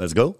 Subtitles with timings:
[0.00, 0.34] Let's go.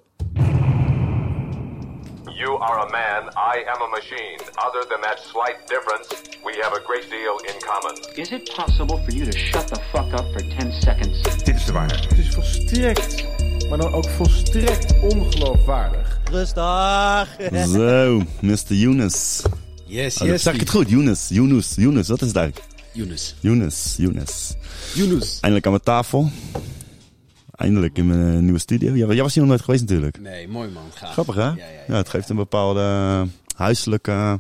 [2.41, 4.39] You are a man, I am a machine.
[4.57, 6.09] Other than that slight difference,
[6.47, 7.95] we have a great deal in common.
[8.17, 11.23] Is it possible for you to shut the fuck up for 10 seconds?
[11.45, 12.09] Dit is de waarheid.
[12.09, 13.25] Het is volstrekt,
[13.69, 16.21] maar dan ook volstrekt ongeloofwaardig.
[16.31, 17.37] Rustig.
[17.73, 18.75] Zo, Mr.
[18.75, 19.43] Yunus.
[19.87, 20.43] Yes, Oh, yes.
[20.43, 20.89] zeg ik het goed?
[20.91, 22.09] Yunus, Yunus, Yunus.
[22.09, 22.67] Wat is eigenlijk?
[22.93, 23.35] Yunus.
[23.41, 24.55] Yunus, Yunus.
[24.95, 25.33] Yunus.
[25.41, 26.31] Eindelijk aan mijn tafel.
[27.61, 28.95] Eindelijk in mijn eh, nieuwe studio.
[28.95, 30.21] Jij, was hier nog nooit geweest natuurlijk.
[30.21, 30.83] Nee, mooi man.
[30.95, 31.13] Gaaf.
[31.13, 31.43] Grappig hè?
[31.43, 31.95] Ja, ja, ja.
[31.95, 33.23] het geeft een bepaalde eh,
[33.57, 34.39] huiselijke,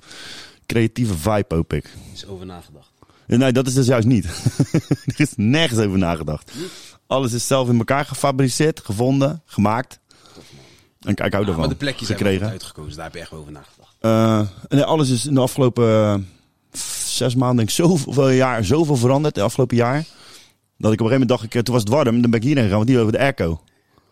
[0.66, 1.91] creatieve vibe hoop ik.
[2.12, 2.91] Is over nagedacht.
[3.27, 4.24] Nee, dat is dus juist niet.
[5.06, 6.52] er is nergens over nagedacht.
[7.06, 9.98] Alles is zelf in elkaar gefabriceerd, gevonden, gemaakt.
[11.01, 11.60] En kijk, ik hou Ah, ervan.
[11.60, 12.48] maar de plekjes Gekregen.
[12.48, 12.95] uitgekozen.
[12.96, 13.96] Daar heb je echt over nagedacht.
[14.01, 16.15] Eh, nee, alles is in de afgelopen eh,
[17.07, 19.34] zes maanden, denk ik, zoveel jaar, zoveel veranderd.
[19.37, 20.05] Het afgelopen jaar.
[20.80, 22.41] Dat ik op een gegeven moment dacht, ik, eh, toen was het warm, dan ben
[22.41, 23.61] ik hierheen gegaan, want hier over de airco.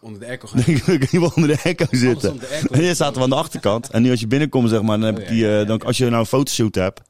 [0.00, 0.62] Onder de airco gaan.
[0.66, 2.30] ik wil onder de airco zitten.
[2.30, 2.74] onder de airco.
[2.74, 3.90] En hier zaten we aan de achterkant.
[3.90, 5.96] En nu als je binnenkomt, zeg maar, dan heb Oh, ik die, eh, dan, als
[5.98, 7.00] je nou een fotoshoot hebt,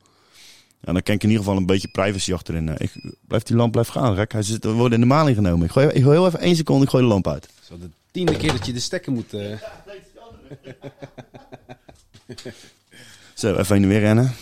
[0.80, 2.68] ja, dan kan ik in ieder geval een beetje privacy achterin.
[2.68, 2.74] eh.
[2.78, 2.92] Ik,
[3.28, 4.32] blijf die lamp blijft gaan, gek.
[4.32, 5.66] Hij zit, we worden in de maling genomen.
[5.66, 7.48] Ik gooi, ik gooi heel even één seconde, ik gooi de lamp uit.
[7.68, 9.34] Zo de tiende keer dat je de stekker moet...
[13.34, 14.32] Zo, even heen en weer rennen.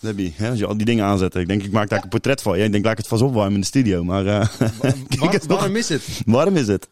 [0.00, 1.34] Debbie, hè, als je al die dingen aanzet.
[1.34, 2.54] Ik denk, ik maak daar een portret van.
[2.56, 4.04] Ik denk, laat ik het vast opwarmen in de studio.
[4.04, 5.44] Maar eh, eens nog.
[5.46, 6.02] waarom is het?
[6.26, 6.88] warm is het.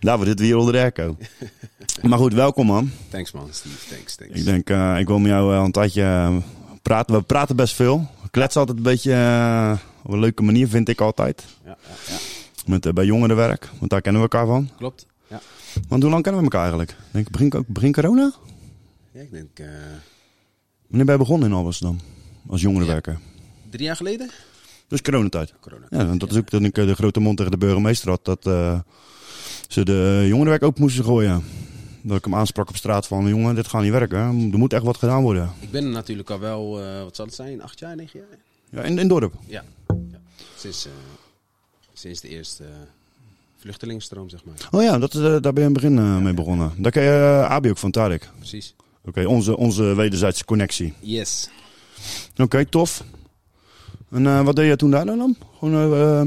[0.00, 1.16] Daarvoor zitten we hier onder de airco.
[2.08, 2.90] maar goed, welkom man.
[3.08, 3.94] Thanks man, Steve.
[3.94, 4.34] Thanks, thanks.
[4.38, 6.36] Ik denk, eh, ik wil met jou eh, een tijdje eh,
[6.82, 7.14] praten.
[7.14, 8.06] We praten best veel.
[8.22, 11.44] We kletsen altijd een beetje eh, op een leuke manier, vind ik altijd.
[11.64, 12.18] Ja, ja, ja.
[12.66, 14.68] Met, eh, bij jongerenwerk, want daar kennen we elkaar van.
[14.76, 15.06] Klopt.
[15.26, 15.40] Ja.
[15.88, 16.96] Want hoe lang kennen we elkaar eigenlijk?
[17.10, 18.32] Denk, ik, begin, begin corona?
[19.12, 19.58] ja, ik denk...
[19.58, 19.66] eh,
[20.86, 21.98] Wanneer ben je begonnen in Amsterdam?
[22.50, 23.18] Als jongerenwerker.
[23.70, 24.30] drie jaar geleden?
[24.88, 25.54] Dus coronatijd.
[25.60, 25.86] Corona.
[25.90, 28.24] Ja, want dat is ook toen ik eh, de grote mond tegen de burgemeester had.
[28.24, 28.80] Dat eh,
[29.68, 31.44] ze de jongerenwerk open moesten gooien.
[32.02, 34.18] Dat ik hem aansprak op straat van, jongen, dit gaat niet werken.
[34.52, 35.50] Er moet echt wat gedaan worden.
[35.60, 38.38] Ik ben er natuurlijk al wel, eh, wat zal het zijn, acht jaar, negen jaar?
[38.82, 39.34] Ja, in, in dorp.
[39.46, 39.64] Ja.
[39.88, 40.18] ja.
[40.56, 40.92] Sinds, eh,
[41.92, 42.70] sinds de eerste eh,
[43.58, 44.54] vluchtelingenstroom, zeg maar.
[44.70, 46.72] Oh ja, dat, eh, daar ben je in het begin eh, mee begonnen.
[46.76, 47.10] Daar ken je
[47.44, 48.28] eh, Abi ook van Tarek.
[48.38, 48.74] Precies.
[49.04, 50.94] Oké, onze, onze wederzijdse connectie.
[51.00, 51.48] Yes.
[52.36, 53.04] Oké, tof.
[54.10, 55.36] En eh, wat deed je toen daar dan?
[55.58, 56.26] Gewoon, eh, eh,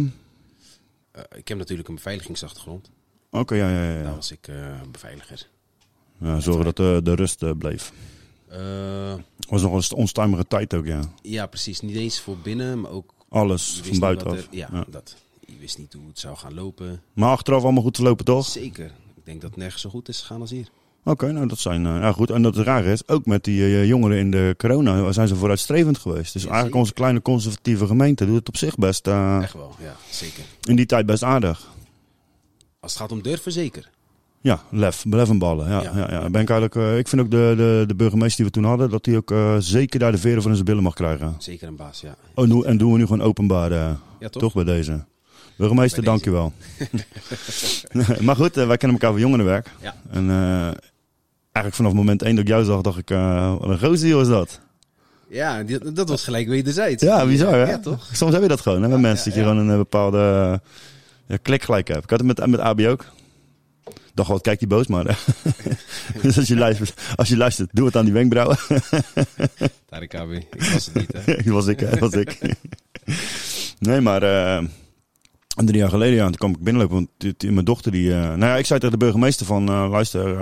[1.36, 2.90] ik heb natuurlijk een beveiligingsachtergrond.
[3.32, 4.04] Oké, ja, ja, ja.
[4.04, 4.50] Daar was ik
[4.92, 5.48] beveiliger.
[6.18, 7.92] ja zorgen dat de, de rust bleef.
[9.50, 11.00] Was nog een onstuimige tijd ook, ja.
[11.22, 11.82] ja, precies.
[11.82, 13.14] Niet eens voor binnen, maar ook...
[13.30, 14.38] Alles van buitenaf.
[14.38, 14.86] er- ja, Ja.
[14.90, 15.16] dat.
[15.48, 17.02] Je wist niet hoe het zou gaan lopen.
[17.14, 18.46] Maar achteraf allemaal goed verlopen, toch?
[18.46, 18.86] Zeker.
[19.16, 20.68] Ik denk dat het nergens zo goed is gegaan als hier.
[21.06, 21.86] Oké, nou dat zijn...
[21.86, 24.54] eh, ja goed, en dat het raar is, ook met die eh, jongeren in de
[24.58, 26.34] corona zijn ze vooruitstrevend geweest.
[26.34, 29.08] Dus Ja, eigenlijk onze kleine conservatieve gemeente doet het op zich best...
[29.08, 29.96] eh, Echt wel, ja.
[30.10, 30.44] Zeker.
[30.62, 31.68] in die tijd best aardig.
[32.80, 33.90] Als het gaat om durven, zeker.
[34.42, 35.70] Ja, lef, lef en ballen.
[35.70, 35.92] Ja, Ja.
[35.96, 36.12] ja.
[36.12, 38.90] Ja, Ben ik, eigenlijk, ik vind ook de, de, de burgemeester die we toen hadden,
[38.90, 41.36] dat hij ook zeker daar de veren van zijn billen mag krijgen.
[41.38, 42.16] Zeker een baas, ja.
[42.36, 43.98] Oh, nu- en doen we nu gewoon openbaar, Ja,
[44.30, 44.42] toch?
[44.42, 44.54] toch?
[44.54, 45.04] bij deze.
[45.58, 46.54] Burgemeester, dank je wel.
[48.26, 49.72] maar goed, wij kennen elkaar van jongerenwerk.
[49.82, 49.96] Ja.
[50.10, 50.30] En
[51.54, 54.28] eigenlijk vanaf moment één dat ik jou zag, dacht ik, eh, wat een gozer is
[54.28, 54.60] dat.
[55.30, 57.04] Ja, die- dat was gelijk wederzijds.
[57.04, 57.70] Ja, bizar hè?
[57.70, 58.10] Ja, toch?
[58.12, 60.18] Soms heb je dat gewoon, hè, met mensen, ja, dat je gewoon een eh, bepaalde
[60.18, 60.70] eh,
[61.28, 62.04] ja, klik gelijk hebt.
[62.04, 63.06] Ik had het met, met AB ook.
[64.14, 65.06] Dacht wel, kijk die boos, maar...
[66.22, 68.58] dus als je, luistert, als je luistert, doe het aan die wenkbrauwen.
[69.90, 70.32] Tarek KB.
[70.32, 71.52] Ik was het niet, hè.
[71.52, 72.56] was ik, hè, was ik.
[73.80, 74.64] nee, maar eh,
[75.56, 76.96] drie jaar geleden, ja, toen kwam ik binnenlopen.
[76.96, 78.10] Want die- die- mijn dochter, die...
[78.10, 80.38] nou ja, ik zei tegen de burgemeester van, luister,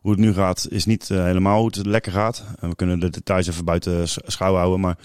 [0.00, 2.44] hoe het nu gaat, is niet eh, helemaal hoe het lekker gaat.
[2.60, 4.96] En we kunnen de details even buiten sch- schouw houden, maar...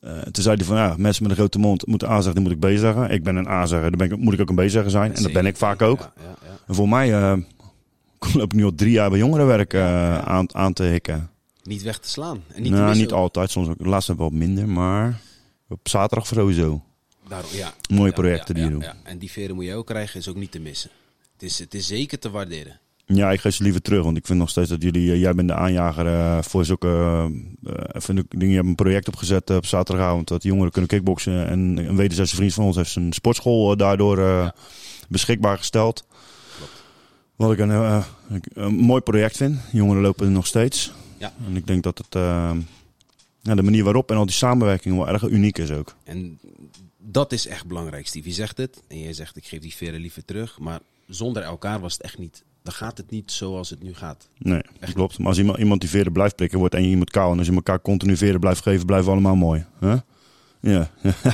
[0.00, 2.42] eh, toen zei hij van, ja, mensen met een grote mond moeten A zeggen, dan
[2.42, 3.10] moet ik B zeggen.
[3.10, 5.14] Ik ben een A zeggen, dan ben ik, moet ik ook een B zeggen zijn.
[5.14, 5.98] En dat ben ik vaak ook.
[6.00, 6.56] Ja, ja, ja.
[6.66, 7.36] En voor mij eh,
[8.34, 11.30] loop ik nu al drie jaar bij jongerenwerk eh, aan, aan te hikken.
[11.62, 12.42] Niet weg te slaan.
[12.54, 13.50] En niet nou, niet altijd.
[13.50, 13.76] Soms ook.
[13.86, 15.20] Laatst wat minder, maar
[15.68, 16.82] op zaterdag sowieso.
[17.28, 17.72] Daarom, ja.
[17.90, 18.82] Mooie projecten die je doet.
[18.82, 18.94] ja.
[19.04, 20.90] En die veren moet je ook krijgen, is ook niet te missen.
[21.32, 22.80] Het is, het is zeker te waarderen.
[23.14, 25.34] Ja, ik geef ze liever terug, want ik vind nog steeds dat jullie, eh, jij
[25.34, 28.48] bent de aanjager eh, voor zulke uh, vind ik, dingen.
[28.48, 31.46] Je hebt een project opgezet eh, op zaterdagavond dat jongeren kunnen kickboksen.
[31.48, 34.48] En een wederzijdse vriend van ons heeft zijn sportschool eh, daardoor eh,
[35.08, 36.06] beschikbaar gesteld.
[37.36, 39.58] Wat ik een, eh, ik- een mooi project vind.
[39.72, 40.92] Jongeren lopen er nog steeds.
[41.18, 41.32] Ja.
[41.46, 42.50] En ik denk dat het, eh,
[43.42, 45.94] ja, de manier waarop en al die samenwerking wel erg uniek is ook.
[46.04, 46.38] En
[46.98, 48.28] dat is echt belangrijk, Steve.
[48.28, 50.58] Je zegt het en je zegt ik geef die veren liever terug.
[50.58, 52.42] Maar zonder elkaar was het echt niet.
[52.68, 54.28] Dan gaat het niet zoals het nu gaat.
[54.38, 55.18] Nee, dat klopt.
[55.18, 57.32] Maar als iemand, iemand die veren blijft prikken wordt en je iemand kaal.
[57.32, 59.64] En als je elkaar continu veren blijft geven, blijven we allemaal mooi.
[59.78, 59.94] Hè?
[60.60, 60.90] Ja.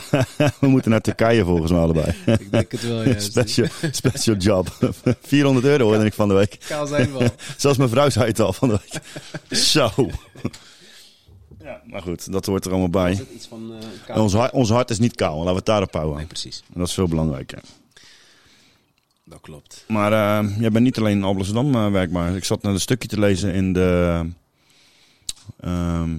[0.61, 2.15] We moeten naar Turkije volgens mij allebei.
[2.27, 3.19] Ik denk het wel, ja.
[3.31, 4.93] special, special job.
[5.23, 6.59] 400 euro hoorde ik van de week.
[6.69, 7.29] Kaal zijn wel.
[7.57, 9.03] Zelfs mijn vrouw zei het al van de week.
[9.59, 9.91] Zo.
[11.63, 13.27] Ja, maar goed, dat hoort er allemaal bij.
[13.35, 13.73] Iets van
[14.07, 16.27] eh, ons, hart, ons hart is niet kaal, laten we het daarop Nee, houden.
[16.27, 16.63] precies.
[16.73, 17.59] En dat is veel belangrijker.
[19.35, 19.85] Dat klopt.
[19.89, 22.37] Maar eh, jij bent niet alleen in Amsterdam eh, werkbaar.
[22.37, 24.21] Ik zat naar een stukje te lezen in de...
[25.61, 26.15] ehm,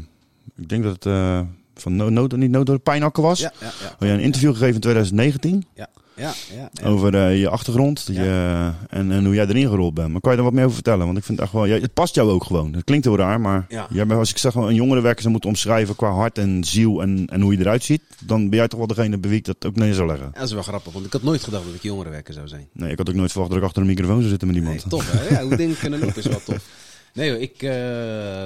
[0.55, 1.41] ik denk dat het eh,
[1.75, 3.39] van no, no, niet Nood Pijnakker was.
[3.39, 3.87] Ja, ja, ja.
[3.87, 6.69] Had jij een interview gegeven in 2019 Ja, ja, ja.
[6.87, 10.11] over eh, je achtergrond je, en, en hoe jij erin gerold bent.
[10.11, 11.05] Maar kan je daar wat meer over vertellen?
[11.05, 11.65] Want ik vind het echt wel...
[11.65, 12.73] ja, het past jou ook gewoon.
[12.73, 13.87] Het klinkt heel raar, maar Ja.
[13.89, 17.27] jij bent, als ik zeg een jongerenwerker zou moeten omschrijven qua hart en ziel en,
[17.31, 19.65] en hoe je eruit ziet, dan ben jij toch wel degene bij wie ik dat
[19.65, 20.31] ook neer zou leggen.
[20.33, 22.67] Dat is wel grappig, want ik had nooit gedacht dat ik jongerenwerker zou zijn.
[22.71, 24.65] Nee, ik had ook nooit verwacht dat ik achter een microfoon zou zitten met Nee,
[24.65, 24.89] iemand.
[24.89, 25.35] tof hè?
[25.35, 26.65] Ja, hoe dingen kunnen lopen is wel tof.
[27.13, 27.69] Nee ik, eh,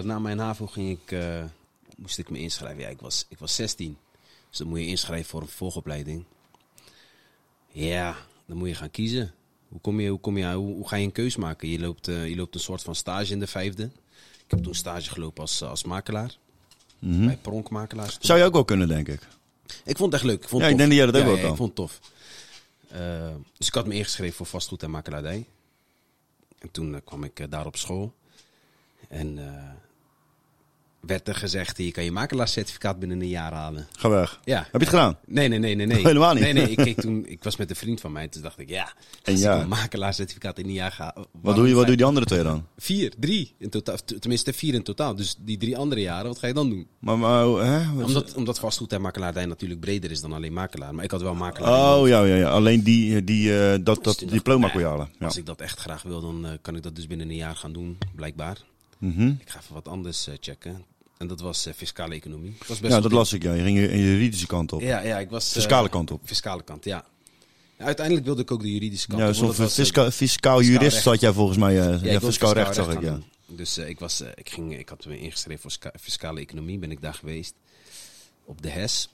[0.03, 1.25] na mijn HAVO ging ik, eh,
[1.97, 2.81] moest ik me inschrijven.
[2.81, 3.97] Ja, ik was, ik was 16.
[4.49, 6.23] Dus dan moet je inschrijven voor een vervolgopleiding.
[7.71, 9.33] Ja, dan moet je gaan kiezen.
[9.67, 11.69] Hoe, kom je, hoe, kom je, hoe, hoe ga je een keus maken?
[11.69, 13.83] Je loopt, eh, je loopt een soort van stage in de vijfde.
[14.45, 16.37] Ik heb toen stage gelopen als, als makelaar.
[16.99, 18.13] Bij Pronkmakelaars.
[18.13, 18.23] toen.
[18.25, 19.21] Zou je ook wel kunnen, denk ik.
[19.85, 20.43] Ik vond het echt leuk.
[20.43, 20.87] Ik vond Ja, het ik tof.
[20.89, 21.51] denk dat jij dat ook Ja, wel ja, kan.
[21.51, 21.99] Ik vond het tof.
[22.87, 25.45] Eh, dus ik had me ingeschreven voor vastgoed en makelaardij.
[26.59, 28.13] En toen eh, kwam ik eh, daar op school.
[29.07, 29.63] En eh,
[31.01, 33.87] werd er gezegd, je kan je makelaarscertificaat binnen een jaar halen.
[33.91, 34.39] Ga weg.
[34.43, 34.57] Ja.
[34.57, 35.17] Heb je het gedaan?
[35.25, 35.85] Nee, nee, nee, nee.
[35.87, 36.01] nee.
[36.07, 36.43] Helemaal niet.
[36.43, 36.69] Nee, nee.
[36.69, 38.27] Ik, keek toen, ik was met een vriend van mij.
[38.27, 38.93] Toen dacht ik, ja,
[39.23, 39.55] Een als jaar.
[39.57, 41.15] ik een makelaarscertificaat in een jaar ga...
[41.41, 42.65] Wat doe, je, wat doe je die andere twee dan?
[42.77, 43.95] Vier, drie in totaal.
[44.19, 45.15] Tenminste, vier in totaal.
[45.15, 46.87] Dus die drie andere jaren, wat ga je dan doen?
[46.99, 47.93] Maar, maar hè?
[47.93, 50.95] Wat- Omdat, omdat vastgoed en makelaardij natuurlijk breder is dan alleen makelaar.
[50.95, 51.97] Maar ik had wel makelaar.
[51.99, 52.49] Oh ja, ja, ja.
[52.49, 55.09] Alleen die, die, eh, dat, dat diploma kon je halen.
[55.19, 55.25] Ja.
[55.25, 57.55] Als ik dat echt graag wil, dan eh, kan ik dat dus binnen een jaar
[57.55, 58.57] gaan doen, blijkbaar.
[58.99, 59.27] Mhm.
[59.27, 60.83] Ik ga even wat anders eh, checken.
[61.17, 62.55] En dat was eh, fiscale economie.
[62.57, 63.43] Dat was best ja, dat las ik.
[63.43, 63.53] Ja.
[63.53, 64.81] Je ging in de juridische kant op.
[64.81, 65.47] Ja, ja, ik was...
[65.47, 66.21] eh, Fiscale kant op.
[66.23, 67.05] Fiscale kant, ja.
[67.77, 69.55] Ja, Uiteindelijk wilde ik ook de juridische kant Ja, op.
[69.55, 71.03] was, fiscaal, fiscaal jurist recht.
[71.03, 71.79] zat jij volgens mij.
[71.91, 73.19] eh, ja, fiscaal recht zag ik, ja.
[73.47, 77.13] Dus ik, was, ik, ging, ik had me ingeschreven voor fiscale economie, ben ik daar
[77.13, 77.53] geweest.
[78.45, 79.09] Op de HES.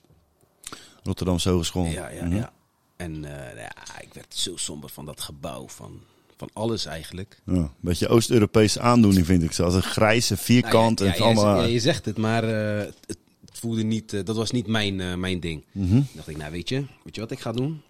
[1.03, 1.85] Rotterdamse Hogeschool.
[1.85, 2.35] Ja, ja, Mhm.
[2.35, 2.53] ja.
[2.95, 5.99] En eh, ja, ik werd zo somber van dat gebouw, van,
[6.37, 7.39] van alles eigenlijk.
[7.45, 9.63] Ja, Een beetje Oost-Europese aandoening vind ik zo.
[9.63, 10.99] Als een grijze vierkant.
[10.99, 11.61] Nou, ja, ja, allemaal...
[11.61, 14.99] ja, je zegt het, maar eh, het, het voelde niet, eh, dat was niet mijn,
[15.01, 15.63] eh, mijn ding.
[15.73, 17.81] Toen dacht ik, nou weet je, weet je wat ik ga doen?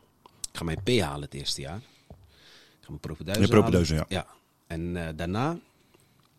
[0.52, 1.78] Ik ga mijn P halen het eerste jaar.
[1.78, 4.08] Ik ga mijn propedeuse Je propedeuse, halen.
[4.10, 4.28] ja.
[4.68, 5.60] En daarna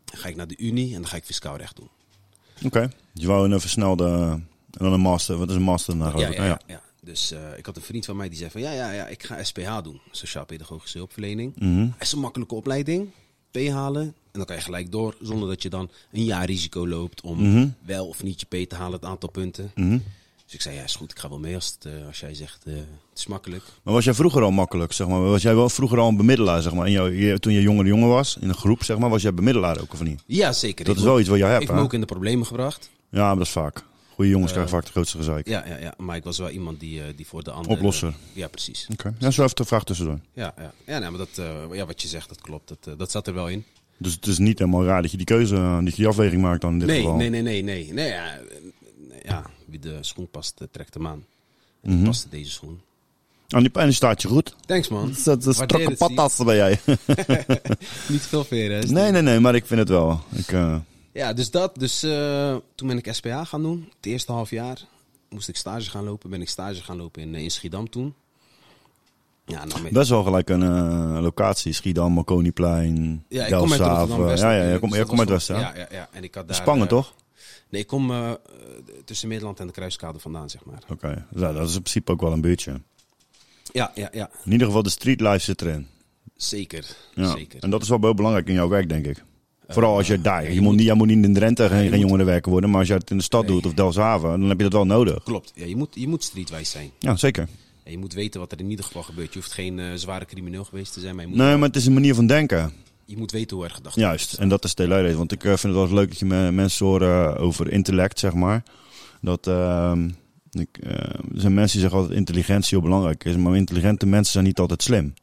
[0.04, 1.88] ga ik naar de Unie en dan ga ik fiscaal recht doen.
[2.64, 2.90] Oké.
[3.12, 4.40] Je wou een versnelde...
[4.76, 5.36] En dan een master.
[5.36, 6.80] Wat is een master geloof Ja, ja, Ah, ja, ja.
[7.06, 9.22] Dus eh, ik had een vriend van mij die zei van ja, ja, ja, ik
[9.22, 10.00] ga SPH doen.
[10.10, 11.52] Sociaal-pedagogische hulpverlening.
[11.58, 11.80] Mhm.
[11.80, 13.08] Het is een makkelijke opleiding.
[13.50, 14.02] P halen.
[14.02, 17.50] En dan kan je gelijk door zonder dat je dan een jaar risico loopt om
[17.50, 17.68] Mhm.
[17.84, 19.70] wel of niet je P te halen, het aantal punten.
[19.74, 19.98] Mhm.
[20.44, 22.34] Dus ik zei ja, is goed, ik ga wel mee als, het, eh, als jij
[22.34, 23.62] zegt eh, het is makkelijk.
[23.82, 25.20] Maar was jij vroeger al makkelijk, zeg maar?
[25.20, 26.86] Was jij wel vroeger al een bemiddelaar, zeg maar?
[26.86, 29.34] In jouw, je- toen je jongere jongen was, in een groep, zeg maar, was jij
[29.34, 30.22] bemiddelaar ook of niet?
[30.26, 30.84] Ja, zeker.
[30.84, 32.46] Dat Ik is wel iets wat jij hebt, Ik heb me ook in de problemen
[32.46, 32.90] gebracht.
[33.10, 33.84] Ja, maar dat is vaak.
[34.16, 35.48] Goede jongens krijgen vaak de grootste gezeik.
[35.48, 37.70] Ja, ja, ja, maar ik was wel iemand die, eh, die voor de ander...
[37.70, 38.14] Oplosser.
[38.32, 38.86] ja, precies.
[38.92, 39.14] Oké.
[39.18, 40.18] Ja, zo even de vraag tussendoor.
[40.32, 40.72] Ja, ja.
[40.86, 42.68] ja nee, maar dat, eh, ja, wat je zegt, dat klopt.
[42.68, 43.64] Dat, eh, dat zat er wel in.
[43.98, 46.42] Dus het is niet helemaal raar dat je die keuze, eh, dat je die afweging
[46.42, 47.16] maakt dan in dit Nee, geval.
[47.16, 47.92] nee, nee, nee, nee.
[47.92, 48.40] nee ja, eh,
[49.22, 51.24] ja, wie de schoen past, eh, trekt hem aan.
[51.82, 52.80] En die paste deze schoen.
[53.48, 54.56] En die pijn staat je goed.
[54.66, 55.14] Thanks, man.
[55.24, 56.80] Dat is, strakke patas ben jij.
[58.08, 60.20] Niet veel veren, nee, nee, nee, maar ik vind het wel.
[60.32, 60.76] Ik, eh,
[61.16, 61.75] Ja, dus dat.
[61.75, 63.88] Dus eh, toen ben ik SPA gaan doen.
[63.96, 64.80] Het eerste half jaar
[65.28, 66.30] moest ik stage gaan lopen.
[66.30, 68.14] Ben ik stage gaan lopen in, eh, in Schiedam toen.
[69.46, 71.73] Ja, nou, met- best wel gelijk een eh, locatie.
[71.73, 73.96] Schiedam, Marconiplein, ja, ik kom uit Delfshaven.
[73.99, 74.42] Rotterdam West.
[74.42, 75.58] Ja, ja, natuurlijk, komt dus komt uit Westen?
[75.58, 76.08] Ja, ja, ja.
[76.12, 77.14] En ik had daar, Spangen, toch?
[77.68, 78.37] Nee, ik kom
[79.04, 80.78] tussen Middelland en de Kruiskade vandaan, zeg maar.
[80.90, 82.80] Oké, ja, dat is in principe ook wel een buurtje.
[83.73, 84.30] Ja, ja, ja.
[84.44, 85.87] In ieder geval, de street life zit erin.
[86.37, 86.96] Zeker.
[87.14, 87.30] Ja.
[87.30, 87.62] Zeker.
[87.62, 89.25] En dat is wel heel belangrijk in jouw werk, denk ik.
[89.68, 90.42] Vooral als je daar.
[90.42, 92.50] ja, je, je moet, niet, jij moet niet in Drenthe geen, je geen moet- jongerenwerker
[92.50, 92.70] worden.
[92.70, 94.87] Maar als je het in de stad doet of Delfshaven, dan heb je dat wel
[94.87, 95.23] nodig.
[95.23, 95.52] Klopt.
[95.54, 96.90] Ja, je moet, je moet streetwise zijn.
[96.99, 97.49] Ja, zeker.
[97.85, 99.32] En je moet weten wat er in ieder geval gebeurt.
[99.32, 101.76] Je hoeft geen eh, zware crimineel geweest te zijn, maar je moet, Nee, maar het
[101.76, 102.73] is een manier van denken.
[103.04, 104.42] je moet weten hoe er gedacht Juist, wordt.
[104.42, 105.16] en dat is de reden.
[105.16, 108.18] Want ik eh, vind het wel eens leuk dat je me- mensen horen over intellect,
[108.18, 108.62] zeg maar.
[109.20, 110.08] Dat ehm,
[110.50, 113.37] ik, eh, er zijn mensen die zeggen altijd intelligentie heel belangrijk is.
[113.37, 115.14] Maar intelligente mensen zijn niet altijd slim.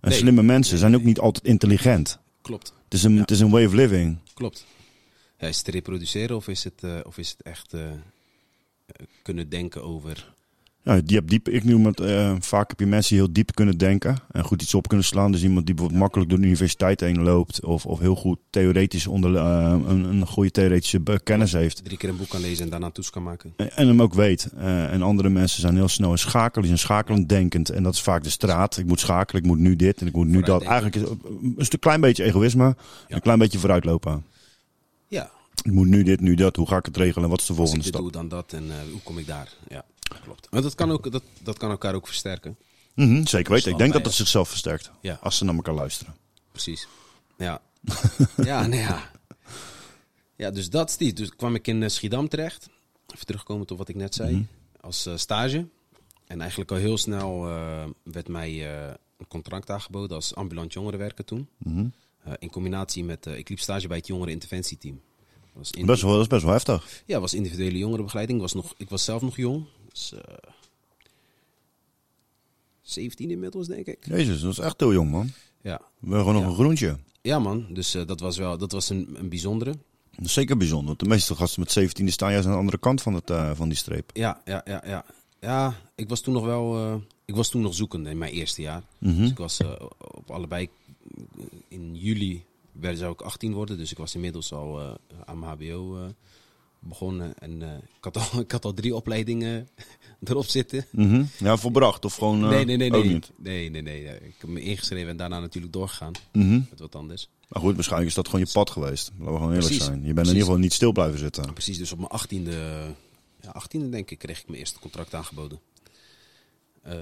[0.00, 0.18] En Nee.
[0.18, 1.08] slimme mensen Nee, zijn ook nee.
[1.08, 2.18] niet altijd intelligent.
[2.42, 2.72] Klopt.
[2.90, 3.20] Het is een, Ja.
[3.20, 4.18] het is een way of living.
[4.34, 4.66] Klopt.
[5.38, 7.96] Ja, is het te reproduceren of is het, eh, of is het echt eh, eh,
[9.22, 10.32] kunnen denken over
[10.82, 13.54] Ja, die heb diep, ik noem het, eh, vaak heb je mensen die heel diep
[13.54, 15.32] kunnen denken en goed iets op kunnen slaan.
[15.32, 19.06] Dus iemand die bijvoorbeeld makkelijk door de universiteit heen loopt of, of heel goed theoretisch
[19.06, 21.84] onder, eh, een, een goede theoretische kennis heeft.
[21.84, 23.52] Drie keer een boek kan lezen en daarna toets kan maken.
[23.56, 24.48] En, en hem ook weet.
[24.56, 27.70] Eh, en andere mensen zijn heel snel in schakelen, die zijn schakelend denkend.
[27.70, 28.76] En dat is vaak de straat.
[28.76, 30.62] Ik moet schakelen, ik moet nu dit en ik moet nu dat.
[30.62, 31.18] Eigenlijk is het
[31.56, 32.76] een stuk klein beetje egoïsme, en
[33.08, 34.24] een klein beetje vooruitlopen.
[35.08, 35.30] Ja,
[35.62, 36.56] Ik moet nu dit, nu dat.
[36.56, 37.28] Hoe ga ik het regelen?
[37.28, 38.00] Wat is de volgende stap?
[38.00, 39.52] doe, dan dat en hoe kom ik daar?
[39.68, 39.84] Ja,
[40.18, 40.50] klopt.
[40.50, 42.56] Maar dat kan, ook, dat, dat kan elkaar ook versterken.
[42.94, 43.70] Mhm, zeker weten.
[43.72, 44.90] Ik denk dat het zichzelf versterkt.
[45.00, 45.18] Ja.
[45.22, 46.16] Als ze naar elkaar luisteren.
[46.52, 46.86] Precies.
[47.38, 47.62] Ja.
[48.44, 49.10] ja, nee, ja.
[50.36, 51.12] Ja, dus dat, Steve.
[51.12, 52.68] Dus kwam ik in eh, Schiedam terecht.
[53.14, 54.46] Even terugkomen tot wat ik net zei.
[54.80, 55.66] Als eh, stage.
[56.26, 58.70] En eigenlijk al heel snel eh, werd mij
[59.18, 61.48] een contract aangeboden als ambulant jongerenwerker toen.
[61.64, 65.00] Eh, in combinatie met, ik liep stage bij het jongereninterventieteam.
[65.52, 67.02] Was in- Best wel, dat is best wel heftig.
[67.06, 68.40] Ja, was individuele jongerenbegeleiding.
[68.40, 69.64] Was, nog, ik was zelf nog jong.
[69.92, 70.20] Dus, eh
[72.82, 74.06] 17 inmiddels, denk ik.
[74.06, 75.30] Jezus, dat is echt heel jong, man.
[75.62, 76.48] Ja, We hebben gewoon nog Ja.
[76.48, 76.98] een groentje.
[77.22, 77.66] ja man.
[77.70, 79.74] Dus eh, dat was wel dat was een, een bijzondere.
[80.22, 80.86] Zeker bijzonder.
[80.86, 83.30] Want de meeste gasten met 17 die staan juist aan de andere kant van, het,
[83.30, 84.10] eh, van die streep.
[84.12, 85.04] Ja, ja, ja, ja.
[85.40, 86.76] Ja, ik was toen nog wel.
[86.76, 86.94] eh,
[87.24, 88.82] ik was toen nog zoekende in mijn eerste jaar.
[88.98, 89.16] Mhm.
[89.16, 89.60] Dus ik was
[89.98, 90.68] op allebei.
[91.68, 93.76] In juli werd, zou ik 18 worden.
[93.78, 95.98] Dus ik was inmiddels al aan mijn HBO
[96.80, 97.34] begonnen.
[97.38, 99.68] En eh, ik, had al, ik had al drie opleidingen
[100.24, 100.86] erop zitten.
[100.90, 101.24] Mhm.
[101.38, 102.92] Ja, volbracht of gewoon eh, nee, nee, nee.
[102.92, 103.20] ook Nee.
[103.36, 104.04] nee, nee, nee.
[104.04, 106.60] Ik heb me ingeschreven en daarna natuurlijk doorgegaan Mhm.
[106.70, 107.28] met wat anders.
[107.48, 109.10] Maar goed, waarschijnlijk is dat gewoon je pad geweest.
[109.10, 109.84] Laten we gewoon eerlijk Precies.
[109.84, 110.02] zijn.
[110.04, 111.52] Je bent in ieder geval niet stil blijven zitten.
[111.52, 112.52] Precies, dus op mijn achttiende,
[113.40, 115.60] ja, achttiende denk ik, kreeg ik mijn eerste contract aangeboden.
[116.82, 116.94] Eh,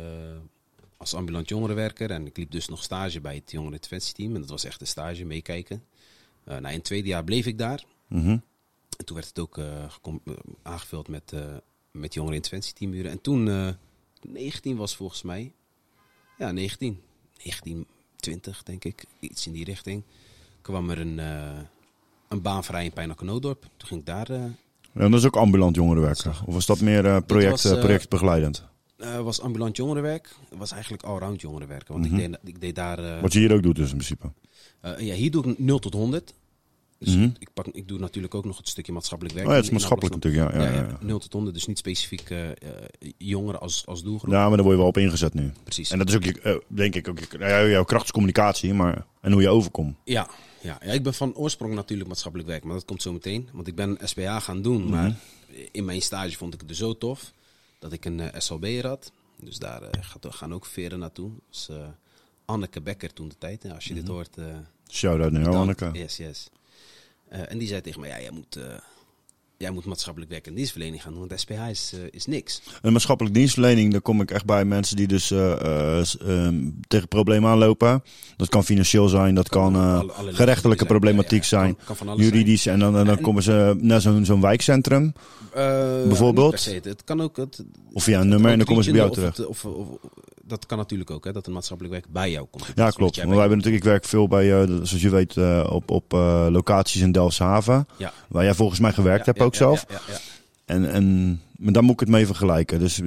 [0.97, 2.11] als ambulant jongerenwerker.
[2.11, 4.35] En ik liep dus nog stage bij het jongereninterventieteam.
[4.35, 5.85] En dat was echt een stage, meekijken.
[6.45, 7.85] Eh nou, in het tweede jaar bleef ik daar.
[8.09, 8.37] Mhm.
[8.99, 10.15] En toen werd het ook eh, eh,
[10.63, 11.57] aangevuld met, eh
[11.91, 13.11] met jongereninterventieteamuren.
[13.11, 13.69] En toen, eh
[14.29, 15.53] 19 was volgens mij.
[16.39, 17.01] Ja, 19.
[17.45, 17.87] 19,
[18.17, 19.05] 20 denk ik.
[19.21, 20.03] Iets in die richting.
[20.61, 21.19] Kwam er een,
[22.29, 23.63] een baan vrij in Pijnakkenoodorp.
[23.77, 24.29] Toen ging ik daar...
[24.93, 26.43] Ja, dat is ook ambulant jongerenwerker.
[26.47, 28.65] Of was dat meer eh, project, was, projectbegeleidend?
[28.97, 30.35] eh, was ambulant jongerenwerk.
[30.49, 31.89] Het was eigenlijk allround jongerenwerk.
[31.89, 33.21] Want ik, deed, ik deed daar...
[33.21, 34.33] Wat je hier ook doet dus in principe.
[34.83, 36.35] ja, hier doe ik 0 tot 100.
[36.99, 37.31] Dus Mhm.
[37.39, 39.47] ik, pak, ik doe natuurlijk ook nog het stukje maatschappelijk werk.
[39.49, 40.53] Oh ja, het is maatschappelijk natuurlijk.
[40.55, 40.99] Ja, ja, ja.
[41.01, 42.49] 0 tot 100, dus niet specifiek eh,
[43.19, 44.31] jongeren als, als doelgroep.
[44.33, 45.53] ja, maar daar word je wel op ingezet nu.
[45.63, 45.91] Precies.
[45.91, 48.75] En dat is ook, je, eh, denk ik, ook je, ja, jouw kracht is communicatie,
[48.75, 49.97] maar en hoe je overkomt.
[50.05, 50.29] Ja,
[50.63, 53.49] ja, ja, ik ben van oorsprong natuurlijk maatschappelijk werk, maar dat komt zo meteen.
[53.53, 54.91] Want ik ben SBA gaan doen, Mhm.
[54.91, 55.15] maar
[55.73, 57.33] in mijn stage vond ik het dus zo tof
[57.79, 59.13] dat ik een eh, SLB had.
[59.41, 61.31] Dus daar gaat- gaan ook veren naartoe.
[61.51, 61.69] Dus,
[62.45, 63.73] Anneke Becker toen de tijd.
[63.73, 64.01] Als je Mhm.
[64.01, 64.45] dit hoort, eh,
[64.91, 65.91] Shout-out naar jou, Anneke.
[65.93, 66.49] Yes, yes.
[67.31, 68.63] Eh, en die zei tegen mij, ja, jij moet, eh,
[69.57, 72.63] jij moet maatschappelijk werk en dienstverlening gaan doen, want SPH is, eh, is niks.
[72.83, 75.31] Een maatschappelijk dienstverlening, daar kom ik echt bij mensen die dus s-
[76.19, 78.03] ehm, tegen problemen aanlopen.
[78.37, 80.99] Dat kan financieel zijn, dat kan alle- allerlei gerechtelijke zijn.
[80.99, 82.67] problematiek Ja, ja, zijn, kan- kan juridisch.
[82.67, 85.13] En dan, en dan En- komen ze naar zo'n zo'n wijkcentrum.
[86.09, 86.61] Bijvoorbeeld?
[86.61, 86.81] se.
[86.83, 87.37] Het, kan ook...
[87.37, 89.11] Het, Of via een nummer en dan komen ze bij jou.
[89.11, 89.89] Of, het- of, of-
[90.49, 92.67] dat kan natuurlijk ook, hè, dat een maatschappelijk werk bij jou komt.
[92.75, 93.17] Ja, klopt.
[93.17, 96.13] Want wij hebben natuurlijk, ik werk veel bij, eh, zoals je weet, eh, op, op
[96.15, 97.89] eh, locaties in Delfshaven.
[97.97, 98.13] Ja.
[98.29, 99.85] Waar jij volgens mij gewerkt Ja, hebt ja, ook zelf.
[99.89, 100.19] Ja, ja, ja.
[100.65, 102.79] En, en maar daar moet ik het mee vergelijken.
[102.79, 103.01] Dus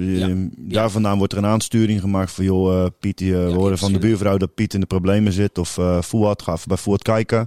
[0.56, 2.44] daar vandaan wordt er een aansturing gemaakt van...
[2.44, 5.58] joh, Piet, we horen van de buurvrouw dat Piet in de problemen zit.
[5.58, 7.46] Of eh Fuad, ga even bij Fuad kijken.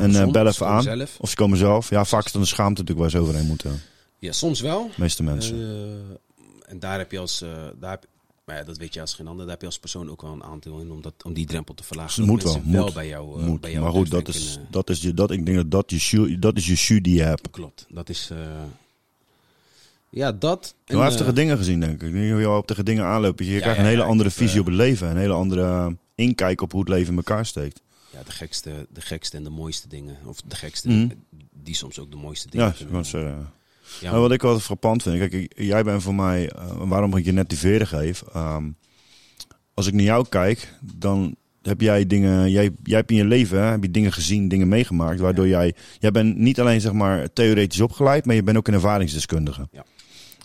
[0.00, 0.82] En Soms, bel ze even aan.
[0.82, 1.16] zelf.
[1.20, 1.90] Of ze komen zelf.
[1.90, 3.80] Ja, vaak is dan de schaamte natuurlijk waar ze overheen moeten.
[4.18, 4.86] Ja, soms wel.
[4.86, 5.56] De meeste mensen.
[6.66, 7.44] En daar heb je als...
[7.80, 8.06] daar heb,
[8.48, 9.42] maar ja, dat weet je als geen ander.
[9.42, 11.74] Daar heb je als persoon ook wel een aandeel in om, dat, om die drempel
[11.74, 12.16] te verlagen.
[12.20, 12.94] Dat moet wel, moet.
[12.94, 13.60] bij jou, eh, Moet.
[13.60, 15.90] bij jou Maar goed, dat is, eh, dat is je, dat, ik denk dat dat
[15.90, 17.50] je, shoe- dat is je shoe die je hebt.
[17.50, 17.86] Klopt.
[17.88, 18.30] Dat is...
[18.30, 18.38] eh,
[20.10, 20.74] ja, dat...
[20.84, 22.12] en, Heel heftige dingen gezien, denk ik.
[22.12, 23.38] Dat je wel op tegen dingen aanloopt.
[23.38, 25.08] Je krijgt ja, een hele ja, andere visie op het leven.
[25.10, 27.80] Een hele andere inkijk op hoe het leven in elkaar steekt.
[28.12, 30.16] Ja, de gekste, de gekste en de mooiste dingen.
[30.24, 31.08] Of de gekste, Mhm.
[31.62, 33.52] die soms ook de mooiste dingen Ja, gewoon zeggen.
[34.00, 37.24] Ja, Nou, wat ik wel frappant vind, kijk, jij bent voor mij, eh, waarom ik
[37.24, 38.22] je net die veren geef.
[38.32, 38.64] ehm,
[39.74, 43.58] als ik naar jou kijk, dan heb jij dingen, jij, jij hebt in je leven
[43.62, 47.32] hè, heb je dingen gezien, dingen meegemaakt, waardoor jij, jij bent niet alleen zeg maar
[47.32, 49.68] theoretisch opgeleid, maar je bent ook een ervaringsdeskundige.
[49.72, 49.84] Ja.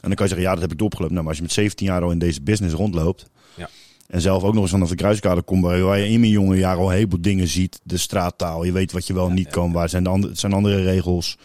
[0.02, 1.14] En dan kan je zeggen, ja, dat heb ik opgelopen.
[1.16, 3.70] Nou, maar als je met 17 jaar al in deze business rondloopt, Ja.
[4.08, 6.80] en zelf ook nog eens vanaf de kruiskade komt, waar je in mijn jonge jaren
[6.80, 9.90] al een heleboel dingen ziet, de straattaal, je weet wat je wel niet kan, waar
[9.90, 11.38] zijn de andere, zijn andere regels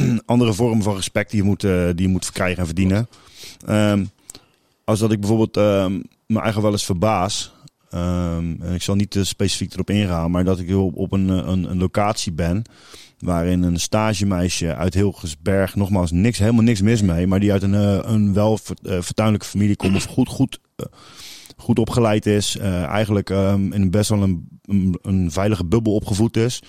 [0.26, 3.08] andere vormen van respect die je moet, eh, die je moet verkrijgen en verdienen.
[3.66, 4.04] Ehm,
[4.84, 7.52] als dat ik bijvoorbeeld ehm me eigen wel eens verbaas.
[7.90, 11.30] Ehm, en ik zal niet te specifiek erop ingaan, maar dat ik op, op een,
[11.30, 12.62] eh, een, een locatie ben.
[13.18, 17.26] Waarin een stagemeisje uit Hilgersberg, nogmaals, niks, helemaal niks mis mee.
[17.26, 19.96] Maar die uit een, eh, een wel vert- eh, vertuinlijke familie komt.
[19.96, 20.86] Of goed, goed, eh,
[21.56, 22.56] goed opgeleid is.
[22.56, 26.62] eh, eigenlijk ehm, in best wel een, een, een veilige bubbel opgevoed is.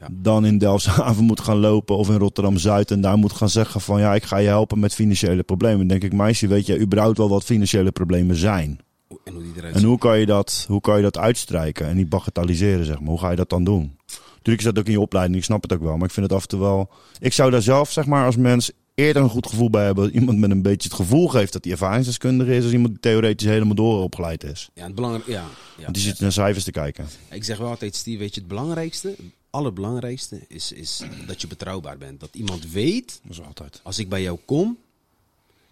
[0.00, 0.08] Ja.
[0.10, 2.90] Dan in Delfshaven moet gaan lopen of in Rotterdam-Zuid.
[2.90, 5.78] En daar moet gaan zeggen van ja, ik ga je helpen met financiële problemen.
[5.78, 8.80] Dan denk ik, meisje, weet je überhaupt wel wat financiële problemen zijn?
[9.24, 12.84] En hoe En hoe kan je dat, hoe kan je dat uitstrijken en niet bagatelliseren,
[12.84, 13.08] zeg maar?
[13.08, 13.96] Hoe ga je dat dan doen?
[14.36, 15.96] Natuurlijk is dat ook in je opleiding, ik snap het ook wel.
[15.96, 16.90] Maar ik vind het af en toe wel...
[17.18, 20.14] Ik zou daar zelf, zeg maar, als mens eerder een goed gevoel bij hebben.
[20.14, 22.62] Iemand met een beetje het gevoel geeft dat hij ervaringsdeskundige is.
[22.64, 24.70] Als iemand die theoretisch helemaal dooropgeleid is.
[24.74, 27.06] Ja, het belangrijk, ja, ja, Want die zit naar cijfers te kijken.
[27.30, 29.18] Ik zeg wel altijd, Steve, weet je, het belangrijkste, het
[29.50, 32.20] allerbelangrijkste is, is dat je betrouwbaar bent.
[32.20, 33.80] Dat iemand weet, Dat is altijd.
[33.82, 34.78] als ik bij jou kom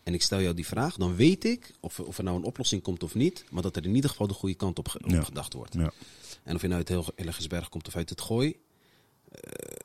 [0.03, 2.83] en ik stel jou die vraag, dan weet ik of, of er nou een oplossing
[2.83, 5.11] komt of niet, maar dat er in ieder geval de goede kant op, ge- op
[5.11, 5.23] Ja.
[5.23, 5.75] gedacht wordt.
[5.75, 5.91] Ja.
[6.43, 8.55] En of je nou uit Hil- Hilgersberg komt of uit het Gooi,
[9.31, 9.77] eh,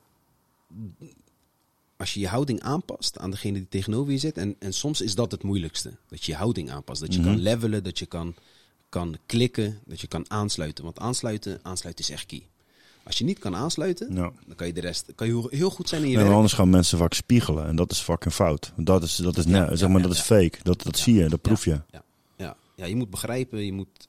[2.02, 5.14] als je je houding aanpast aan degene die tegenover je zit, en, en soms is
[5.14, 7.28] dat het moeilijkste, dat je je houding aanpast, dat je Mhm.
[7.28, 8.34] kan levelen, dat je kan,
[8.88, 10.84] kan klikken, dat je kan aansluiten.
[10.84, 12.42] Want aansluiten, aansluiten is echt key.
[13.04, 16.02] Als je niet kan aansluiten, dan kan je de rest kan je heel- goed zijn
[16.02, 16.30] in je werk.
[16.30, 17.66] anders gaan mensen vaak spiegelen.
[17.66, 18.72] En dat is fucking fout.
[18.76, 20.58] Dat is, dat is, Ja, nee, zeg maar, ja, dat is fake.
[20.62, 21.80] Dat, dat zie je, dat proef je.
[21.90, 22.02] Ja,
[22.36, 24.08] ja, ja, je moet begrijpen, je moet.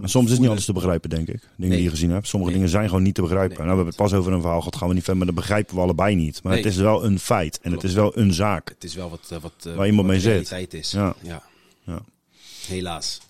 [0.00, 1.40] Moet soms is niet alles te begrijpen, denk ik.
[1.40, 1.70] Dingen Nee.
[1.70, 2.28] die je gezien hebt.
[2.28, 2.60] Sommige Nee.
[2.60, 3.56] dingen zijn gewoon niet te begrijpen.
[3.56, 3.66] Nee.
[3.66, 5.42] Nou, we hebben het pas over een verhaal gehad, gaan we niet verder, maar dat
[5.44, 6.42] begrijpen we allebei niet.
[6.42, 7.54] Maar het is wel een feit.
[7.54, 7.82] En Klopt.
[7.82, 8.68] het is wel een zaak.
[8.68, 10.72] Het is wel wat, eh, wat, eh, Waar iemand wat mee zit.
[10.74, 10.90] is.
[10.90, 11.14] Ja.
[11.22, 11.42] Ja.
[11.84, 12.00] Ja.
[12.66, 13.20] Helaas.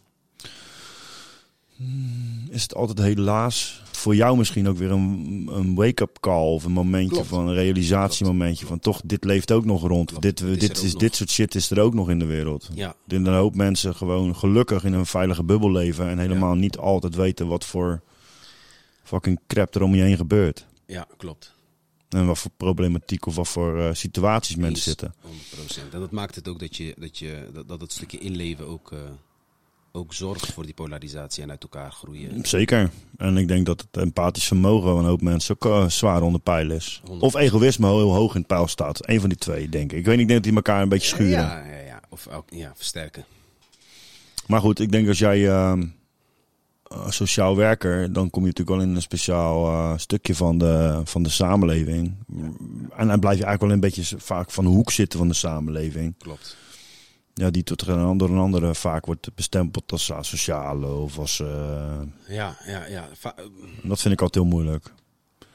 [2.50, 6.72] Is het altijd helaas voor jou misschien ook weer een, een wake-up call of een
[6.72, 7.26] momentje Klopt.
[7.26, 10.08] van een realisatiemomentje van toch, dit leeft ook nog rond.
[10.08, 10.22] Klopt.
[10.22, 11.00] Dit, Dit is dit, ook is, nog.
[11.00, 12.68] dit soort shit is er ook nog in de wereld.
[12.74, 12.94] Ja.
[13.06, 17.14] Dat een hoop mensen gewoon gelukkig in een veilige bubbel leven en helemaal niet altijd
[17.14, 18.02] weten wat voor
[19.02, 20.66] fucking crap er om je heen gebeurt.
[20.86, 21.54] Ja, klopt.
[22.08, 25.14] En wat voor problematiek of wat voor eh, situaties mensen zitten.
[25.24, 25.92] 100%.
[25.92, 28.92] En dat maakt het ook dat, je, dat, je, dat, dat het stukje inleven ook,
[28.92, 28.98] eh,
[29.96, 32.46] ook zorgt voor die polarisatie en uit elkaar groeien.
[32.46, 32.90] Zeker.
[33.16, 36.40] En ik denk dat het empathisch vermogen van een hoop mensen ook eh, zwaar onder
[36.40, 37.02] pijl is.
[37.04, 37.08] 100%.
[37.18, 39.08] Of egoïsme heel hoog in het pijl staat.
[39.08, 39.98] Eén van die twee, denk ik.
[39.98, 41.30] Ik weet niet, ik denk dat die elkaar een beetje schuren.
[41.30, 42.00] Ja, ja, ja.
[42.08, 43.24] Of ook, ja, versterken.
[44.46, 45.86] Maar goed, ik denk als jij ehm,
[46.82, 51.00] eh, sociaal werker, dan kom je natuurlijk wel in een speciaal eh, stukje van de,
[51.04, 52.14] van de samenleving.
[52.96, 55.34] En dan blijf je eigenlijk wel een beetje vaak van de hoek zitten van de
[55.34, 56.14] samenleving.
[56.18, 56.56] Klopt.
[57.38, 61.40] Ja, die tot een ander een andere vaak wordt bestempeld als asociale of als...
[61.40, 63.08] eh, Ja, ja, ja.
[63.18, 63.44] Va- eh,
[63.82, 64.92] dat vind ik altijd heel moeilijk.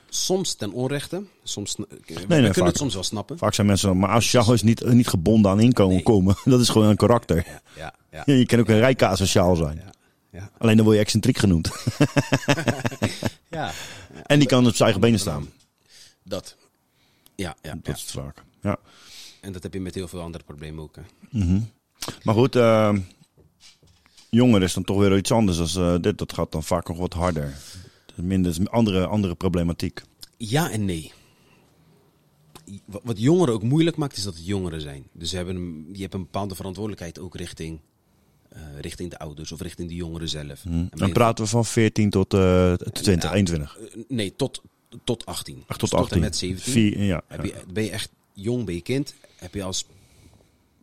[0.10, 1.24] soms ten onrechte.
[1.44, 3.38] Soms, we nee, kunnen vaak- het soms wel snappen.
[3.38, 6.04] Vaak zijn mensen, maar asociaal is niet, niet gebonden aan inkomen Nee.
[6.04, 6.36] komen.
[6.46, 7.36] Dat is gewoon een karakter.
[7.48, 8.24] Ja, ja, ja.
[8.26, 9.82] Ja, je kan ook een rijke asociaal zijn.
[10.58, 11.72] Alleen dan word je excentriek genoemd.
[13.50, 13.72] ja.
[14.26, 15.50] En die kan op zijn eigen benen staan.
[16.24, 16.56] Dat.
[17.36, 18.44] Ja, ja, Dat is het vaak.
[18.62, 18.78] Ja.
[19.42, 20.96] En dat heb je met heel veel andere problemen ook.
[20.96, 21.60] Hè.
[22.24, 22.96] Maar goed, eh
[24.30, 25.60] jongeren is dan toch weer iets anders.
[25.60, 27.58] Als, eh, dit, dat gaat dan vaak nog wat harder.
[28.16, 30.02] Minder, andere, andere problematiek.
[30.38, 31.12] Ja en nee.
[32.86, 35.04] Wat jongeren ook moeilijk maakt, is dat het jongeren zijn.
[35.12, 37.80] Dus ze hebben een, je hebt een bepaalde verantwoordelijkheid ook richting,
[38.50, 40.64] eh, richting de ouders of richting de jongeren zelf.
[40.64, 43.36] Ben Dan praten we van 14 tot eh 20, Ja.
[43.36, 43.78] 21.
[43.78, 44.62] eh, nee, tot,
[45.04, 45.64] tot 18.
[45.68, 46.16] Ach, Dus tot 18.
[46.16, 46.72] en met 17.
[46.74, 47.22] Vier, ja.
[47.28, 49.86] Heb je, ben je echt jong, ben je kind, heb je als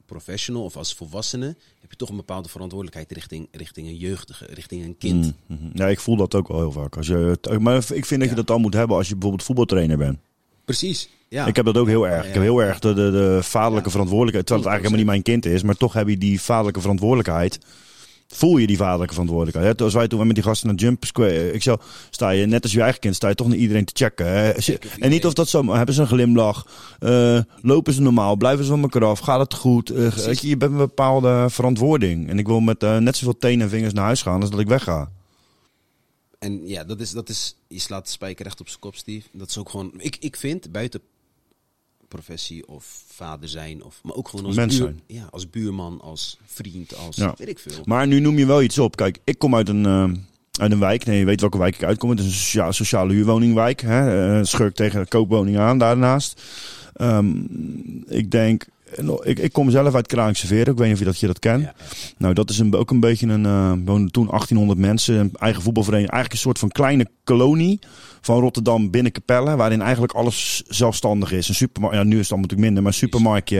[0.06, 1.46] professional of als volwassene,
[1.80, 5.32] heb je toch een bepaalde verantwoordelijkheid richting, richting een jeugdige, richting een kind.
[5.46, 5.58] Mhm.
[5.74, 6.96] Ja, ik voel dat ook wel heel vaak.
[6.96, 8.34] Als je, maar ik vind dat je Ja.
[8.34, 10.18] dat al moet hebben als je bijvoorbeeld voetbaltrainer bent.
[10.64, 11.08] Precies.
[11.28, 11.46] Ja.
[11.46, 12.26] Ik heb dat ook heel erg.
[12.26, 14.46] Ik heb heel erg de, de, de vaderlijke verantwoordelijkheid.
[14.46, 15.62] Terwijl het eigenlijk helemaal niet mijn kind is.
[15.62, 17.58] Maar toch heb je die vaderlijke verantwoordelijkheid.
[18.34, 19.78] Voel je die vaderlijke verantwoordelijkheid.
[19.78, 19.84] Hè?
[19.84, 21.52] Als wij toen met die gasten naar Jump Square.
[21.52, 21.78] Ik zou,
[22.10, 23.14] sta je net als je eigen kind.
[23.14, 24.26] Sta je toch naar iedereen te checken.
[24.26, 24.50] Hè?
[24.98, 25.72] En niet of dat zo.
[25.72, 26.66] Hebben ze een glimlach?
[26.98, 28.36] Eh, lopen ze normaal?
[28.36, 29.18] Blijven ze van elkaar af?
[29.18, 29.90] Gaat het goed?
[29.90, 32.28] Eh, je, je bent een bepaalde verantwoording.
[32.28, 34.40] En ik wil met eh, net zoveel tenen en vingers naar huis gaan.
[34.40, 35.10] als dat ik wegga.
[36.38, 39.28] En ja, dat is, dat is, je slaat de spijker recht op zijn kop, Steve.
[39.32, 41.00] Dat is ook gewoon, ik, ik vind buiten
[42.08, 45.00] professie of vader zijn, of, maar ook gewoon als, Mens buur- zijn.
[45.06, 47.34] Ja, als buurman, als vriend, als Ja.
[47.38, 47.82] weet ik veel.
[47.84, 48.96] Maar nu noem je wel iets op.
[48.96, 50.10] Kijk, ik kom uit een, eh,
[50.60, 51.04] uit een wijk.
[51.04, 52.10] Nee, je weet welke wijk ik uitkom.
[52.10, 53.80] Het is een socia- sociale huurwoningwijk.
[53.80, 54.36] Hè?
[54.38, 56.42] Eh, schurk tegen koopwoning aan daarnaast.
[56.94, 57.30] Ehm,
[58.06, 58.66] ik denk,
[59.22, 61.62] ik, ik kom zelf uit Kralingse Ik weet niet of je dat, je dat kent.
[61.62, 61.74] Ja,
[62.18, 63.46] Nou, dat is een, ook een beetje een.
[63.46, 65.14] eh woonden toen 1800 mensen.
[65.18, 66.12] Een eigen voetbalvereniging.
[66.14, 67.78] Eigenlijk een soort van kleine kolonie
[68.20, 69.56] van Rotterdam binnen Capelle.
[69.56, 71.48] Waarin eigenlijk alles zelfstandig is.
[71.48, 71.96] Een supermarkt.
[71.96, 72.82] Ja, nu is het dan natuurlijk minder.
[72.82, 73.58] Maar een supermarktje.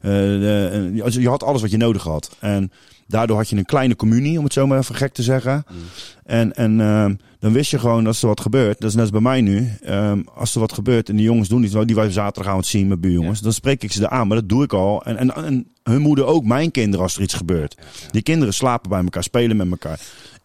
[0.00, 2.36] eh, de- eh, je had alles wat je nodig had.
[2.40, 2.70] En
[3.06, 5.64] daardoor had je een kleine communie, om het zo maar even gek te zeggen.
[6.24, 8.78] En, en ehm, dan wist je gewoon als er wat gebeurt.
[8.80, 9.72] Dat is net als bij mij nu.
[9.82, 11.72] Ehm, als er wat gebeurt en die jongens doen iets.
[11.84, 13.40] Die wij zaterdagavond zien met buurjongens.
[13.40, 14.28] Dan spreek ik ze er aan.
[14.28, 15.04] Maar dat doe ik al.
[15.04, 17.76] En, en, en hun moeder ook mijn kinderen als er iets gebeurt.
[18.10, 20.00] Die kinderen slapen bij elkaar, spelen met elkaar.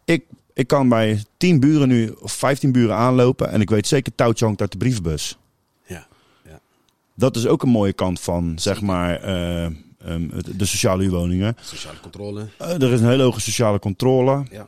[0.06, 3.52] Ik, ik kan bij 10 buren nu of 15 buren aanlopen.
[3.52, 5.38] En ik weet zeker touwtje hangt uit de brievenbus.
[5.88, 6.08] ja,
[6.46, 6.60] ja.
[7.16, 9.74] Dat is ook een mooie kant van, zeg maar, eh, ehm,
[10.34, 11.56] het- de sociale huurwoningen.
[11.62, 12.48] Sociale controle.
[12.58, 14.44] Eh, er is een hele hoge sociale controle.
[14.52, 14.68] Ja.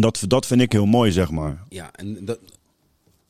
[0.00, 1.62] Dat, dat vind ik heel mooi, zeg maar.
[1.68, 2.38] Ja, en dat,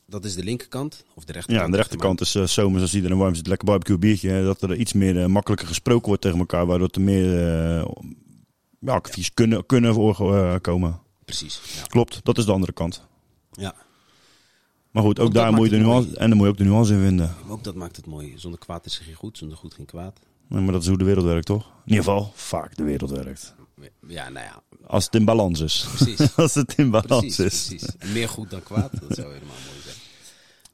[0.05, 1.65] dat is de linkerkant of de Ja, rechterkant.
[1.65, 4.29] aan de rechterkant is eh, zomers als iedereen warm zit, lekker barbecue biertje.
[4.29, 7.47] hè, Dat er iets meer eh, makkelijker gesproken wordt tegen elkaar, waardoor er meer
[7.77, 7.85] eh
[8.79, 10.99] ja, advies kunnen, kunnen voor, eh, komen.
[11.25, 11.61] Precies.
[11.75, 11.83] Ja.
[11.83, 13.07] Klopt, dat is de andere kant.
[13.51, 13.73] ja.
[14.91, 16.93] Maar goed, ook daar moet je de nuance, en dan moet je ook de nuance
[16.93, 17.35] in vinden.
[17.47, 18.33] Ook dat maakt het mooi.
[18.37, 20.19] Zonder kwaad is er geen goed, zonder goed geen kwaad.
[20.49, 21.63] Ja, Maar dat is hoe de wereld werkt, toch?
[21.65, 23.55] In ieder geval, vaak de wereld werkt.
[24.07, 25.85] Ja, nou ja, Als het in balans is.
[25.95, 26.35] precies.
[26.35, 27.65] Als het in balans precies, is.
[27.67, 27.95] precies.
[27.99, 29.95] En meer goed dan kwaad, dat zou helemaal mooi zijn.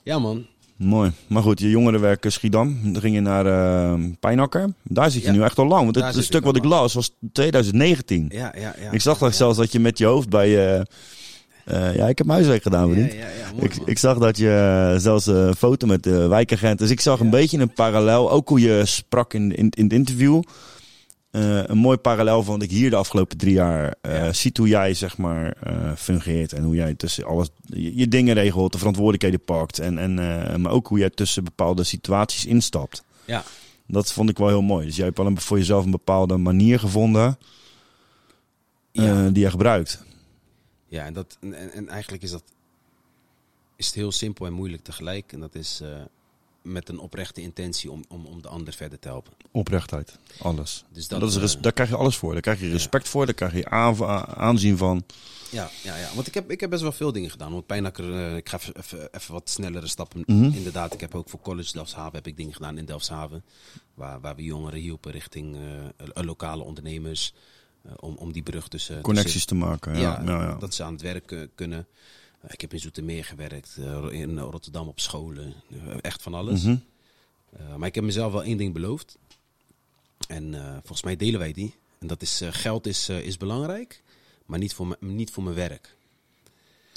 [0.04, 0.45] Ja man,
[0.76, 1.12] Mooi.
[1.28, 2.80] Maar goed, je jongerenwerk eh, Schiedam.
[2.93, 4.74] Dan ging je naar eh Pijnakker.
[4.84, 5.34] Daar zit je Ja.
[5.34, 5.84] nu echt al lang.
[5.93, 8.26] Want het, stuk wat ik las was 2019.
[8.32, 8.91] ja, ja, ja.
[8.91, 9.32] ik zag ja.
[9.32, 10.78] zelfs dat je met je hoofd bij...
[10.78, 13.12] eh, ja, ik heb mijn huiswerk gedaan, vriend.
[13.13, 16.80] ja, ja, mooi Ik, ik zag dat je zelfs een foto met de wijkagent.
[16.80, 18.32] Dus ik zag een beetje een parallel.
[18.32, 20.41] Ook hoe je sprak in, in, in het interview.
[21.31, 24.33] Eh, een mooi parallel van wat ik hier de afgelopen drie jaar eh Ja.
[24.33, 26.53] ziet hoe jij zeg maar eh, fungeert.
[26.53, 29.79] En hoe jij tussen alles je, je dingen regelt, de verantwoordelijkheden pakt.
[29.79, 33.03] En, en, eh, maar ook hoe jij tussen bepaalde situaties instapt.
[33.25, 33.43] Ja,
[33.87, 34.85] Dat vond ik wel heel mooi.
[34.85, 37.37] Dus jij hebt wel een, voor jezelf een bepaalde manier gevonden
[38.91, 39.29] eh, Ja.
[39.29, 40.03] die je gebruikt.
[40.87, 42.43] ja en, dat, en, en- en eigenlijk is dat
[43.75, 45.33] is het heel simpel en moeilijk tegelijk.
[45.33, 45.89] En dat is eh,
[46.62, 49.34] met een oprechte intentie om, om, om de ander verder te helpen.
[49.52, 50.84] Oprechtheid, alles.
[50.91, 52.32] Dus Dat, dat, is res- eh, daar krijg je alles voor.
[52.34, 55.04] Daar krijg je respect voor, daar krijg je aan- aanzien van.
[55.52, 57.52] Ja, ja, ja, want ik heb, ik heb best wel veel dingen gedaan.
[57.52, 60.24] Want Pijnakker, eh, ik ga even, even, wat snellere stappen.
[60.26, 60.43] Mhm.
[60.43, 63.43] Inderdaad, ik heb ook voor College Delfshaven heb ik dingen gedaan in Delfshaven.
[63.93, 67.34] Waar, waar we jongeren hielpen richting eh, lokale ondernemers.
[68.00, 69.02] om, om die brug tussen...
[69.02, 69.93] Connecties te maken.
[69.93, 70.56] Ja, Ja, ja, ja.
[70.56, 71.88] dat ze aan het werk kunnen.
[72.41, 75.54] Eh, ik heb in Zoetermeer gewerkt, eh, in Rotterdam op scholen.
[75.71, 76.63] eh, echt van alles.
[76.63, 76.75] Mhm.
[77.77, 79.17] Maar ik heb mezelf wel één ding beloofd.
[80.27, 81.75] En volgens mij delen wij die.
[81.99, 84.04] En dat is, geld is, is belangrijk,
[84.45, 85.95] maar niet voor, niet voor mijn werk.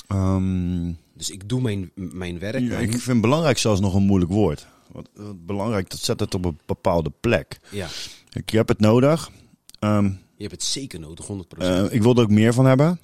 [0.07, 2.61] Ehm, Dus ik doe mijn, mijn werk.
[2.61, 4.67] ja, ik vind belangrijk zelfs nog een moeilijk woord.
[4.93, 5.09] Want,
[5.47, 7.59] belangrijk, dat zet het op een bepaalde plek.
[7.71, 7.89] ja,
[8.33, 9.31] Ik heb het nodig.
[9.79, 10.05] Ehm,
[10.37, 11.89] je hebt het zeker nodig, 100%.
[11.89, 13.01] eh, ik wil er ook meer van hebben.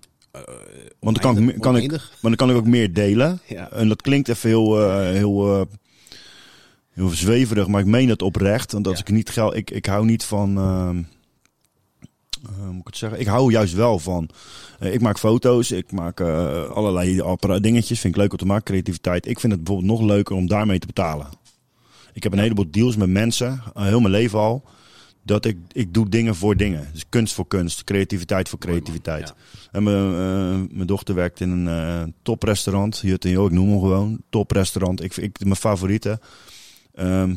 [1.01, 3.41] Want dan kan ik, kan ik, maar dan kan ik ook meer delen.
[3.47, 3.71] Ja.
[3.71, 5.67] En dat klinkt even heel, eh, heel, eh,
[6.93, 8.73] heel zweverig, maar ik meen het oprecht.
[8.73, 9.05] Want als Ja.
[9.07, 10.57] ik niet geld, ik, ik hou niet van.
[12.57, 13.21] hoe moet ik het zeggen?
[13.21, 14.29] Ik hou juist wel van.
[14.81, 17.23] ik maak foto's, ik maak allerlei
[17.61, 18.01] dingetjes.
[18.01, 19.27] Vind ik leuk om te maken, creativiteit.
[19.27, 21.27] Ik vind het bijvoorbeeld nog leuker om daarmee te betalen.
[22.13, 24.65] Ik heb een heleboel deals met mensen, heel mijn leven al.
[25.23, 26.89] Dat ik, ik doe dingen voor dingen.
[26.93, 28.83] Dus kunst voor kunst, creativiteit voor Mooi, man.
[28.83, 29.29] creativiteit.
[29.29, 29.35] Ja.
[29.73, 32.99] En mijn, eh, mijn dochter werkt in een eh, toprestaurant.
[32.99, 34.23] Jut en Jo, ik noem hem gewoon.
[34.31, 35.03] Toprestaurant.
[35.03, 36.21] Ik, ik, mijn favoriete.
[36.95, 37.35] Ehm,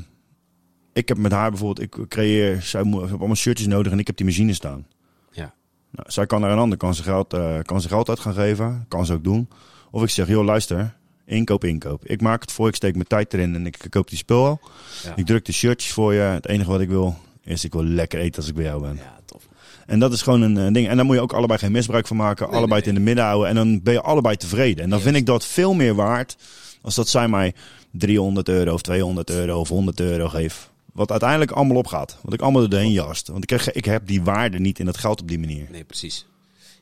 [0.93, 4.17] ik heb met haar bijvoorbeeld, ik creëer, zij moet, allemaal shirtjes nodig en ik heb
[4.17, 4.87] die machine staan.
[5.31, 5.53] Ja.
[5.91, 8.33] Nou, zij kan naar een ander, kan ze geld, eh, kan ze geld uit gaan
[8.33, 8.85] geven.
[8.87, 9.49] Kan ze ook doen.
[9.91, 12.05] Of ik zeg, joh luister, inkoop, inkoop.
[12.05, 14.59] Ik maak het voor, ik steek mijn tijd erin en ik koop die spul al.
[15.03, 15.15] Ja.
[15.15, 16.19] Ik druk de shirtjes voor je.
[16.19, 18.95] Het enige wat ik wil, is ik wil lekker eten als ik bij jou ben.
[18.95, 19.47] ja, tof.
[19.85, 20.87] En dat is gewoon een eh, ding.
[20.87, 22.45] En daar moet je ook allebei geen misbruik van maken.
[22.45, 23.49] Nee, allebei nee, het in de midden houden.
[23.49, 24.83] En dan ben je allebei tevreden.
[24.83, 26.35] En dan vind ik dat veel meer waard.
[26.81, 27.53] Als dat zij mij
[27.91, 30.71] 300 euro of 200 euro of 100 euro geeft.
[30.93, 32.17] Wat uiteindelijk allemaal opgaat.
[32.21, 33.27] Wat ik allemaal erheen jast.
[33.27, 35.67] Want ik, krijg, ik heb die waarde niet in dat geld op die manier.
[35.71, 36.25] Nee, precies.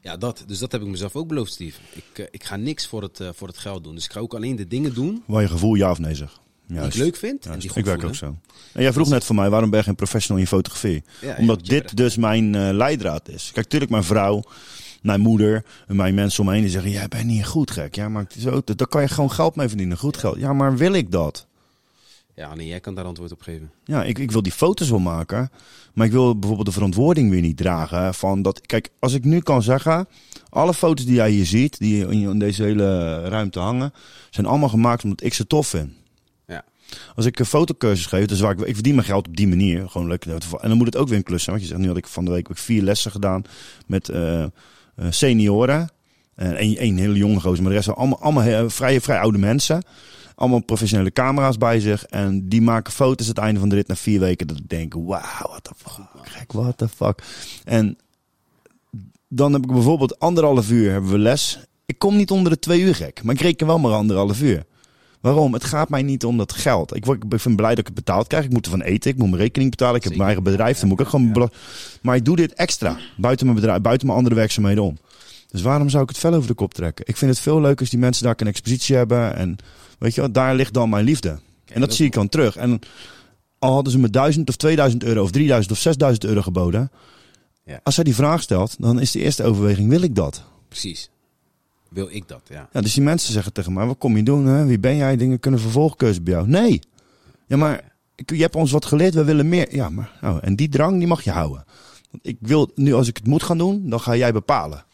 [0.02, 0.44] Ja, dat.
[0.48, 1.80] Dus dat heb ik mezelf ook beloofd, Steve.
[1.94, 3.96] Ik, eh, ik ga niks voor het, eh, voor het geld doen.
[3.96, 6.40] Dus ik ga ook alleen de dingen doen Waar je gevoel ja of nee zegt.
[6.80, 7.46] Die ik leuk vind.
[7.46, 8.10] en die ik goed werk voelen.
[8.10, 8.56] ook zo.
[8.74, 11.04] En jij vroeg net voor mij, waarom ben je geen professional in fotografie?
[11.38, 13.44] Omdat dit dus mijn eh, leidraad is.
[13.44, 14.44] Kijk, natuurlijk mijn vrouw,
[15.02, 16.92] mijn moeder en mijn mensen om me heen die zeggen...
[16.92, 17.96] Jij bent niet goed gek.
[17.96, 19.98] Ja, maar ook, daar kan je gewoon geld mee verdienen.
[19.98, 20.40] Goed geld.
[20.40, 21.46] Ja, maar wil ik dat?
[22.36, 23.72] Ja, nee, jij kan daar antwoord op geven.
[23.86, 25.52] Ja, ik, ik wil die foto's wel maken.
[25.94, 28.14] Maar ik wil bijvoorbeeld de verantwoording weer niet dragen.
[28.14, 30.08] Van dat, kijk, als ik nu kan zeggen...
[30.50, 33.94] Alle foto's die jij hier ziet, die in deze hele ruimte hangen...
[34.30, 35.92] zijn allemaal gemaakt omdat ik ze tof vind.
[37.16, 39.90] Als ik een fotocursus geef, dus waar ik, ik verdien mijn geld op die manier.
[39.90, 40.26] Gewoon leuk.
[40.26, 41.56] En dan moet het ook weer een klus zijn.
[41.56, 43.42] Want je zegt nu had ik van de week vier lessen gedaan
[43.88, 44.50] met eh, eh,
[45.10, 45.90] senioren.
[46.36, 49.84] En één hele jonge gozer, maar de rest zijn allemaal, allemaal vrij, vrij oude mensen.
[50.36, 52.06] Allemaal professionele camera's bij zich.
[52.06, 54.48] En die maken foto's het einde van de rit na vier weken.
[54.48, 57.24] Dat ik denk, wauw, what the fuck, gek, what the fuck.
[57.64, 57.98] En
[59.28, 61.60] dan heb ik bijvoorbeeld anderhalf uur hebben we les.
[61.86, 64.66] Ik kom niet onder de twee uur gek, maar ik reken wel maar anderhalf uur.
[65.22, 65.54] Waarom?
[65.54, 66.96] Het gaat mij niet om dat geld.
[66.96, 68.46] Ik, word, ik ben blij dat ik het betaald krijg.
[68.46, 69.12] Ik moet ervan eten.
[69.12, 69.96] Ik moet mijn rekening betalen.
[69.96, 70.80] Ik heb mijn eigen bedrijf.
[70.80, 71.52] Dan moet ik ook gewoon.
[72.02, 72.98] Maar ik doe dit extra.
[73.18, 74.98] Buiten mijn bedrijf, buiten mijn andere werkzaamheden om.
[75.52, 77.06] Dus waarom zou ik het fel over de kop trekken?
[77.08, 79.36] Ik vind het veel leuker als die mensen daar een expositie hebben.
[79.36, 79.58] En
[80.00, 81.40] weet je wat, daar ligt dan mijn liefde.
[81.66, 82.56] En dat zie ik dan terug.
[82.56, 82.80] En
[83.60, 86.92] al hadden ze me 1000 of 2000 euro of 3000 of 6000 euro geboden.
[87.66, 87.80] Ja.
[87.84, 90.44] Als zij die vraag stelt, dan is de eerste overweging: wil ik dat?
[90.68, 91.10] Precies.
[91.94, 92.70] Wil ik dat, ja.
[92.74, 94.46] Ja, dus die mensen zeggen tegen mij: wat kom je doen?
[94.46, 94.66] Hè?
[94.66, 95.18] Wie ben jij?
[95.18, 96.48] Dingen kunnen vervolgkeuze bij jou.
[96.48, 96.82] Nee.
[97.48, 99.14] Ja, maar je hebt ons wat geleerd.
[99.14, 99.76] We willen meer.
[99.76, 101.66] Ja, maar nou, en die drang die mag je houden.
[102.12, 104.86] Want ik wil nu, als ik het moet gaan doen, dan ga jij bepalen.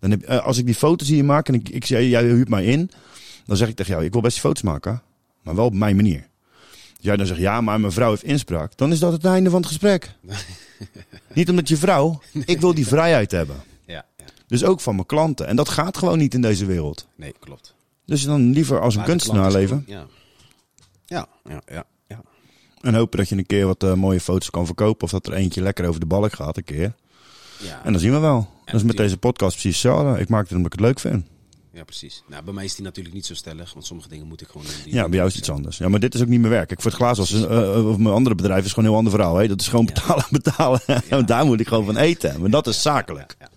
[0.00, 2.48] Dan heb, eh, als ik die foto's hier maak en ik, ik zeg, jij huurt
[2.48, 2.90] mij in,
[3.46, 5.02] dan zeg ik tegen jou: ik wil best foto's maken,
[5.42, 6.28] maar wel op mijn manier.
[6.96, 9.50] Als jij dan zegt: ja, maar mijn vrouw heeft inspraak, dan is dat het einde
[9.50, 10.14] van het gesprek.
[11.34, 13.56] Niet omdat je vrouw, ik wil die vrijheid hebben.
[14.46, 15.46] Dus ook van mijn klanten.
[15.46, 17.06] En dat gaat gewoon niet in deze wereld.
[17.16, 17.74] Nee, klopt.
[18.04, 19.84] Dus dan liever als een Maar kunstenaar leven.
[19.86, 20.06] Ja.
[21.06, 22.20] Ja, ja, ja, ja.
[22.80, 25.04] En hopen dat je een keer wat eh, mooie foto's kan verkopen.
[25.04, 26.94] Of dat er eentje lekker over de balk gaat een keer.
[27.58, 28.48] Ja, En dan zien we wel.
[28.64, 30.20] dat is met deze podcast precies hetzelfde.
[30.20, 31.24] Ik maak het omdat ik het leuk vind.
[31.72, 32.22] ja, precies.
[32.28, 34.66] Nou, bij mij is die natuurlijk niet zo stellig, want sommige dingen moet ik gewoon
[34.66, 34.92] doen.
[34.92, 35.78] Ja, bij jou is iets anders.
[35.78, 36.70] Ja, maar dit is ook niet mijn werk.
[36.70, 39.12] Ik voor het glaas als eh, of mijn andere bedrijf is gewoon een heel ander
[39.12, 39.36] verhaal.
[39.36, 39.48] Hè?
[39.48, 40.80] Dat is gewoon betalen, betalen.
[41.08, 42.40] En daar moet ik gewoon van eten.
[42.40, 43.36] Maar dat is zakelijk.
[43.38, 43.48] Ja,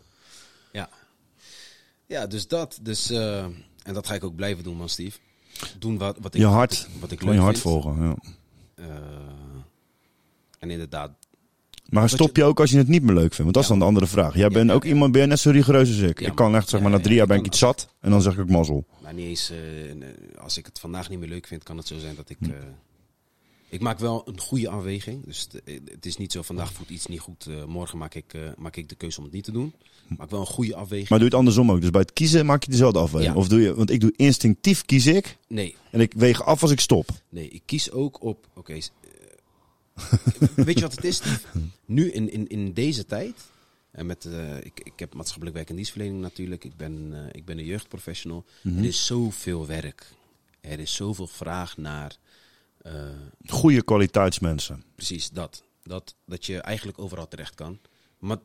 [2.10, 2.80] ja dus dat.
[2.82, 3.44] Dus, eh,
[3.84, 5.18] en dat ga ik ook blijven doen, man, Steve.
[5.80, 6.88] Doen wat, wat ik, Je wat hart.
[6.94, 8.02] ik, wat ik leuk je hart volgen.
[8.02, 8.16] Ja.
[8.76, 8.86] Eh,
[10.60, 11.12] en inderdaad,
[11.90, 13.38] Maar stop je ook als je het niet meer leuk vindt?
[13.38, 14.36] Want dat is dan de andere vraag.
[14.36, 16.20] Jij bent ook iemand, ben je net zo rigoureus als ik?
[16.20, 17.94] Ik kan echt, zeg maar, na drie ja, jaar ben ik iets zat.
[18.00, 18.86] En dan zeg ik mazzel.
[19.02, 19.52] maar niet eens,
[19.90, 22.30] en, eh, als ik het vandaag niet meer leuk vind, kan het zo zijn dat
[22.30, 22.38] ik...
[22.40, 22.52] Hm.
[23.70, 25.26] Ik maak wel een goede afweging.
[25.26, 25.48] Dus
[25.92, 28.76] het, is niet zo, vandaag voelt iets niet goed, eh, morgen maak ik, eh, maak
[28.76, 29.74] ik de keuze om het niet te doen.
[30.18, 31.10] Maak wel een goede afweging.
[31.10, 31.82] Maar doe je het andersom ook.
[31.82, 33.34] Dus bij het kiezen maak je dezelfde afweging.
[33.34, 33.40] Ja.
[33.40, 35.38] Of doe je, want ik doe instinctief kies ik.
[35.48, 37.10] Nee, En ik weeg af als ik stop.
[37.30, 38.48] Nee, ik kies ook op.
[38.54, 38.74] Oké.
[38.74, 38.82] eh,
[40.66, 41.22] weet je wat het is?
[41.86, 43.36] Nu in, in, in deze tijd.
[43.92, 44.28] En met,
[44.64, 46.64] ik, ik heb maatschappelijk werk en dienstverlening natuurlijk.
[46.64, 48.46] Ik ben, ik ben een jeugdprofessional.
[48.64, 50.14] Er is zoveel werk.
[50.62, 52.18] Er is zoveel vraag naar.
[52.94, 53.04] Eh,
[53.46, 54.84] Goede kwaliteitsmensen.
[54.96, 55.64] precies dat.
[55.84, 56.16] dat.
[56.26, 57.80] Dat je eigenlijk overal terecht kan.
[58.20, 58.38] Maar.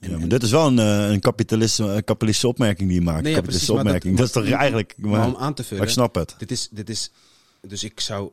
[0.00, 3.22] Ja, maar dit is wel een, eh, een kapitalistische, een kapitalistische opmerking die je maakt.
[3.22, 4.16] Nee, ja, kapitalistische precies, opmerking.
[4.18, 4.94] Dat, dat- is toch eigenlijk...
[4.96, 5.84] Maar, maar om aan te vullen.
[5.84, 6.34] ik snap het.
[6.38, 7.10] Dit is, dit is,
[7.60, 8.30] dus ik zou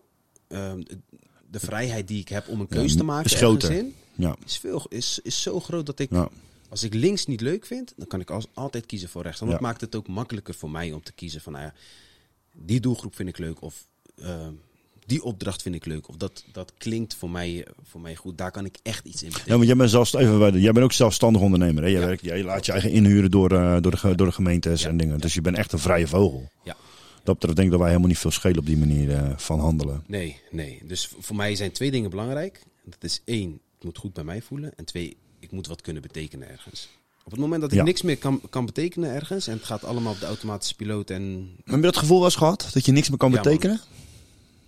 [0.47, 0.81] ehm,
[1.49, 3.71] de vrijheid die ik heb om een keuze te maken is groter.
[3.71, 4.35] in, Ja.
[4.45, 6.29] is, veel, is, is zo groot dat ik, Ja.
[6.69, 9.41] als ik links niet leuk vind, dan kan ik als, altijd kiezen voor rechts.
[9.41, 11.73] En dat maakt het ook makkelijker voor mij om te kiezen van, nou ja,
[12.53, 14.53] die doelgroep vind ik leuk of ehm,
[15.05, 16.07] die opdracht vind ik leuk.
[16.09, 18.37] Of dat, dat klinkt voor mij, voor mij goed.
[18.37, 19.55] Daar kan ik echt iets in Ja, betekenen.
[19.57, 21.83] want jij bent, zelfs, even, jij bent ook zelfstandig ondernemer.
[21.83, 21.89] Hè?
[21.89, 22.05] Jij, Ja.
[22.05, 24.89] werkt, jij laat je eigen inhuren door, eh, door, de, door de gemeentes Ja.
[24.89, 25.19] en dingen.
[25.19, 26.49] Dus je bent echt een vrije vogel.
[26.63, 26.75] Ja.
[27.23, 29.59] Dat betreft denk ik dat wij helemaal niet veel schelen op die manier eh, van
[29.59, 30.03] handelen.
[30.07, 30.81] Nee, nee.
[30.87, 32.63] Dus voor mij zijn twee dingen belangrijk.
[32.85, 34.71] Dat is één, het moet goed bij mij voelen.
[34.75, 36.89] En twee, ik moet wat kunnen betekenen ergens.
[37.25, 37.83] Op het moment dat ik Ja.
[37.83, 41.49] niks meer kan, kan betekenen ergens en het gaat allemaal op de automatische piloot en
[41.63, 42.69] Heb je dat gevoel wel eens gehad?
[42.73, 43.79] Dat je niks meer kan Ja, man.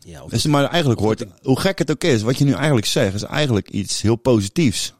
[0.06, 2.86] Ja, of het maar eigenlijk hoort, hoe gek het ook is, wat je nu eigenlijk
[2.86, 4.94] zegt, is eigenlijk iets heel positiefs.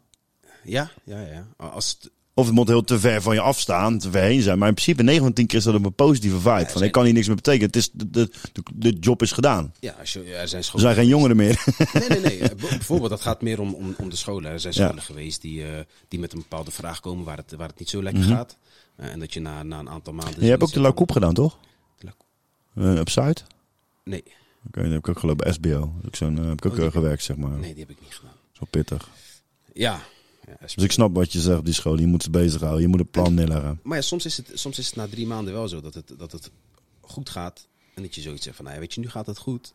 [0.64, 1.48] ja, ja, ja.
[1.58, 4.58] Als het, Of het moet heel te ver van je afstaan, te ver heen zijn.
[4.58, 6.66] Maar in principe 9 van 10 keer is dat op een positieve vibe.
[6.70, 7.66] van ik kan hier niks meer betekenen.
[7.68, 8.30] Het is, de, de,
[8.74, 9.74] de, job is gedaan.
[9.80, 10.82] ja, als je, er zijn Er scholen.
[10.86, 11.64] zijn geen jongeren meer.
[11.94, 12.40] Nee, nee, nee.
[12.50, 14.52] Eh, Bijvoorbeeld, dat gaat meer om, om, om de scholen.
[14.52, 14.84] Er zijn Ja.
[14.86, 17.90] scholen geweest die, eh, die met een bepaalde vraag komen waar het, waar het niet
[17.90, 18.32] zo lekker Mhm.
[18.34, 18.58] gaat.
[18.96, 20.44] Eh, en dat je na, na een aantal maanden.
[20.44, 21.58] je hebt ook de La Coupe gedaan, toch?
[22.00, 22.16] La-
[22.94, 23.44] Eh, op Zuid?
[24.04, 24.24] Nee,
[24.68, 25.54] Oké, dat heb ik ook gelopen.
[25.54, 25.94] SBO.
[25.96, 27.50] Heb ik, zo'n, eh, heb ik ook Oh, eh, gewerkt, zeg maar.
[27.58, 28.34] nee, die heb ik niet gedaan.
[28.52, 29.10] Zo pittig.
[29.74, 30.02] Ja.
[30.48, 32.00] ja Dus ik snap wat je zegt op die school.
[32.00, 32.82] Je moet ze bezighouden.
[32.82, 33.80] Je moet een plan neerleggen.
[33.84, 36.14] Maar ja, soms is, het, soms is het na drie maanden wel zo dat het,
[36.18, 36.52] dat het
[37.02, 37.68] goed gaat.
[37.94, 39.74] En dat je zoiets zegt van, nou ja, weet je, nu gaat het goed.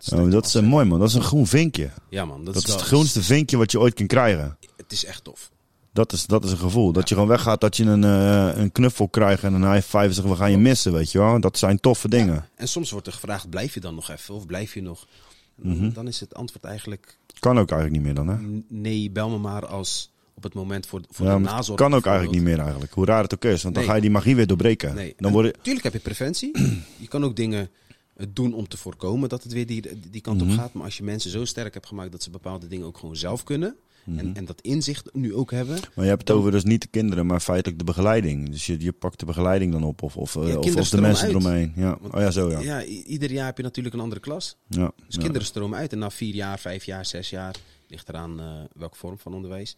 [0.00, 0.98] Ja, maar dat is eh, mooi, man.
[0.98, 1.90] Dat is een groen vinkje.
[2.08, 4.56] Ja man, dat, Dat is, is wel, het groenste vinkje wat je ooit kan krijgen.
[4.76, 5.50] Het is echt tof.
[5.92, 6.92] Dat is, dat is een gevoel.
[6.92, 9.98] Dat je gewoon weggaat, dat je een, eh, een knuffel krijgt en een high five
[10.04, 11.40] en zegt, we gaan je missen, weet je wel.
[11.40, 12.48] Dat zijn toffe dingen.
[12.54, 14.34] En soms wordt er gevraagd, blijf je dan nog even?
[14.34, 15.06] Of blijf je nog?
[15.54, 15.92] Mhm.
[15.92, 18.62] Dan is het antwoord eigenlijk, Kan ook eigenlijk niet meer dan, hè?
[18.68, 21.78] nee, bel me maar als op het moment voor, voor Ja, de nazorg.
[21.78, 22.92] kan ook eigenlijk niet meer eigenlijk.
[22.92, 23.62] Hoe raar het ook is.
[23.62, 24.94] Want dan ga je die magie weer doorbreken.
[24.94, 25.14] Nee.
[25.16, 25.52] Dan En worden...
[25.62, 26.50] Tuurlijk heb je preventie.
[26.96, 27.70] je kan ook dingen
[28.16, 30.50] het doen om te voorkomen dat het weer die, die kant Mhm.
[30.50, 30.72] op gaat.
[30.72, 33.42] Maar als je mensen zo sterk hebt gemaakt dat ze bepaalde dingen ook gewoon zelf
[33.44, 33.76] kunnen.
[34.04, 34.18] Mhm.
[34.18, 35.78] En, en dat inzicht nu ook hebben.
[35.94, 38.50] Maar je hebt het over dus niet de kinderen, maar feitelijk de begeleiding.
[38.50, 41.00] Dus je, je pakt de begeleiding dan op of, of, eh, Ja, of, of de
[41.00, 41.34] mensen uit.
[41.36, 41.72] eromheen.
[41.76, 41.98] Ja.
[42.00, 42.58] Want- Oh ja, zo ja.
[42.60, 44.56] Ja, ieder jaar heb je natuurlijk een andere klas.
[44.68, 44.92] ja.
[45.06, 45.20] Dus ja.
[45.20, 45.92] kinderen stromen uit.
[45.92, 47.54] En na vier jaar, vijf jaar, zes jaar,
[47.88, 49.76] ligt eraan eh welke vorm van onderwijs.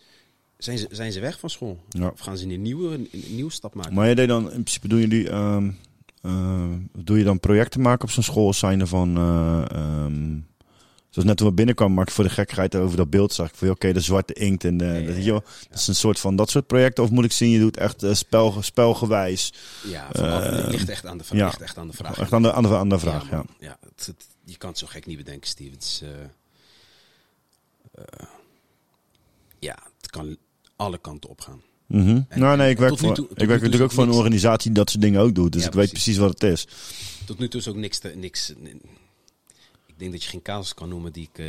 [0.59, 1.79] Zijn ze, zijn ze weg van school?
[1.89, 2.09] Ja.
[2.09, 3.95] Of gaan ze een nieuwe, een, een nieuwe stap maken?
[3.95, 5.71] Maar je deed dan, in principe doen jullie, ehm,
[6.23, 6.65] eh,
[6.99, 8.53] doe je dan projecten maken op zo'n school?
[8.53, 10.39] Zijn er van, eh, ehm,
[11.13, 13.71] zoals net toen we binnenkwamen, ik voor de gekkigheid over dat beeld, zag ik van,
[13.71, 15.13] oké, de zwarte inkt en de, ja.
[15.19, 17.05] joh, dat is een soort van dat soort projecten.
[17.05, 19.53] Of moet ik zien, je doet echt eh, spel, spelgewijs,
[19.87, 21.47] Ja, vanaf, Eh, het ligt echt aan de, vraag ja.
[21.47, 22.19] ligt echt aan de vraag.
[22.19, 23.45] echt aan de, aan de, aan de vraag, ja.
[23.61, 25.71] ja het, het- je kan het zo gek niet bedenken, Steve.
[25.71, 26.09] Het is, eh,
[29.59, 30.37] ja, het kan
[30.77, 31.61] alle kanten op gaan.
[31.87, 32.21] Mhm.
[32.35, 34.91] Nou nee, ik werk, voor, toe- ik werk natuurlijk ook voor een organisatie die dat
[34.91, 35.53] soort dingen ook doet.
[35.53, 36.03] Dus ik weet precies.
[36.05, 36.67] precies wat het is.
[37.27, 37.99] Tot nu toe is ook niks.
[37.99, 38.53] Te, niks
[39.93, 41.47] ik denk dat je geen casus kan noemen die ik, eh,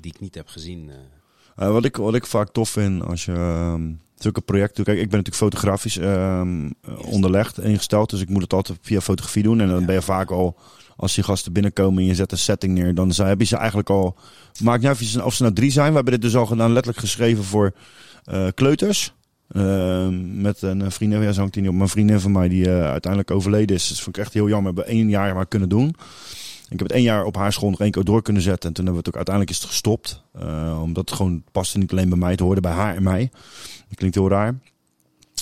[0.00, 0.90] die ik niet heb gezien.
[0.90, 1.66] eh.
[1.66, 4.84] Eh, wat, ik, wat ik vaak tof vind als je ehm, zulke projecten.
[4.84, 8.10] Kijk, ik ben natuurlijk fotografisch ehm, eh, onderlegd, ingesteld.
[8.10, 9.60] Dus ik moet het altijd via fotografie doen.
[9.60, 9.86] En dan Ja.
[9.86, 10.56] ben je vaak al,
[10.96, 13.90] als die gasten binnenkomen en je zet een setting neer, dan heb je ze eigenlijk
[13.90, 14.16] al.
[14.62, 15.88] Maakt niet uit of ze- nou drie zijn.
[15.88, 17.72] We hebben dit dus al gedaan, letterlijk geschreven voor
[18.54, 19.12] kleuters.
[19.48, 21.76] Ehm, met een vriendin, ja, zo hangt die niet op.
[21.76, 23.88] Mijn vriendin van mij die uiteindelijk overleden is.
[23.88, 24.74] Dat vond ik echt heel jammer.
[24.74, 25.94] We hebben één jaar maar kunnen doen.
[26.64, 28.68] Ik heb het één jaar op haar school nog één keer door kunnen zetten.
[28.68, 30.22] En toen hebben we het ook uiteindelijk is het gestopt.
[30.32, 32.30] Eh, omdat het gewoon paste niet alleen bij mij.
[32.30, 33.30] Het hoorde bij haar en mij.
[33.88, 34.58] Dat klinkt heel raar.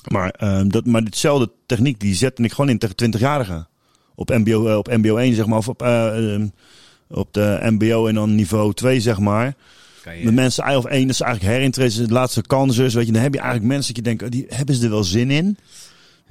[0.09, 3.69] Maar, ehm, dat, maar ditzelfde techniek die zette ik gewoon in tegen 20-jarigen.
[4.15, 5.59] Op MBO, eh, op MBO 1 zeg maar.
[5.59, 6.49] Of op, eh, ehm,
[7.09, 9.55] op de MBO en dan niveau 2 zeg maar.
[10.05, 12.95] Je, De mensen of één, dat is eigenlijk herintreden, de laatste kans is.
[12.95, 14.91] Weet je, dan heb je eigenlijk mensen dat je denkt, oh, die hebben ze er
[14.91, 15.59] wel zin in.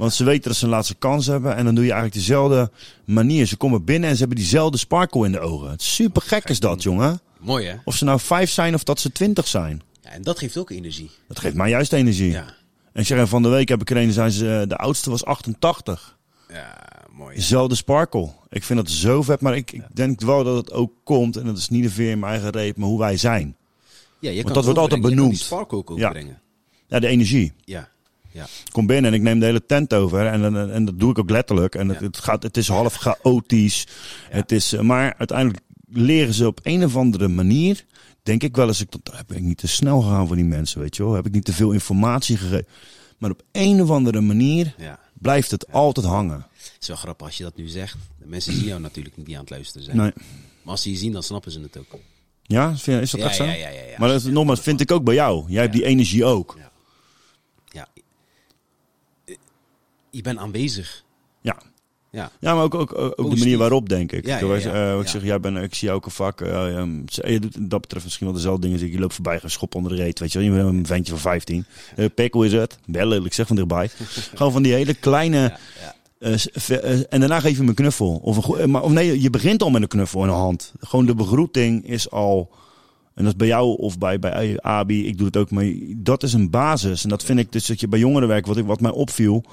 [0.02, 1.56] Want ze weten dat ze een laatste kans hebben.
[1.56, 2.72] En dan doe je eigenlijk dezelfde
[3.06, 3.46] manier.
[3.46, 5.70] Ze komen binnen en ze hebben diezelfde sparkle in de ogen.
[5.70, 7.20] Het is super gek is dat, jongen.
[7.40, 7.76] Mooi hè?
[7.86, 9.82] Of ze nou vijf zijn of dat ze twintig zijn.
[10.02, 11.10] Ja, en dat geeft ook energie.
[11.28, 12.32] Dat geeft mij juist energie.
[12.32, 12.46] Ja,
[12.94, 15.10] En ik zeg, van de week heb ik er een, zijn ze, eh, de oudste
[15.10, 16.18] was 88.
[16.50, 16.78] ja
[17.12, 17.36] mooi.
[17.36, 18.30] Dezelfde sparkle.
[18.50, 19.42] Ik vind dat zo vet.
[19.42, 21.38] Maar ik, ik denk wel dat het ook komt.
[21.38, 23.56] En dat is niet de veer in mijn eigen reep, maar hoe wij zijn.
[24.20, 25.02] Ja, je kan dat wordt altijd overbrengen.
[25.02, 25.32] Je kan benoemd.
[25.32, 25.94] die spark ook Ja.
[25.94, 26.42] overbrengen.
[26.88, 27.54] Ja, de energie.
[27.66, 27.90] Ja,
[28.32, 28.44] ja.
[28.44, 30.26] Ik kom binnen en ik neem de hele tent over.
[30.28, 31.76] En, en, en dat doe ik ook letterlijk.
[31.76, 32.06] En het, Ja.
[32.06, 33.88] het, gaat, het is half chaotisch.
[34.30, 37.86] Het is, eh, maar uiteindelijk leren ze op een of andere manier.
[38.24, 40.80] Denk ik wel eens, ik, dat heb ik niet te snel gegaan voor die mensen,
[40.82, 41.14] weet je wel.
[41.14, 42.66] Heb ik niet te veel informatie gegeven.
[43.18, 44.76] Maar op een of andere manier
[45.14, 46.46] blijft het altijd hangen.
[46.54, 47.98] Het is wel grappig als je dat nu zegt.
[48.20, 49.98] De mensen zien jou natuurlijk niet aan het luisteren zijn.
[49.98, 50.12] Nee.
[50.62, 52.00] Maar als ze je zien, dan snappen ze het ook.
[52.44, 53.44] Ja, is dat Ja, echt zo?
[53.44, 53.96] ja, ja, ja, ja.
[53.98, 55.44] Maar dat, nogmaals, vind ik ook bij jou.
[55.48, 56.58] Jij hebt die energie ook.
[56.58, 57.88] Ja.
[60.12, 61.04] Je bent aanwezig.
[61.42, 61.58] Ja.
[62.12, 62.32] Ja.
[62.40, 64.26] Ja, maar ook, ook, ook de manier waarop, denk ik.
[64.26, 64.94] Ja, Ik, ja, ja.
[64.94, 66.42] eh, ik zeg, jij bent, ik zie jou ook een vak.
[66.42, 68.92] eh, ehm, je doet dat betreft misschien wel dezelfde dingen.
[68.92, 70.20] Je loopt voorbij, een schop onder de reet.
[70.20, 71.66] Weet je wel, je bent een ventje van 15.
[71.96, 72.78] Eh Pik, hoe is het?
[72.86, 73.90] Bellen, ik zeg van dichtbij.
[74.36, 75.58] Gewoon van die hele kleine...
[76.20, 76.34] Eh,
[76.70, 78.20] eh, en daarna geef je hem een knuffel.
[78.24, 80.74] Of, een, eh, maar, of nee, je begint al met een knuffel in de hand.
[80.80, 82.50] Gewoon de begroeting is al...
[83.14, 85.52] En dat is bij jou of bij, bij Abi, ik doe het ook.
[85.52, 87.04] Maar dat is een basis.
[87.04, 89.44] En dat vind ik dus dat je bij jongerenwerk, wat, ik, wat mij opviel...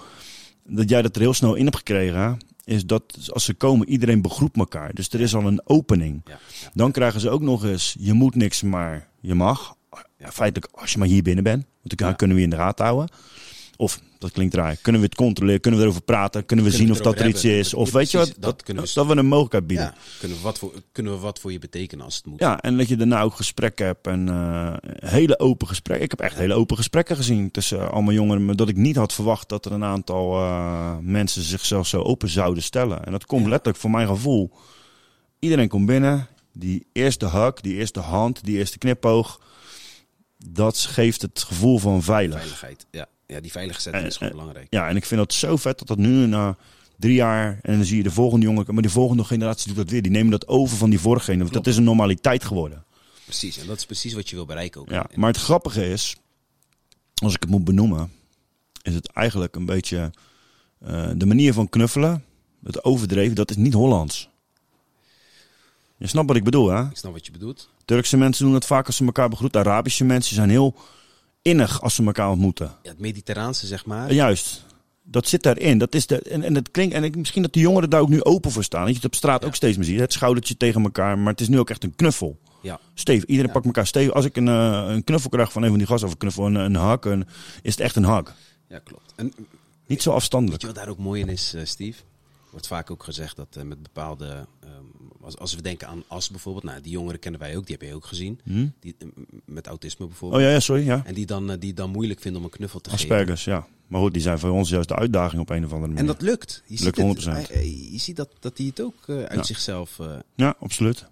[0.68, 2.38] Dat jij dat er heel snel in hebt gekregen...
[2.64, 4.94] Is dat als ze komen, iedereen begroet elkaar.
[4.94, 6.20] Dus er is al een opening.
[6.24, 6.70] Ja, ja.
[6.74, 9.74] Dan krijgen ze ook nog eens, je moet niks, maar je mag.
[10.18, 11.64] Ja, feitelijk, als je maar hier binnen bent.
[11.83, 13.09] Want dan kunnen we je in de gaten houden.
[13.81, 15.61] Of, dat klinkt raar, kunnen we het controleren?
[15.61, 16.45] Kunnen we erover praten?
[16.45, 17.75] Kunnen we Kunnen zien we of dat er iets is?
[17.75, 18.27] Of weet je wat?
[18.27, 19.87] Dat, dat kunnen we- dat we een mogelijkheid bieden.
[19.87, 22.41] Ja, kunnen, we wat voor, kunnen we wat voor je betekenen als het moet?
[22.41, 24.07] Ja, en dat je daarna ook gesprekken hebt.
[24.07, 24.75] En eh,
[25.11, 26.05] hele open gesprekken.
[26.05, 28.45] Ik heb echt hele open gesprekken gezien tussen allemaal jongeren.
[28.45, 32.29] maar Dat ik niet had verwacht dat er een aantal eh, mensen zichzelf zo open
[32.29, 33.05] zouden stellen.
[33.05, 34.51] En dat komt letterlijk voor mijn gevoel.
[35.38, 36.27] Iedereen komt binnen.
[36.53, 39.41] Die eerste hug, die eerste hand, die eerste knipoog.
[40.47, 42.37] Dat geeft het gevoel van veilig.
[42.38, 42.87] Veiligheid.
[42.91, 43.07] Ja.
[43.35, 44.67] Ja, die veilige setting is gewoon Eh, eh, belangrijk.
[44.75, 46.57] Ja, en ik vind dat zo vet dat dat nu na
[46.97, 47.59] drie jaar...
[47.62, 48.64] en dan zie je de volgende jongen...
[48.75, 50.03] maar die volgende generatie doet dat weer.
[50.03, 51.55] Die nemen dat over van die vorige generatie.
[51.55, 52.85] Dat is een normaliteit geworden.
[53.25, 54.91] Precies, en dat is precies wat je wil bereiken ook.
[54.91, 56.17] Ja, En- maar het grappige is,
[57.23, 58.12] als ik het moet benoemen,
[58.83, 60.11] is het eigenlijk een beetje
[60.85, 62.25] eh, de manier van knuffelen,
[62.64, 64.29] het overdreven, dat is niet Hollands.
[65.97, 66.83] Je snapt wat ik bedoel, hè?
[66.85, 67.69] Ik snap wat je bedoelt.
[67.85, 69.61] Turkse mensen doen het vaak als ze elkaar begroeten.
[69.61, 70.75] Arabische mensen zijn heel
[71.48, 72.72] innig als ze elkaar ontmoeten.
[72.82, 74.12] Ja, het mediterraanse, zeg maar.
[74.12, 74.64] Juist,
[75.02, 75.78] dat zit daarin.
[75.78, 78.08] Dat is de, en, en het klinkt, en ik, misschien dat de jongeren daar ook
[78.08, 78.80] nu open voor staan.
[78.80, 79.98] Dat je het op straat ook steeds meer ziet.
[80.00, 82.38] Het schoudertje tegen elkaar, maar het is nu ook echt een knuffel.
[82.62, 84.12] Ja, Steve, iedereen pakt elkaar stevig.
[84.14, 86.46] Als ik een, eh, een knuffel krijg van een van die gasten, of een knuffel,
[86.46, 87.26] een, een hak, een,
[87.62, 88.32] is het echt een hak.
[88.68, 89.12] ja klopt.
[89.16, 89.32] En
[89.87, 90.61] Niet zo weet afstandelijk.
[90.61, 92.02] je wat daar ook mooi in is, eh, Steve?
[92.50, 94.46] wordt vaak ook gezegd dat eh, met bepaalde.
[94.61, 94.70] ehm,
[95.29, 96.64] als, als we denken aan as bijvoorbeeld.
[96.64, 98.41] Nou, die jongeren kennen wij ook, die heb je ook gezien.
[98.81, 99.09] Die, eh,
[99.45, 100.43] met autisme Oh bijvoorbeeld.
[100.43, 101.03] ja, ja sorry, ja.
[101.05, 103.05] En die dan, eh, die dan moeilijk vinden om een knuffel te geven.
[103.05, 103.66] Aspergers, ja.
[103.87, 105.99] Maar goed, die zijn voor ons juist de uitdaging op een of andere manier.
[105.99, 106.62] En dat lukt.
[106.66, 107.47] Je Lukt ziet, het, 100%.
[107.49, 109.43] hij- hij- je ziet dat, dat hij het ook eh, uit Ja.
[109.43, 109.99] zichzelf.
[109.99, 111.05] eh, Ja, absoluut.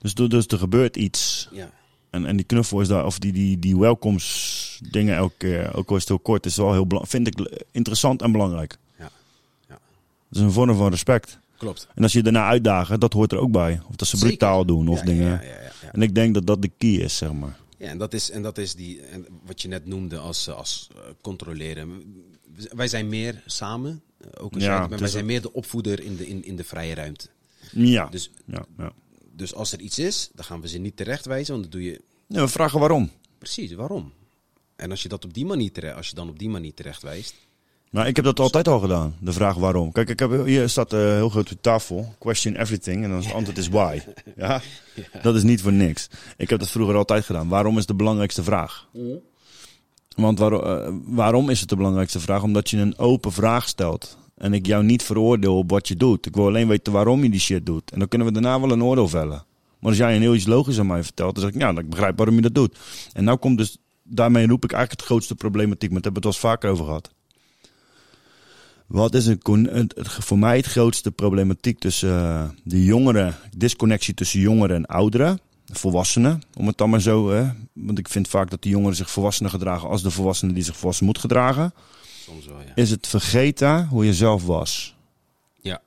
[0.00, 1.48] Dus, dus er gebeurt iets.
[1.52, 1.70] ja.
[2.10, 5.94] En, en die knuffel is daar, of die, die, die welkomstdingen elke keer, ook al
[5.96, 8.76] is het heel kort, is wel heel vind ik interessant en belangrijk.
[8.98, 9.10] Ja.
[9.68, 9.78] Ja.
[10.28, 11.38] Dat is een vorm van respect.
[11.62, 11.88] Klopt.
[11.94, 13.80] En als je daarna uitdagen, dat hoort er ook bij.
[13.88, 14.28] Of dat ze Zeker.
[14.36, 15.30] brutaal doen of Ja, dingen.
[15.30, 15.92] Ja, ja.
[15.92, 17.58] En ik denk dat dat de key is, zeg maar.
[17.78, 19.00] Ja, en dat is, en dat is die,
[19.44, 22.02] wat je net noemde als, als eh, controleren.
[22.72, 26.16] Wij zijn meer samen, eh, ook als Ja, maar wij zijn meer de opvoeder in
[26.16, 27.26] de, in, in de vrije ruimte.
[27.72, 28.06] Ja.
[28.06, 28.92] Dus, ja, ja.
[29.32, 32.00] dus als er iets is, dan gaan we ze niet terechtwijzen, want dan doe je
[32.26, 33.10] Ja, we vragen waarom.
[33.38, 34.12] precies waarom.
[34.76, 37.34] En als je dat op die manier terecht, als je dan op die manier terechtwijst,
[37.92, 39.14] Nou, ik heb dat altijd al gedaan.
[39.18, 39.92] De vraag waarom.
[39.92, 42.14] Kijk, ik heb, hier staat eh, heel groot op tafel.
[42.18, 43.04] Question everything.
[43.04, 44.00] En dan is het antwoord is why.
[44.36, 44.60] Ja?
[45.22, 46.08] Dat is niet voor niks.
[46.36, 47.48] Ik heb dat vroeger altijd gedaan.
[47.48, 48.88] Waarom is de belangrijkste vraag?
[50.16, 52.42] Want waarom, eh, waarom is het de belangrijkste vraag?
[52.42, 54.18] Omdat je een open vraag stelt.
[54.36, 56.26] En ik jou niet veroordeel op wat je doet.
[56.26, 57.90] Ik wil alleen weten waarom je die shit doet.
[57.90, 59.44] En dan kunnen we daarna wel een oordeel vellen.
[59.78, 61.90] Maar als jij een heel iets logisch aan mij vertelt, dan zeg ik, ja, ik
[61.90, 62.78] begrijp waarom je dat doet.
[63.12, 65.90] En nou komt dus, daarmee roep ik eigenlijk het grootste problematiek.
[65.90, 67.10] Maar daar hebben we het wel eens vaker over gehad.
[68.92, 74.40] Wat is een, het, voor mij het grootste problematiek tussen eh, de jongeren, disconnectie tussen
[74.40, 77.50] jongeren en ouderen, de volwassenen, om het dan maar zo, hè?
[77.72, 80.76] want ik vind vaak dat de jongeren zich volwassener gedragen als de volwassenen die zich
[80.76, 81.74] volwassen moet gedragen,
[82.24, 82.72] soms wel ja.
[82.74, 84.96] is het vergeten hoe je zelf was.
[85.60, 85.82] Ja,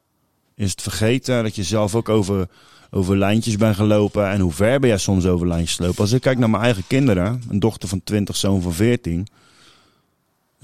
[0.56, 2.48] Is het vergeten dat je zelf ook over,
[2.92, 6.02] over lijntjes bent gelopen en hoe ver ben jij soms over lijntjes gelopen.
[6.02, 9.28] Als ik kijk naar mijn eigen kinderen, een dochter van 20, zoon van 14.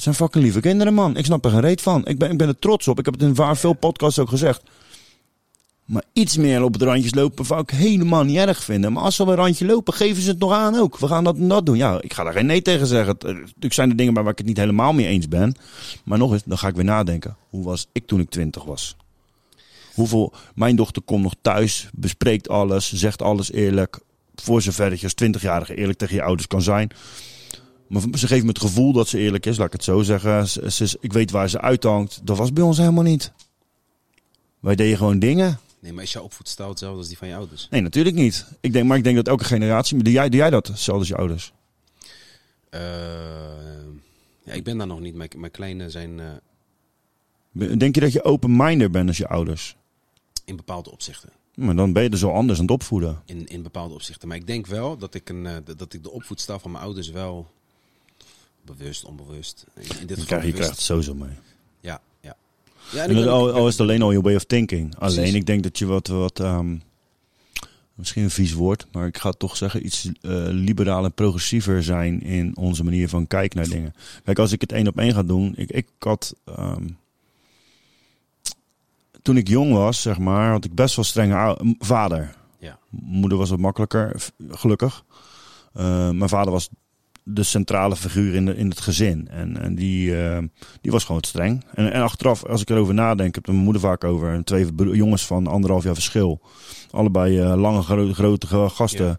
[0.02, 1.18] Zijn fucking lieve kinderen, man.
[1.18, 2.06] Ik snap er geen reet van.
[2.06, 3.00] Ik ben, ik ben er trots op.
[3.00, 4.64] Ik heb het in waar veel podcasts ook gezegd.
[5.86, 8.94] Maar iets meer op het randjes lopen zou ik helemaal niet erg vinden.
[8.94, 10.98] Maar als ze op een randje lopen, geven ze het nog aan ook.
[10.98, 11.78] We gaan dat en dat doen.
[11.78, 13.16] Ja, ik ga daar geen nee tegen zeggen.
[13.20, 15.56] Natuurlijk zijn er dingen waar ik het niet helemaal mee eens ben.
[16.04, 17.36] Maar nog eens, dan ga ik weer nadenken.
[17.50, 18.96] Hoe was ik toen ik 20 was?
[19.94, 24.00] Hoeveel, mijn dochter komt nog thuis, bespreekt alles, zegt alles eerlijk.
[24.36, 26.92] Voor zover dat je als 20-jarige eerlijk tegen je ouders kan zijn.
[27.92, 30.48] Maar ze geeft me het gevoel dat ze eerlijk is, laat ik het zo zeggen.
[30.48, 32.22] Ze, ik weet waar ze uithangt.
[32.24, 33.32] Dat was bij ons helemaal niet.
[34.60, 35.60] Wij deden gewoon dingen.
[35.80, 37.68] nee, maar is jouw opvoedstijl hetzelfde als die van je ouders?
[37.70, 38.46] Nee, natuurlijk niet.
[38.60, 39.96] Ik denk, maar ik denk dat elke generatie.
[39.96, 41.54] maar Doe jij, doe jij dat, hetzelfde als je ouders?
[42.70, 42.82] Eh,
[44.44, 45.16] ja, ik ben daar nog niet.
[45.16, 49.76] Mijn, mijn kleine zijn eh, Denk je dat je open-minded bent als je ouders?
[50.46, 51.30] in bepaalde opzichten.
[51.56, 53.22] Maar dan ben je er zo anders aan het opvoeden.
[53.26, 54.28] In, in bepaalde opzichten.
[54.28, 57.10] Maar ik denk wel dat ik, een, eh, dat ik de opvoedstijl van mijn ouders
[57.10, 57.52] wel
[58.66, 59.66] bewust, onbewust.
[59.76, 60.54] In, in dit Je geval krijgt, je bewust.
[60.54, 61.36] krijgt het sowieso mee.
[61.80, 62.36] Ja, ja.
[62.92, 64.96] ja En dat, al, is het alleen al je way of thinking.
[64.98, 66.78] Alleen, ik denk dat je wat, wat ehm,
[67.96, 71.84] misschien een vies woord, maar ik ga het toch zeggen, iets eh liberaal en progressiever
[71.84, 73.94] zijn in onze manier van kijken naar dingen.
[74.24, 76.88] Kijk, als ik het één op één ga doen, ik, ik had, ehm,
[79.22, 82.36] toen ik jong was, zeg maar, had ik best wel strenge vader.
[82.60, 82.80] Ja.
[82.90, 85.04] Moeder was wat makkelijker, gelukkig.
[85.74, 86.70] Eh, mijn vader was
[87.24, 89.28] de centrale figuur in, de, in het gezin.
[89.28, 90.38] En, en die, eh,
[90.82, 91.64] die was gewoon streng.
[91.74, 94.34] En, en achteraf, als ik erover nadenk, ik heb er mijn moeder vaak over.
[94.34, 96.42] En twee jongens van anderhalf jaar verschil.
[96.92, 99.06] Allebei eh, lange, gro- grote ga- gasten.
[99.06, 99.18] Ja.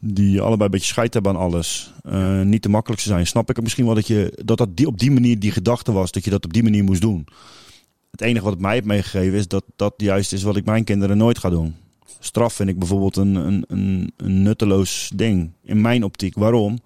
[0.00, 1.92] Die allebei een beetje scheid hebben aan alles.
[2.02, 3.26] Eh, niet de makkelijkste zijn.
[3.26, 5.92] Snap ik het misschien wel dat je dat, dat die, op die manier die gedachte
[5.92, 6.12] was.
[6.12, 7.26] Dat je dat op die manier moest doen.
[8.10, 10.84] Het enige wat het mij heeft meegegeven is dat dat juist is wat ik mijn
[10.84, 11.74] kinderen nooit ga doen.
[12.20, 15.52] Straf vind ik bijvoorbeeld een, een, een, een nutteloos ding.
[15.62, 16.34] In mijn optiek.
[16.34, 16.78] Waarom?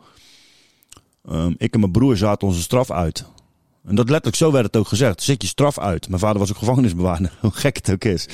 [1.24, 3.24] Ehm, ik en mijn broer zaten onze straf uit.
[3.84, 5.22] En dat letterlijk, zo werd het ook gezegd.
[5.22, 6.08] Zit je straf uit.
[6.08, 8.28] Mijn vader was ook gevangenisbewaarder, hoe gek het ook is.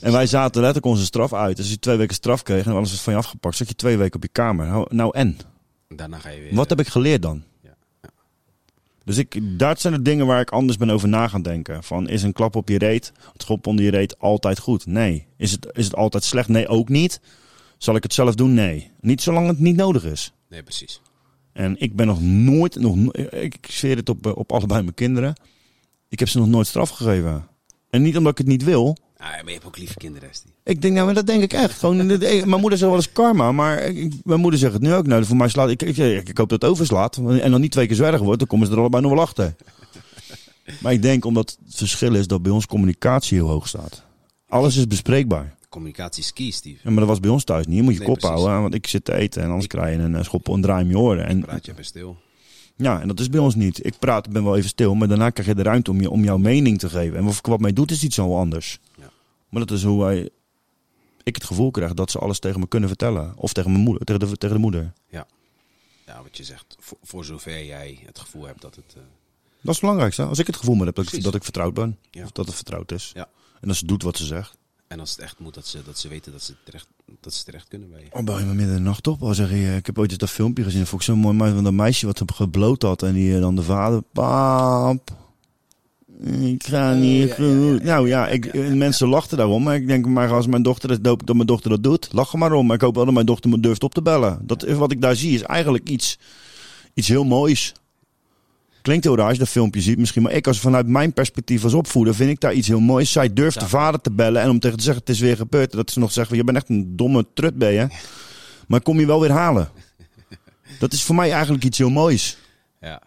[0.00, 1.56] En wij zaten letterlijk onze straf uit.
[1.56, 3.74] Dus als je twee weken straf kreeg en alles was van je afgepakt, zat je
[3.74, 4.66] twee weken op je kamer.
[4.66, 5.38] Nou, Nou en?
[5.88, 6.54] Daarna ga je weer.
[6.54, 7.42] Wat heb ik geleerd dan?
[7.62, 8.08] Ja, ja.
[9.04, 11.82] Dus ik, dat zijn de dingen waar ik anders ben over na gaan denken.
[11.82, 14.86] Van, is een klap op je reet, een schop onder je reet altijd goed?
[14.86, 15.26] Nee.
[15.36, 16.48] Is het, is het altijd slecht?
[16.48, 17.20] Nee, ook niet.
[17.78, 18.54] Zal ik het zelf doen?
[18.54, 18.90] Nee.
[19.00, 20.32] Niet zolang het niet nodig is.
[20.48, 21.00] Nee, precies.
[21.56, 24.94] En ik ben nog nooit, nog, no- ik zweer het op, eh, op allebei mijn
[24.94, 25.34] kinderen.
[26.08, 27.46] Ik heb ze nog nooit straf gegeven.
[27.90, 28.96] En niet omdat ik het niet wil.
[29.16, 30.30] Ah, maar je hebt ook lieve kinderen.
[30.64, 31.78] Ik denk, nou, maar dat denk ik echt.
[31.78, 35.06] Gewoon, mijn moeder zegt wel eens karma, maar ik- mijn moeder zegt het nu ook.
[35.06, 37.16] Nou, voor mij slaat, ik, ik, ik, ik hoop dat het overslaat.
[37.16, 39.54] En dan niet twee keer zwergen wordt, dan komen ze er allebei nog wel achter.
[40.80, 44.02] Maar ik denk omdat het verschil is dat bij ons communicatie heel hoog staat.
[44.48, 45.54] Alles is bespreekbaar.
[45.76, 46.78] Communicatie Steve.
[46.82, 47.76] Ja, maar dat was bij ons thuis niet.
[47.76, 48.36] Je moet je Nee, kop precies.
[48.38, 50.86] houden, want ik zit te eten en anders krijg je een eh, schop en draai
[50.88, 51.26] je oren.
[51.26, 52.16] En Praat je even stil.
[52.76, 53.86] Ja, en dat is bij ons niet.
[53.86, 56.24] Ik praat, ben wel even stil, maar daarna krijg je de ruimte om, je, om
[56.24, 57.16] jouw mening te geven.
[57.18, 58.78] En wat, wat mij doet is iets zo anders.
[58.98, 59.10] Ja.
[59.48, 60.28] Maar dat is hoe wij,
[61.22, 63.32] ik het gevoel krijg dat ze alles tegen me kunnen vertellen.
[63.36, 64.92] Of tegen mijn moeder, tegen de, tegen de moeder.
[65.08, 66.76] Ja, wat je zegt.
[66.80, 68.84] Voor, voor zover jij het gevoel hebt dat het...
[68.88, 69.02] eh, Dat
[69.62, 70.22] is het belangrijkste.
[70.24, 71.98] Als ik het gevoel heb dat ik, dat ik vertrouwd ben.
[72.10, 72.24] Ja.
[72.24, 73.10] Of dat het vertrouwd is.
[73.14, 73.28] Ja.
[73.60, 74.56] En dat ze doet wat ze zegt.
[74.88, 76.86] En als het echt moet, dat ze, dat ze weten dat ze, terecht,
[77.20, 78.06] dat ze terecht kunnen bij je.
[78.10, 79.22] Oh, bel je me midden in de nacht op?
[79.22, 80.80] Al zeg je, ik heb ooit eens dat filmpje gezien.
[80.80, 81.36] Dat vond ik zo mooi.
[81.36, 83.02] Maar van dat meisje wat hem gebloot had.
[83.02, 84.02] En die eh, dan de vader.
[84.12, 85.10] Paap.
[86.40, 87.82] Ik ga niet goed.
[87.82, 89.62] Nou ja, ik, eh, mensen lachten daarom.
[89.62, 92.08] Maar ik denk, maar als mijn dochter dat, dat mijn dochter dat doet.
[92.12, 92.66] Lach er maar om.
[92.66, 94.38] Maar ik hoop wel dat mijn dochter me durft op te bellen.
[94.42, 96.18] Dat is wat ik daar zie is eigenlijk iets,
[96.94, 97.74] iets heel moois.
[98.86, 100.22] Klinkt heel raar als je dat filmpje ziet misschien.
[100.22, 103.12] Maar ik als vanuit mijn perspectief als opvoeder vind ik daar iets heel moois.
[103.12, 105.72] Zij durft de vader te bellen en om tegen te zeggen het is weer gebeurd.
[105.72, 107.88] Dat ze nog zeggen, je bent echt een domme trut ben je.
[108.68, 109.70] Maar kom je wel weer halen.
[110.78, 112.38] Dat is voor mij eigenlijk iets heel moois.
[112.80, 113.02] Ja.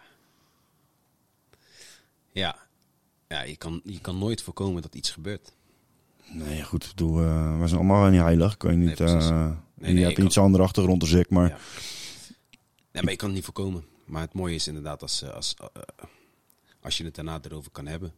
[2.31, 2.55] Ja.
[3.27, 5.51] Ja, je kan, je kan nooit voorkomen dat iets gebeurt.
[6.33, 6.87] Nee, goed.
[6.95, 8.53] bedoel, eh, we zijn allemaal niet heilig.
[8.53, 8.99] Ik weet niet.
[8.99, 11.29] Nee, eh, Nee, je nee, hebt iets andere achtergrond als ik.
[11.29, 11.57] Maar Ja.
[12.91, 13.83] Nee, maar je kan het niet voorkomen.
[14.09, 15.81] Maar het mooie is inderdaad als, eh, als, eh,
[16.81, 18.11] als je het daarna erover kan hebben.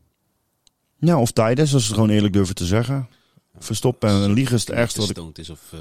[0.97, 3.07] ja, of tijdens, als ze het gewoon eerlijk durven te zeggen.
[3.59, 5.59] Verstoppen en liegen is het ergste wat ik is of...
[5.73, 5.79] eh,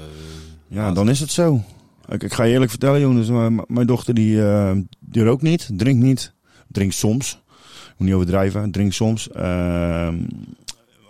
[0.67, 1.63] Ja, dan is het zo.
[2.09, 3.27] Ik, ik ga je eerlijk vertellen, jongens.
[3.67, 6.33] Mijn dochter die, eh, die rookt niet, drinkt niet.
[6.67, 7.41] Drinkt soms.
[7.85, 8.71] Ik moet niet overdrijven.
[8.71, 9.29] Drinkt soms.
[9.29, 10.17] Ehm,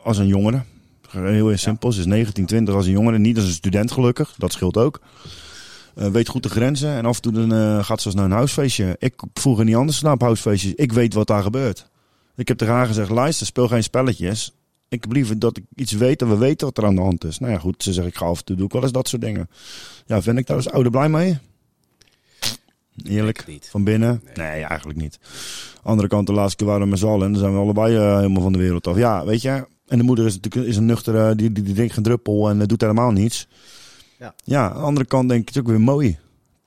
[0.04, 0.64] als een jongere.
[1.10, 1.92] Heel erg simpel.
[1.92, 3.18] Ze is 19, 20 als een jongere.
[3.20, 4.36] Niet als een student gelukkig.
[4.38, 5.02] Dat scheelt ook.
[6.02, 6.90] Eh, weet goed de grenzen.
[6.90, 8.96] En af en toe dan, eh, gaat ze eens naar een huisfeestje.
[9.00, 10.74] Ik vroeger niet anders naar huisfeestjes.
[10.74, 11.90] Ik weet wat daar gebeurt.
[12.36, 14.54] Ik heb tegen haar gezegd, luister, speel geen spelletjes.
[14.90, 17.24] Ik heb liever dat ik iets weet en we weten wat er aan de hand
[17.24, 17.40] is.
[17.40, 19.08] Nou ja, goed, ze zegt, ik ga af en toe doe ik wel eens dat
[19.08, 19.50] soort dingen.
[20.06, 21.38] Ja, vind ik daar als ouder blij mee?
[23.04, 24.24] Eerlijk, van binnen?
[24.34, 24.64] Nee.
[24.66, 25.20] eigenlijk niet.
[25.84, 27.96] Andere kant, de laatste keer waren we met z'n allen en dan zijn we allebei
[27.96, 28.98] eh, helemaal van de wereld af.
[28.98, 31.94] Ja, weet je, en de moeder is natuurlijk is een nuchtere, die, die, die drinkt
[31.94, 33.48] geen druppel en doet helemaal niets.
[34.22, 34.36] Ja.
[34.44, 36.20] ja, aan de andere kant denk ik, het is ook weer mooi.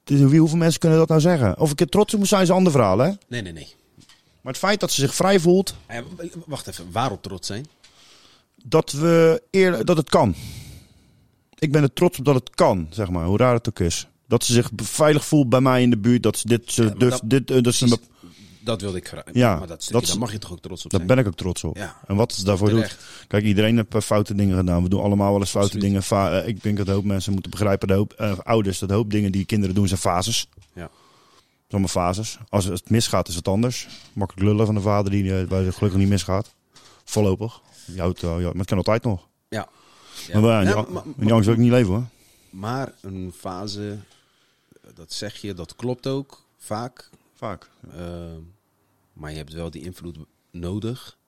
[0.05, 1.59] Het is, wie, hoeveel mensen kunnen dat nou zeggen?
[1.61, 3.11] Of ik er trots op moet zijn, is een ander verhaal, hè?
[3.29, 3.75] Nee, nee, nee.
[4.41, 5.75] Maar het feit dat ze zich vrij voelt,
[6.47, 7.67] wacht even, waarop trots zijn?
[8.65, 10.35] dat, we eer, dat het kan.
[11.59, 14.07] Ik ben er trots op dat het kan, zeg maar, hoe raar het ook is.
[14.29, 16.91] Dat ze zich veilig voelt bij mij in de buurt, dat ze dit, ze Ja,
[16.91, 18.07] durft, dat- dit, eh, dat ze, Precies.
[18.65, 19.23] Dat wilde ik graag.
[19.33, 21.13] Ja, maar dat, stukje, dat is- daar mag je toch ook trots op daar zijn?
[21.15, 21.77] ben ik ook trots op.
[21.77, 21.97] Ja.
[22.07, 22.97] En wat ze daarvoor doet.
[23.29, 24.83] Kijk, iedereen heeft eh, foute dingen gedaan.
[24.83, 25.87] We doen allemaal wel eens foute Absoluut.
[25.89, 26.03] dingen.
[26.03, 28.91] Va- eh, ik denk dat een hoop mensen moeten begrijpen, de hoop, eh, ouders, dat
[28.91, 30.49] hoop dingen die kinderen doen zijn fases.
[30.73, 30.91] Ja.
[31.71, 32.39] Allemaal fases.
[32.49, 33.89] Als het misgaat is het anders.
[34.13, 36.55] Makkelijk lullen van de vader die waar het gelukkig niet misgaat.
[37.05, 37.61] Voorlopig.
[37.87, 39.27] Je houdt, ja, maar het kan altijd nog.
[39.49, 39.69] Ja.
[40.29, 40.41] Ja.
[40.41, 42.05] Maar, ja, die, maar- angst wil ik niet leven hoor.
[42.51, 43.99] Maar een fase,
[44.95, 47.11] dat zeg je, dat klopt ook vaak.
[47.37, 47.71] Vaak.
[49.15, 50.17] Maar je hebt wel die invloed
[50.51, 51.19] nodig,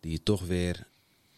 [0.00, 0.86] die je toch weer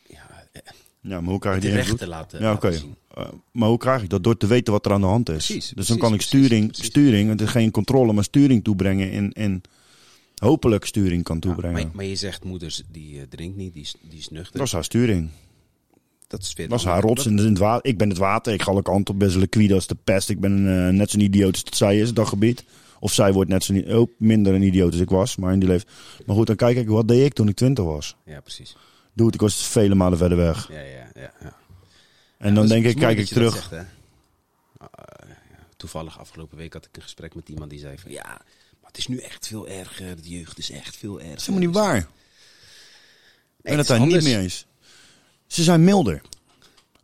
[0.06, 0.60] ja, eh,
[1.00, 1.98] Ja, maar hoe krijg je die invloed?
[1.98, 2.68] te laten, Ja, oké.
[3.14, 4.24] Eh, maar hoe krijg ik dat?
[4.24, 5.34] Door te weten wat er aan de hand is.
[5.34, 6.84] Precies, dus precies, dan kan ik sturing, precies.
[6.86, 9.62] sturing, het is geen controle, maar sturing toebrengen in, in
[10.34, 11.82] hopelijk sturing kan Ja, toebrengen.
[11.86, 14.58] maar, maar je zegt moeders die eh, drinkt niet, die is, die is nuchter.
[14.58, 15.28] dat is haar sturing.
[16.26, 17.90] dat is weer een haar rots in, het water.
[17.90, 18.52] Ik ben het water.
[18.52, 19.20] Ik ga alle kanten op.
[19.20, 20.28] Best liquide als de pest.
[20.28, 20.62] Ik ben
[20.96, 22.64] net zo'n idioot als dat zij is, dat gebied.
[23.04, 25.36] Of zij wordt net zo ook minder een idioot als ik was.
[25.36, 25.90] Maar in die leeft.
[26.26, 28.16] Maar goed, dan kijk ik, wat deed ik toen ik twintig was?
[28.24, 28.76] Ja, precies.
[29.12, 30.68] Doe het, ik was vele malen verder weg.
[30.72, 31.32] Ja, ja, ja.
[31.40, 31.56] ja.
[32.38, 33.68] En dan Dat denk dat ik, kijk ik dat dat terug.
[33.70, 33.86] zegt.
[34.78, 34.88] Ah,
[35.76, 38.22] toevallig afgelopen week had ik een gesprek met iemand die zei van ja,
[38.80, 40.22] maar het is nu echt veel erger.
[40.22, 41.30] De jeugd is echt veel erger.
[41.30, 41.94] Dat is helemaal niet waar.
[42.00, 42.06] Ben
[43.62, 44.24] het het is daar niet anders.
[44.24, 44.66] mee eens.
[45.46, 46.20] Ze zijn milder.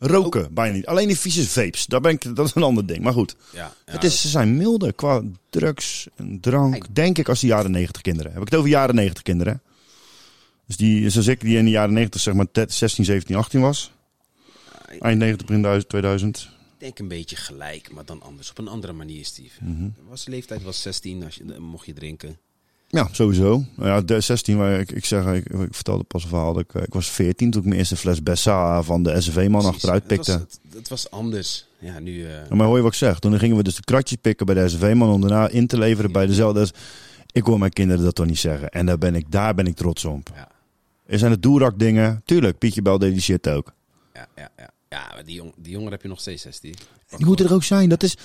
[0.02, 0.86] Roken, bijna niet.
[0.86, 3.02] Alleen die vieze vapes, daar ben ik, dat is een ander ding.
[3.02, 6.94] Maar goed, Ja, ja, het is, ze zijn milder qua drugs en drank.
[6.94, 8.32] Denk ik als die jaren 90 kinderen.
[8.32, 9.62] Heb ik het over jaren 90 kinderen.
[10.66, 13.92] Dus die, zoals ik, die in de jaren 90 zeg maar 16, 17, 18 was.
[15.00, 16.38] Eind 90, begin 1000, 2000.
[16.38, 16.48] Ik
[16.78, 18.50] denk een beetje gelijk, maar dan anders.
[18.50, 19.64] Op een andere manier, Steve.
[19.64, 19.88] Mhm.
[20.08, 22.38] was de leeftijd was 16, als je, mocht je drinken.
[22.92, 23.64] Ja, sowieso.
[23.76, 26.52] Ja, de 16, waar ik, ik zeg, ik, ik vertelde pas een verhaal.
[26.52, 29.36] Dat ik, eh, ik was 14 toen ik mijn eerste fles Bessa van de Precies.
[29.54, 30.32] achteruit Het was- pikte.
[30.32, 31.66] Het, het was anders.
[31.78, 32.24] Ja, nu...
[32.26, 33.18] eh, Ja, maar hoor je wat ik zeg?
[33.18, 36.12] Toen gingen we dus de kratjes pikken bij de SVV-man om daarna in te leveren
[36.12, 36.68] bij dezelfde.
[37.32, 38.68] Ik hoor mijn kinderen dat toch niet zeggen.
[38.68, 40.30] En daar ben ik, daar ben ik trots op.
[40.34, 40.48] ja,
[41.06, 42.22] Er zijn het doerak dingen.
[42.24, 43.72] Tuurlijk, Pietje Bel deed die shit ook.
[44.14, 44.70] ja, ja, ja.
[44.88, 46.78] Ja, maar die, jong, die jongen heb je nog steeds, hè, Steve.
[47.16, 47.88] Die moeten er ook zijn.
[47.88, 48.16] Dat is,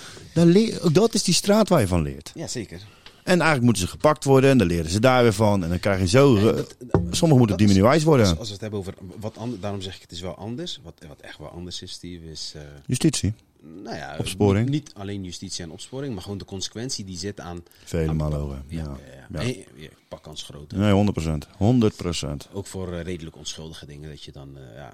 [0.82, 2.32] ook dat is die straat waar je van leert.
[2.36, 2.80] Ja, zeker.
[3.26, 5.64] En eigenlijk moeten ze gepakt worden en dan leren ze daar weer van.
[5.64, 6.36] En dan krijg je zo...
[6.36, 6.44] eh,
[6.92, 8.26] sommigen moeten op die manier wijs worden.
[8.28, 10.80] Als, als we het hebben over wat anders, daarom zeg ik het is wel anders.
[10.84, 12.54] Wat, wat echt wel anders is, Steve, is...
[12.56, 13.34] eh, Justitie.
[13.84, 14.70] Nou ja, Opsporing?
[14.70, 17.64] Niet, alleen justitie en opsporing, maar gewoon de consequentie die zit aan...
[17.84, 18.62] Vele aan- malen hoger.
[18.68, 18.98] Ja,
[19.34, 19.42] Ja.
[19.42, 20.78] ja, ja, pakkans groter.
[20.78, 21.48] Nee, 100 procent.
[21.58, 22.48] 100 procent.
[22.54, 24.58] Ook voor eh, redelijk onschuldige dingen, dat je dan...
[24.58, 24.94] eh, ja,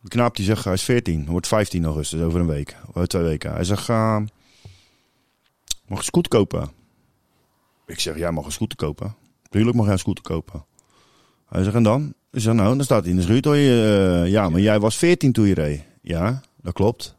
[0.00, 2.76] De knaap die zegt, hij is 14, wordt 15 augustus, over een week.
[2.88, 3.52] Over twee weken.
[3.52, 4.20] Hij zegt, uh,
[5.86, 6.70] mag een scooter kopen?
[7.86, 9.14] Ik zeg, jij mag een scooter kopen.
[9.50, 10.64] Tuurlijk mag jij een scooter kopen.
[11.48, 12.14] Hij zegt, en dan?
[12.32, 13.56] Ik zeg, nou, dan staat hij in de schuur.
[13.56, 15.82] je, eh, ja, maar jij was 14 toen je reed.
[16.02, 17.16] Ja, dat klopt.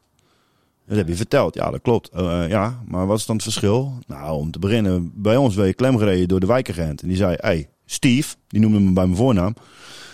[0.86, 1.54] Dat heb je verteld.
[1.54, 2.08] Ja, dat klopt.
[2.08, 3.98] Eh, eh, ja, maar wat is dan het verschil?
[4.06, 7.02] Nou, om te beginnen, bij ons werd je klemgereden door de wijkagent.
[7.02, 9.54] En die zei, hey, Steve, die noemde me bij mijn voornaam.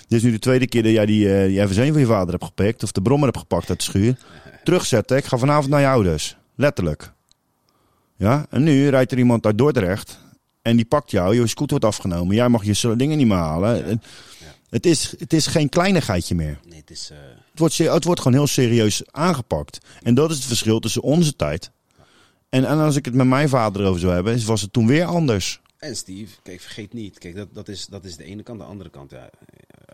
[0.08, 2.30] Dit is nu de tweede keer dat jij die, eh die FS1 van je vader
[2.30, 2.82] hebt gepikt.
[2.82, 4.18] Of de brommer hebt gepakt uit de schuur.
[4.64, 6.36] Terugzetten, ik ga vanavond naar je ouders.
[6.54, 7.12] Letterlijk.
[8.16, 10.20] Ja, en nu rijdt er iemand uit Dordrecht.
[10.62, 12.34] En die pakt jou, je scooter wordt afgenomen.
[12.36, 13.84] Jij mag je dingen niet meer halen.
[13.84, 14.02] En
[14.70, 16.58] Het, is, het is geen kleinigheidje meer.
[16.68, 17.10] nee, het is...
[17.10, 17.16] eh,
[17.50, 19.78] Het wordt, het wordt gewoon heel serieus aangepakt.
[20.02, 21.70] En dat is het verschil tussen onze tijd.
[22.48, 25.04] En, en als ik het met mijn vader over zou hebben, was het toen weer
[25.04, 25.60] anders.
[25.78, 27.18] En Steve, kijk, vergeet niet.
[27.18, 28.58] Kijk, dat, dat, is, dat is de ene kant.
[28.58, 29.30] De andere kant, ja.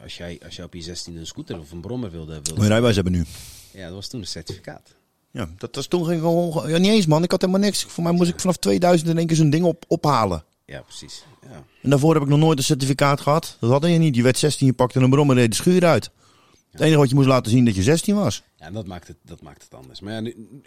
[0.02, 2.32] Als jij, als jij op je 16 een scooter of een brommer wilde...
[2.32, 3.24] wilde Mijn rijbewijs hebben nu.
[3.70, 4.94] ja, dat was toen een certificaat.
[5.30, 6.68] Ja, dat was toen ging gewoon.
[6.70, 7.84] Ja, niet eens man, ik had helemaal niks.
[7.84, 10.44] Voor mij moest ik vanaf 2000 in één keer zo'n ding op, ophalen.
[10.68, 11.24] Ja, precies.
[11.42, 11.64] Ja.
[11.82, 13.56] En daarvoor heb ik nog nooit een certificaat gehad.
[13.60, 14.14] Dat hadden je niet.
[14.16, 16.10] Je werd 16, je pakte een brom en reed de schuur uit.
[16.70, 18.42] Het enige wat je moest laten zien dat je 16 was.
[18.58, 20.00] Ja, en dat maakt het, dat maakt het anders.
[20.00, 20.62] Maar ja, nu, nu-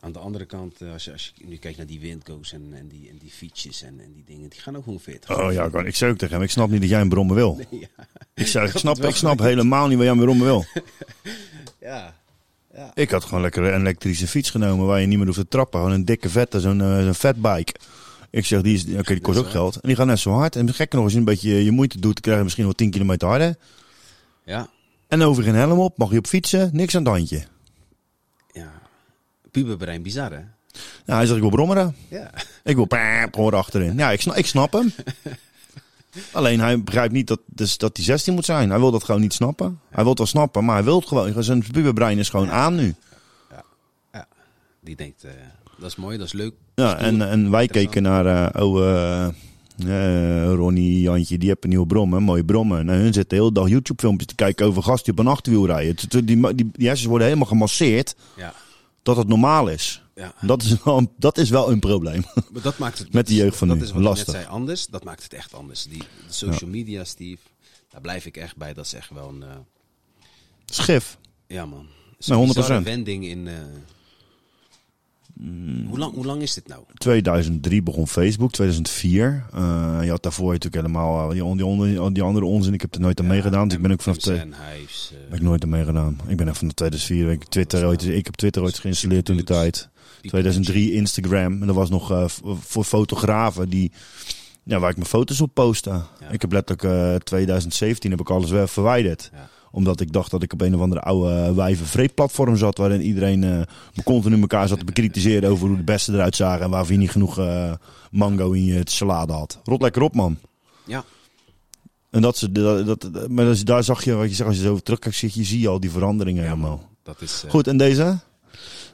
[0.00, 2.68] aan de andere kant, eh, als je, als je nu kijkt naar die windgo's en,
[2.74, 5.38] en, die, en die fietsjes en, en die dingen, die gaan ook gewoon 40.
[5.38, 7.34] Oh ja, ik- ik zei ook tegen hem, ik snap niet dat jij een brommen
[7.36, 7.58] wil.
[7.70, 7.86] ja.
[8.34, 10.64] Ik zei, ik snap, ik snap helemaal niet waar jij een brommen wil.
[11.80, 12.16] ja.
[12.74, 12.90] ja.
[12.94, 15.80] Ik had gewoon lekker een elektrische fiets genomen waar je niet meer hoeft te trappen.
[15.80, 17.74] Gewoon een dikke vette, zo'n eh, zo'n fatbike.
[18.34, 19.74] Ik zeg, die, is, oké, die kost ook geld.
[19.74, 20.56] En die gaat net zo hard.
[20.56, 23.28] En gekker nog, je een beetje je moeite doet, krijg je misschien wel 10 kilometer
[23.28, 23.56] harder.
[24.44, 24.68] Ja.
[25.08, 27.44] En je geen helm op, mag je op fietsen, niks aan het handje.
[28.52, 28.72] ja.
[29.50, 30.38] Puberbrein, bizar hè?
[31.04, 31.96] Nou, hij zegt, ik wil brommeren.
[32.08, 32.30] Ja.
[32.64, 32.86] Ik wil
[33.30, 33.96] gewoon achterin.
[33.96, 34.92] Ja, ik snap, ik snap hem.
[36.32, 38.70] Alleen hij begrijpt niet dat, dus, dat hij 16 moet zijn.
[38.70, 39.80] Hij wil dat gewoon niet snappen.
[39.88, 41.42] Hij wil het wel snappen, maar hij wil het gewoon.
[41.42, 42.94] Zijn puberbrein is gewoon aan nu.
[44.12, 44.26] ja.
[44.80, 45.32] Die denkt, eh,
[45.78, 46.54] dat is mooi, dat is leuk.
[46.74, 49.28] Ja, en, en wij keken naar oh,
[50.54, 52.86] Ronnie, Jantje, die hebben een nieuwe brommen, mooie brommen.
[52.86, 55.32] Nou, hun zitten de hele dag YouTube filmpjes te kijken over gasten die op een
[55.36, 56.08] achterwiel rijden.
[56.08, 58.54] Die, die, die hersens worden helemaal gemasseerd Ja.
[59.02, 60.02] dat het normaal is.
[60.14, 60.34] Ja.
[60.40, 62.24] Dat is wel, een- dat is wel een probleem.
[62.52, 63.82] Maar dat maakt het Met die jeugd van dat nu.
[63.82, 64.26] is wat Lastig.
[64.26, 64.86] ik net zei anders.
[64.86, 65.84] Dat maakt het echt anders.
[65.84, 67.40] Die de social media, Steve,
[67.90, 68.74] daar blijf ik echt bij.
[68.74, 69.44] Dat is echt wel een,
[70.64, 71.18] Schif.
[71.46, 71.86] ja man.
[72.18, 72.54] Een 100%.
[72.54, 73.48] bizarre wending in.
[75.34, 75.86] Mm.
[75.88, 76.82] hoe, lang, hoe lang is dit nou?
[76.94, 79.46] 2003 begon Facebook, 2004.
[79.52, 82.74] Eh, je had daarvoor natuurlijk helemaal eh, die, die, andere onzin.
[82.74, 83.68] Ik heb er nooit aan meegedaan.
[83.68, 85.10] Dus ik ben ook vanaf Hives.
[85.12, 86.20] eh, heb ik nooit aan meegedaan.
[86.26, 87.30] Ik ben echt vanaf 2004.
[87.30, 89.88] Ik, Twitter ooit, ik heb Twitter ooit geïnstalleerd toen de tijd.
[90.20, 91.60] 2003 Instagram.
[91.60, 92.30] En dat was nog
[92.60, 93.92] voor fotografen die,
[94.64, 95.90] ja, waar ik mijn foto's op postte.
[95.90, 96.28] Ja.
[96.30, 99.30] Ik heb letterlijk eh 2017 heb ik alles weer verwijderd.
[99.32, 99.48] Ja.
[99.74, 101.86] Omdat ik dacht dat ik op een of andere oude uh, wijven
[102.58, 102.78] zat.
[102.78, 103.60] Waarin iedereen eh
[104.04, 106.64] continu elkaar zat te bekritiseren over hoe de beste eruit zagen.
[106.64, 107.72] En waarvoor je niet genoeg eh,
[108.10, 109.58] mango in je salade had.
[109.64, 110.38] Rot lekker op man.
[110.86, 111.04] Ja.
[112.10, 114.62] En dat, ze- dat, dat, maar is- daar zag je, wat je zegt, als je
[114.64, 116.70] zo terugkijkt, zie je, zie je al die veranderingen Ja, helemaal.
[116.76, 116.86] man.
[117.02, 117.42] Dat is.
[117.44, 118.18] eh, Goed, en deze?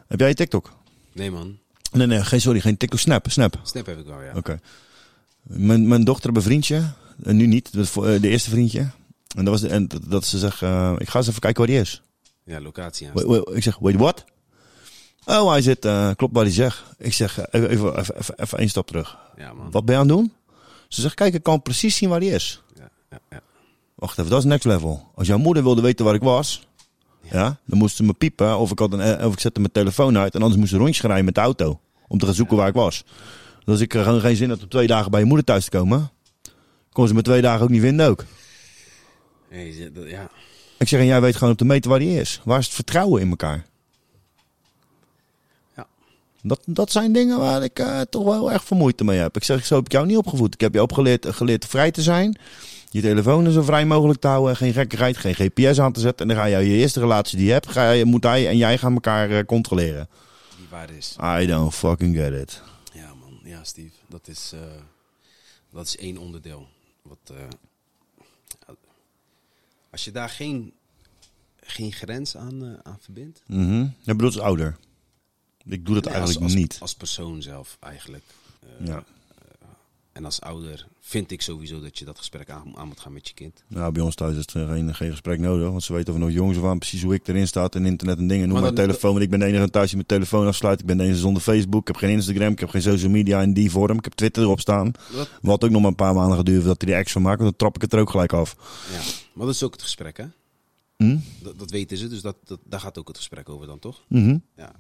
[0.06, 0.72] Heb jij TikTok?
[1.12, 1.58] Nee man.
[1.92, 2.98] Nee, nee, geen, sorry, geen TikTok.
[2.98, 3.60] Snap, Snap.
[3.62, 4.32] Snap heb ik wel, ja.
[4.36, 4.60] Oké.
[5.42, 6.82] Mijn, mijn dochter heeft een vriendje.
[7.22, 7.72] En nu niet,
[8.20, 8.90] de eerste vriendje.
[9.36, 11.70] En dat, was de, en dat, ze zegt, eh, ik ga eens even kijken waar
[11.70, 12.02] die is.
[12.44, 13.14] Ja, locatie aan.
[13.14, 14.24] Wait, wait, ik zeg, wait, what?
[15.24, 16.82] Oh, hij zit, eh, klopt wat hij zegt.
[16.98, 19.18] Ik zeg, eh, even, even, even, even, één stap terug.
[19.36, 19.70] Ja man.
[19.70, 20.32] Wat ben je aan het doen?
[20.88, 22.62] Ze zegt, kijk, ik kan precies zien waar hij is.
[22.74, 23.40] Ja, ja, ja.
[23.94, 25.10] Wacht even, dat is next level.
[25.14, 26.66] Als jouw moeder wilde weten waar ik was,
[27.22, 27.58] ja.
[27.66, 30.34] dan moest ze me piepen of ik, had een, of ik zette mijn telefoon uit
[30.34, 32.74] en anders moest ze rondjes rijden met de auto om te gaan zoeken waar ik
[32.74, 33.04] was.
[33.58, 35.70] Dus als ik gewoon geen zin had om twee dagen bij je moeder thuis te
[35.70, 36.10] komen,
[36.92, 38.24] kon ze me twee dagen ook niet vinden ook.
[39.50, 40.30] Nee, je- dat- ja.
[40.78, 42.40] Ik zeg, en jij weet gewoon op de meter waar die is.
[42.44, 43.64] Waar is het vertrouwen in elkaar?
[45.76, 45.86] Ja.
[46.42, 49.36] Dat, dat zijn dingen waar ik eh, toch wel echt vermoeid mee heb.
[49.36, 50.54] Ik zeg, zo heb ik jou niet opgevoed.
[50.54, 52.38] Ik heb je opgeleerd geleerd vrij te zijn.
[52.90, 54.56] Je telefoon zo vrij mogelijk te houden.
[54.56, 56.28] Geen gekkigheid, geen GPS aan te zetten.
[56.28, 58.56] En dan ga je je eerste relatie die je hebt, ga je, moet hij en
[58.56, 60.08] jij gaan elkaar eh, controleren.
[60.56, 61.16] Die waar is.
[61.42, 62.62] I don't fucking get it.
[62.92, 63.38] Ja, man.
[63.44, 63.94] Ja, Steve.
[64.08, 64.60] Dat is, eh,
[65.72, 66.66] dat is één onderdeel.
[67.02, 67.36] Wat, eh,
[69.90, 70.72] als je daar geen,
[71.60, 73.42] geen grens aan, eh, aan verbindt.
[73.46, 73.80] Mhm.
[73.80, 74.76] Ja, bedoel, als ouder.
[75.64, 76.76] Ik doe dat Nee, eigenlijk als, als, niet.
[76.80, 78.24] Als persoon zelf, eigenlijk.
[78.60, 78.96] Eh, ja.
[78.96, 79.04] En
[80.12, 83.28] En als ouder vind ik sowieso dat je dat gesprek aan, aan moet gaan met
[83.28, 83.62] je kind.
[83.66, 85.68] Nou, bij ons thuis is er geen, geen gesprek nodig.
[85.68, 88.26] Want ze weten van nog jongens van precies hoe ik erin sta en internet en
[88.26, 88.48] dingen.
[88.48, 89.10] Noem Maar mijn telefoon.
[89.10, 90.80] Want ik ben de enige thuis die mijn telefoon afsluit.
[90.80, 91.80] Ik ben de enige zonder Facebook.
[91.80, 92.52] Ik heb geen Instagram.
[92.52, 93.98] Ik heb geen social media in die vorm.
[93.98, 94.92] Ik heb Twitter erop staan.
[95.12, 95.30] Wat?
[95.42, 97.40] Wat ook nog maar een paar maanden duren voordat hij ex van maakt.
[97.40, 98.56] Want dan trap ik het er ook gelijk af.
[98.92, 98.98] Ja.
[99.34, 100.24] Maar dat is ook het gesprek, hè?
[100.96, 101.18] Hm?
[101.42, 104.04] Dat, dat weten ze, dus dat, dat, daar gaat ook het gesprek over dan, toch?
[104.08, 104.38] Mhm.
[104.56, 104.72] Ja.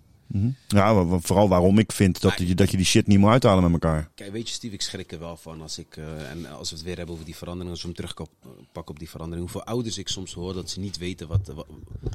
[0.68, 3.30] Ja, wa- wa- vooral waarom ik vind dat je, dat je die shit niet moet
[3.30, 4.10] uithalen met elkaar.
[4.14, 6.76] Kijk, weet je, Steve, ik schrik er wel van als ik, eh, en als we
[6.76, 9.98] het weer hebben over die verandering, als we hem terugpakken op die verandering, hoeveel ouders
[9.98, 11.66] ik soms hoor dat ze niet weten wat, wat,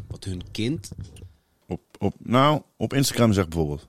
[0.08, 0.90] wat hun kind
[1.68, 3.88] Op, op, nou, op Instagram zeg bijvoorbeeld.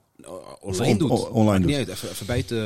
[0.60, 1.10] online on- doet.
[1.10, 1.66] on- online doet.
[1.66, 2.56] Niet uit, even, even buiten.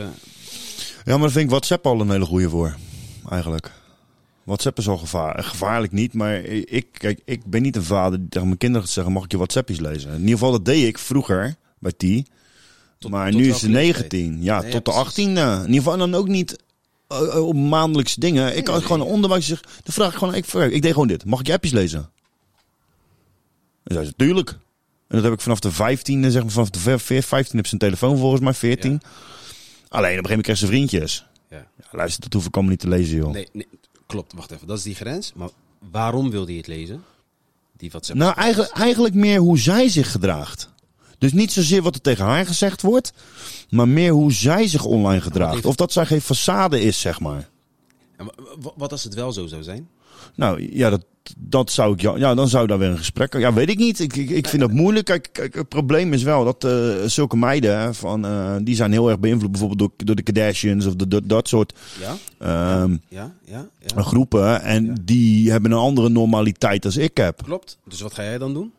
[1.04, 2.76] Ja, maar daar vind ik WhatsApp al een hele goede voor.
[3.30, 3.72] Eigenlijk.
[4.50, 8.28] WhatsApp is al gevaar, gevaarlijk niet, maar ik, kijk, ik ben niet een vader die
[8.28, 10.10] tegen mijn kinderen gaat zeggen, mag ik je WhatsAppjes lezen?
[10.12, 12.26] In ieder geval, dat deed ik vroeger bij die.
[12.98, 14.12] Tot- maar tot nu is ze leeftijd?
[14.12, 14.42] 19.
[14.42, 15.06] Ja, Nee, tot de precies.
[15.08, 15.36] 18.
[15.36, 16.56] In ieder geval dan ook niet
[17.08, 18.56] eh, eh, op maandelijkse dingen.
[18.56, 18.86] Ik had nee.
[18.86, 21.24] gewoon een onderwijs zeg, dan vraag ik gewoon, ik, deed gewoon dit.
[21.24, 22.10] Mag ik je appjes lezen?
[23.82, 24.50] En zei ze, tuurlijk.
[24.50, 27.66] En dat heb ik vanaf de 15, zeg maar vanaf de ver- veer- 15 heb
[27.66, 28.90] ze een telefoon volgens mij, 14.
[28.90, 29.00] Alleen
[29.88, 31.26] op een gegeven moment kreeg ze vriendjes.
[31.50, 31.56] Ja.
[31.56, 33.32] Ja, luister, dat hoef ik allemaal niet te lezen, joh.
[33.32, 33.66] Nee, nee,
[34.10, 35.32] klopt, wacht even, dat is die grens.
[35.34, 35.48] Maar
[35.90, 37.04] waarom wilde je het lezen?
[37.76, 38.18] Die WhatsApp.
[38.18, 40.68] Nou, eigenlijk, eigenlijk meer hoe zij zich gedraagt.
[41.18, 43.12] Dus niet zozeer wat er tegen haar gezegd wordt,
[43.70, 45.54] maar meer hoe zij zich online gedraagt.
[45.54, 47.48] heeft- Of dat zij geen façade is, zeg maar.
[48.16, 48.30] En
[48.76, 49.88] wat als het wel zo zou zijn?
[50.34, 51.04] Nou ja, dat,
[51.38, 52.00] dat zou ik.
[52.00, 53.38] Ja, ja, dan zou daar weer een gesprek.
[53.38, 54.00] Ja, weet ik niet.
[54.00, 55.04] Ik, ik, ik vind dat moeilijk.
[55.06, 58.92] Kijk, kijk, het probleem is wel dat eh, zulke meiden, hè, van, eh, die zijn
[58.92, 62.16] heel erg beïnvloed bijvoorbeeld door, door de Kardashians of de, de- dat soort Ja?
[62.38, 63.32] ehm, Ja?
[63.44, 63.66] Ja?
[63.96, 64.02] Ja?
[64.02, 64.62] groepen.
[64.62, 67.42] En die hebben een andere normaliteit als ik heb.
[67.42, 67.78] Klopt.
[67.88, 68.72] Dus wat ga jij dan doen?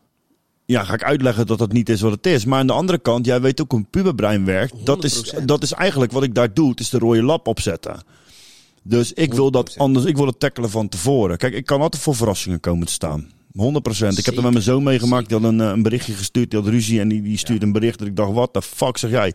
[0.66, 2.46] Ja, ga ik uitleggen dat dat niet is wat het is.
[2.46, 4.74] Maar aan de andere kant, jij weet ook hoe een puberbrein werkt.
[4.86, 5.46] Dat is, 100%.
[5.46, 6.70] dat is eigenlijk wat ik daar doe.
[6.70, 7.96] Het is de rode lap opzetten.
[8.84, 9.74] Dus ik wil dat 100%.
[9.78, 10.06] anders.
[10.06, 11.38] Ik wil het tackelen van tevoren.
[11.38, 13.30] Kijk, ik kan altijd voor verrassingen komen te staan.
[13.52, 14.18] 100%.
[14.18, 15.30] Ik heb er met mijn zoon meegemaakt.
[15.30, 16.50] Die had een, eh, een berichtje gestuurd.
[16.52, 17.00] Die had ruzie.
[17.00, 18.00] En die, die stuurde een bericht.
[18.00, 19.34] Dat ik dacht, wat de fuck zeg jij?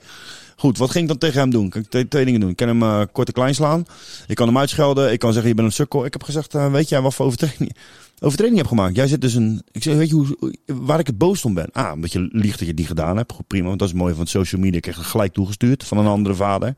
[0.56, 1.68] Goed, wat ging ik dan tegen hem doen?
[1.68, 2.50] Kan ik twee, twee dingen doen.
[2.50, 3.86] Ik kan hem eh, kort en klein slaan.
[4.26, 5.12] Ik kan hem uitschelden.
[5.12, 6.04] Ik kan zeggen, je bent een sukkel.
[6.04, 7.76] Ik heb gezegd, eh, weet jij wat voor overtreding,
[8.20, 8.96] overtreding je hebt gemaakt?
[8.96, 9.62] Jij zit dus een...
[9.72, 11.68] Ik zeg, weet je hoe, waar ik het boos om ben?
[11.72, 13.32] Ah, omdat je liegt dat je niet gedaan hebt.
[13.32, 13.66] Goed, prima.
[13.66, 14.76] Want dat is mooi van social media.
[14.76, 16.74] Ik kreeg het gelijk toegestuurd van een andere vader.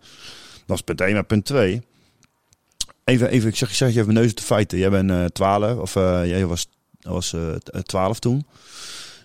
[0.67, 1.13] Dat is punt 1.
[1.13, 1.83] Maar punt 2...
[3.09, 4.79] Even, even, ik zeg, ik zeg je even neus op de feiten.
[4.79, 6.69] Jij bent eh 12, of eh, jij was,
[7.01, 8.47] was eh 12 toen.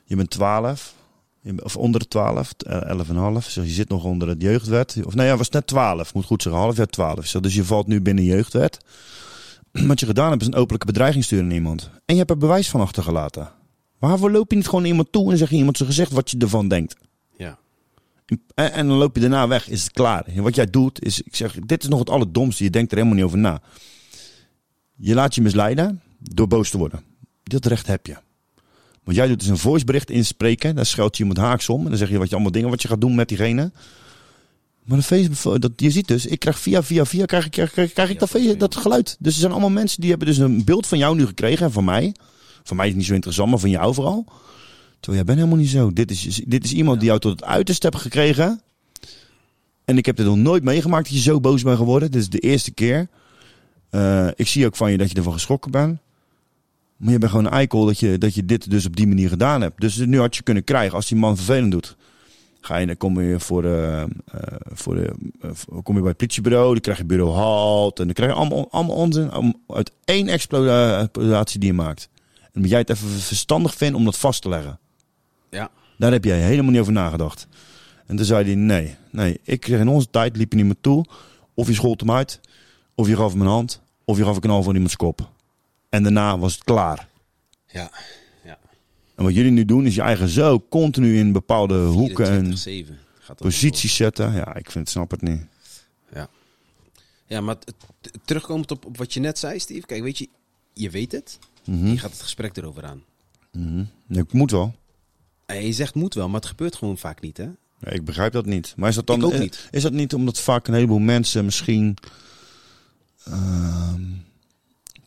[0.05, 0.93] Je bent 12,
[1.41, 3.45] je bent- of onder de 12, eh, 11 en half.
[3.49, 4.97] Zeg, je zit nog onder het jeugdwet.
[5.05, 7.17] Of nee, jij was net 12, moet goed zeggen, half jaar 12.
[7.17, 8.77] Ik zeg, Dus je valt nu binnen jeugdwet.
[9.71, 11.89] Wat je gedaan hebt is een openlijke bedreiging sturen naar iemand.
[12.05, 13.49] En je hebt er bewijs van achtergelaten.
[13.99, 16.37] Waarvoor loop je niet gewoon iemand toe en zeg je iemand zijn gezicht wat je
[16.37, 16.95] ervan denkt?
[18.25, 20.25] En, en dan loop je daarna weg, is het klaar.
[20.25, 22.63] En wat jij doet, is, ik zeg, dit is nog het allerdomste.
[22.63, 23.61] Je denkt er helemaal niet over na.
[24.95, 27.03] Je laat je misleiden door boos te worden.
[27.43, 28.15] Dat recht heb je.
[29.03, 30.75] Want jij doet dus een voicebericht inspreken.
[30.75, 31.83] Daar schuilt je iemand haaks om.
[31.83, 33.71] En dan zeg je wat je allemaal dingen wat je gaat doen met diegene.
[34.83, 37.71] Maar de Facebook, dat, je ziet dus, ik krijg via, via, via, krijg ik, krijg,
[37.71, 39.15] krijg, krijg ik dat, dat geluid.
[39.19, 41.65] Dus er zijn allemaal mensen die hebben dus een beeld van jou nu gekregen.
[41.65, 42.15] En van mij.
[42.63, 44.25] Van mij is het niet zo interessant, maar van jou vooral.
[45.03, 45.93] Terwijl jij bent helemaal niet zo.
[45.93, 48.61] Dit is, dit is iemand die jou tot het uiterste hebt gekregen.
[49.85, 52.11] En ik heb dit nog nooit meegemaakt dat je zo boos bent geworden.
[52.11, 53.07] Dit is de eerste keer.
[53.89, 55.99] Eh, ik zie ook van je dat je ervan geschrokken bent.
[56.97, 59.29] Maar je bent gewoon een eikel dat je, dat je dit dus op die manier
[59.29, 59.81] gedaan hebt.
[59.81, 61.95] Dus nu had je kunnen krijgen als die man vervelend doet.
[62.61, 65.49] Ga je, dan kom je voor de, eh, voor de, eh,
[65.83, 67.99] kom je bij het politiebureau, dan krijg je bureau halt.
[67.99, 72.09] En dan krijg je allemaal, allemaal onzin uit één explodatie die je maakt.
[72.51, 74.81] En moet jij het even verstandig vinden om dat vast te leggen.
[75.53, 75.71] Ja.
[75.97, 77.47] Daar heb jij helemaal niet over nagedacht.
[78.05, 80.81] En toen zei hij, nee, nee, ik kreeg in onze tijd, liep je niet meer
[80.81, 81.05] toe.
[81.53, 82.39] Of je schold hem uit,
[82.95, 85.29] of je gaf hem een hand, of je gaf een knal van iemands kop.
[85.89, 87.07] En daarna was het klaar.
[87.67, 87.91] Ja.
[88.43, 88.57] Ja.
[89.15, 92.57] En wat jullie nu doen, is je eigen zo continu in bepaalde hoeken en 24/7
[93.19, 94.33] gaat dat posities zetten.
[94.33, 95.41] Ja, ik vind, snap het niet.
[96.13, 96.27] Ja.
[97.27, 97.55] Ja, maar
[98.25, 99.85] terugkomend op, op wat je net zei, Steve.
[99.85, 100.29] Kijk, weet je,
[100.73, 101.39] je weet het.
[101.65, 101.87] Mhm.
[101.87, 103.03] Je gaat het gesprek erover aan.
[104.07, 104.75] Ja, Ik moet wel.
[105.61, 107.47] Je zegt moet wel, maar het gebeurt gewoon vaak niet, hè?
[107.79, 108.73] Ja, ik begrijp dat niet.
[108.77, 109.67] Maar is dat dan ook niet.
[109.71, 111.97] Is dat niet omdat vaak een heleboel mensen misschien
[113.23, 114.01] ehm,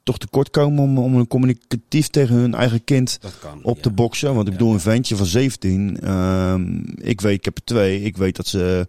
[0.03, 3.63] toch tekort komen om, om een communicatief tegen hun eigen kind kan.
[3.63, 3.83] op ja.
[3.83, 4.35] te boksen?
[4.35, 6.01] Want ik bedoel, een ventje van 17.
[6.01, 8.03] ehm, ik weet, ik heb er twee.
[8.03, 8.87] Ik weet dat ze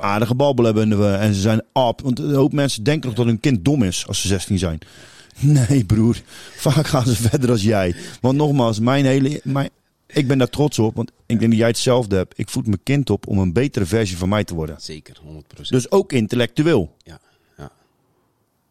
[0.00, 2.00] aardige babbel hebben en ze zijn op.
[2.00, 4.78] Want een hoop mensen denken nog dat hun kind dom is als ze 16 zijn.
[5.40, 6.20] Nee, broer.
[6.56, 7.94] Vaak gaan ze verder als jij.
[8.20, 9.40] Want nogmaals, mijn hele.
[9.44, 9.70] Mijn,
[10.06, 12.38] ik ben daar trots op, want ik denk dat jij hetzelfde hebt.
[12.38, 14.76] Ik voed mijn kind op om een betere versie van mij te worden.
[14.80, 15.60] Zeker, 100%.
[15.68, 16.94] Dus ook intellectueel.
[17.02, 17.20] ja,
[17.58, 17.70] ja.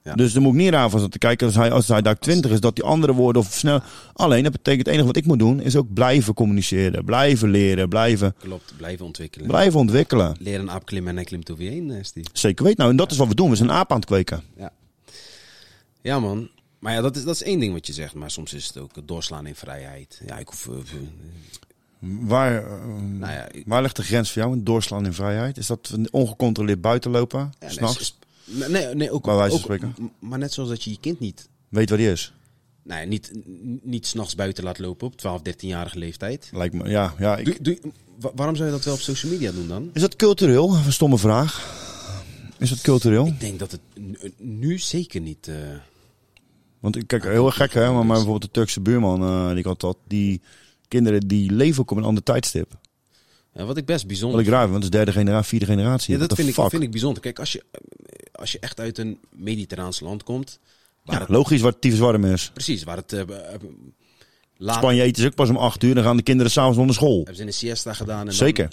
[0.03, 0.13] Ja.
[0.15, 2.51] Dus dan moet ik niet raar van zitten kijken als hij, als hij daar 20
[2.51, 3.81] is, dat die andere woorden of snel.
[4.13, 7.89] Alleen dat betekent het enige wat ik moet doen, is ook blijven communiceren, blijven leren,
[7.89, 9.47] blijven, Klopt, blijven ontwikkelen.
[9.47, 10.35] blijven ontwikkelen.
[10.39, 12.27] Leren een aap klimmen en hij klimt over je heen, Steve.
[12.33, 12.77] Zeker weet.
[12.77, 13.49] Nou, en dat is wat we doen.
[13.49, 14.43] We zijn een aap aan het kweken.
[14.57, 14.71] Ja.
[16.01, 16.49] ja, man.
[16.79, 18.13] Maar ja, dat is, dat is één ding wat je zegt.
[18.13, 20.21] Maar soms is het ook doorslaan in vrijheid.
[20.25, 20.67] Ja, ik hoef...
[20.67, 20.73] eh,
[21.99, 22.71] Waar, eh,
[23.01, 24.53] nou ja, waar ligt de grens voor jou?
[24.53, 25.57] Een doorslaan in vrijheid?
[25.57, 27.39] Is dat ongecontroleerd buitenlopen?
[27.39, 28.17] ja, nee, S'nachts?
[28.45, 32.11] Nee, nee, ook, m- Maar net zoals dat je je kind niet, Weet waar die
[32.11, 32.33] is?
[32.83, 33.31] nou ja, niet,
[33.83, 36.49] niet s'nachts buiten laat lopen op 12, 13-jarige leeftijd.
[36.53, 37.13] Lijkt me, ja.
[37.19, 39.89] ja ik, Doe, doe, wa- waarom zou je dat wel op social media doen dan?
[39.93, 40.75] Is dat cultureel?
[40.75, 41.83] Een stomme vraag.
[42.59, 43.25] Is dat cultureel?
[43.27, 43.81] Ik denk dat het
[44.37, 45.47] nu zeker niet...
[45.47, 45.55] eh,
[46.85, 47.81] Want ik kijk heel erg gek, hè?
[47.91, 50.41] Maar, maar bijvoorbeeld de Turkse buurman eh, die ik had, dat, die
[50.87, 52.71] kinderen die leven ook op een ander tijdstip.
[53.53, 55.65] ja, wat ik best bijzonder Wat ik raar vind, want het is derde generatie, vierde
[55.65, 56.13] generatie.
[56.13, 56.69] Ja, dat vind ik, fuck?
[56.69, 57.21] vind ik bijzonder.
[57.21, 57.63] Kijk, als je,
[58.31, 60.59] als je echt uit een mediterraans land komt...
[61.03, 62.49] Waar Ja, het, logisch waar het tyfus warm is.
[62.53, 63.13] precies, waar het...
[63.13, 63.21] eh,
[64.57, 66.93] laat, Spanje eten ze ook pas om acht uur, dan gaan de kinderen s'avonds naar
[66.93, 67.15] school.
[67.17, 68.19] hebben ze een siesta gedaan.
[68.19, 68.69] En dan- Zeker.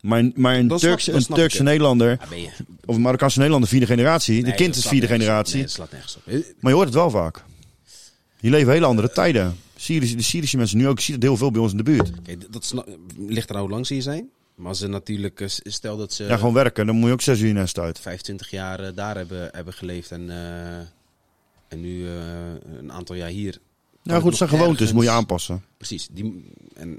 [0.00, 1.62] Maar, maar een snap- dat een Turkse.
[1.62, 2.48] Nederlander, Ja, ben je,
[2.84, 4.34] of een Marokkaanse Nederlander, vierde generatie.
[4.42, 5.54] Nee, de kind is vierde generatie.
[5.54, 6.22] Nee, dat slaat nergens op.
[6.60, 7.44] Maar je hoort het wel vaak.
[8.44, 9.56] Je leven hele andere tijden.
[9.76, 11.82] Syrische, de Syrische mensen nu ook, je ziet het heel veel bij ons in de
[11.82, 12.10] buurt.
[12.22, 12.74] Kijk, dat
[13.16, 14.28] ligt er hoe lang ze hier zijn.
[14.54, 17.40] Maar ze natuurlijk, eh, stel dat ze Ja, gewoon werken, dan moet je ook zes
[17.40, 18.00] uur nest uit.
[18.00, 20.76] 25 jaar eh, daar hebben, hebben geleefd en, eh,
[21.68, 22.06] en nu
[22.78, 23.58] een aantal jaar hier.
[24.02, 25.62] Kan goed, zijn gewoontes, moet je aanpassen.
[25.76, 26.08] Precies.
[26.12, 26.98] Die, en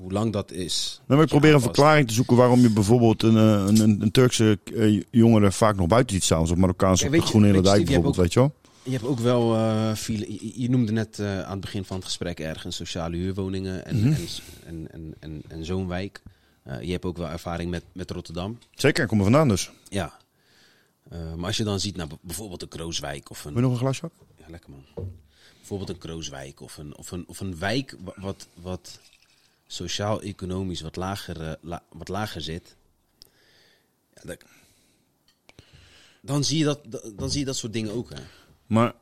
[0.00, 1.00] hoe lang dat is.
[1.06, 4.58] Dan ik probeer een verklaring te zoeken waarom je bijvoorbeeld een, een, een, een Turkse
[5.10, 6.46] jongere vaak nog buiten ziet staan.
[6.46, 8.52] Zoals Marokkaanse je- Groene Dijk bijvoorbeeld, weet je wel.
[8.86, 9.54] Je hebt ook wel
[9.94, 10.32] file.
[10.32, 13.96] Je, je noemde net eh, aan het begin van het gesprek ergens sociale huurwoningen en,
[13.96, 14.06] Mhm.
[14.12, 14.26] en,
[14.66, 16.22] en, en, en, en zo'n wijk.
[16.62, 18.58] Eh, je hebt ook wel ervaring met, met Rotterdam.
[18.74, 19.70] Zeker, ik kom er vandaan dus.
[19.88, 20.16] Ja.
[21.10, 23.52] Maar als je dan ziet naar b- bijvoorbeeld een Krooswijk of een.
[23.52, 24.10] Wil je nog een glasje?
[24.38, 24.84] Ja, lekker man.
[25.56, 29.00] Bijvoorbeeld een Krooswijk of een, of een, of een wijk wa- wat, wat
[29.66, 32.76] sociaal-economisch wat lager, la- wat lager zit.
[34.14, 34.44] Ja, dat-
[36.22, 36.80] dan, zie je dat,
[37.16, 38.10] dan zie je dat soort dingen ook.
[38.10, 38.20] Hè.
[38.66, 38.92] Maar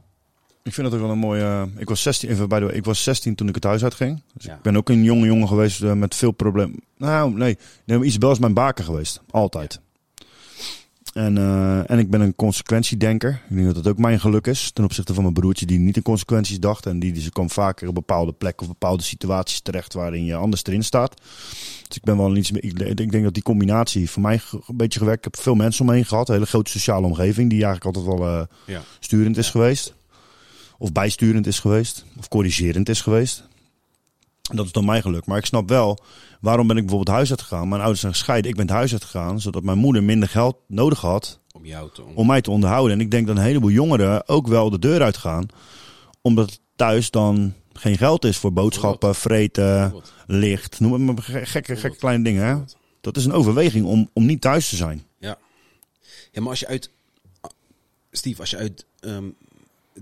[0.63, 1.43] ik vind het ook wel een mooie...
[1.43, 4.23] eh, ik was 16, even bij de ik was 16 toen ik het huis uitging.
[4.35, 4.55] Dus Ja.
[4.55, 6.81] ik ben ook een jonge jongen geweest eh, met veel problemen.
[6.97, 7.59] Nou, nee.
[7.85, 9.23] nee Isabel is mijn baken geweest.
[9.31, 9.81] Altijd.
[11.15, 13.43] En, eh, en ik ben een consequentiedenker.
[13.49, 14.71] Ik denk dat dat ook mijn geluk is.
[14.71, 16.87] Ten opzichte van mijn broertje die niet in consequenties dacht.
[16.87, 20.65] En die, die kwam vaker op bepaalde plekken of bepaalde situaties terecht waarin je anders
[20.65, 21.21] erin staat.
[21.89, 22.51] Dus ik ben wel iets.
[22.51, 25.27] Ik, ik denk dat die combinatie voor mij een beetje gewerkt.
[25.27, 26.29] Ik heb veel mensen om me heen gehad.
[26.29, 28.83] Een hele grote sociale omgeving die eigenlijk altijd wel eh, Ja.
[29.01, 29.95] sturend is geweest.
[30.79, 32.05] Of bijsturend is geweest.
[32.19, 33.45] Of corrigerend is geweest.
[34.53, 35.27] Dat is dan mijn geluk.
[35.27, 35.99] Maar ik snap wel,
[36.41, 37.69] waarom ben ik bijvoorbeeld huis uit gegaan?
[37.69, 38.51] Mijn ouders zijn gescheiden.
[38.51, 41.91] Ik ben het huis uit gegaan, zodat mijn moeder minder geld nodig had Om jou
[41.93, 42.27] te om.
[42.27, 42.93] mij te onderhouden.
[42.93, 45.47] En ik denk dat een heleboel jongeren ook wel de deur uitgaan.
[46.23, 49.95] Omdat thuis dan geen geld is voor boodschappen, vreten,
[50.27, 50.81] licht.
[50.81, 52.47] Noem het maar ge- gekke, gekke kleine dingen.
[52.47, 52.57] Hè?
[53.01, 55.05] Dat is een overweging om, om niet thuis te zijn.
[55.19, 55.39] Ja.
[56.33, 56.91] ja, maar als je uit.
[58.11, 59.25] Steve, als je uit ehm,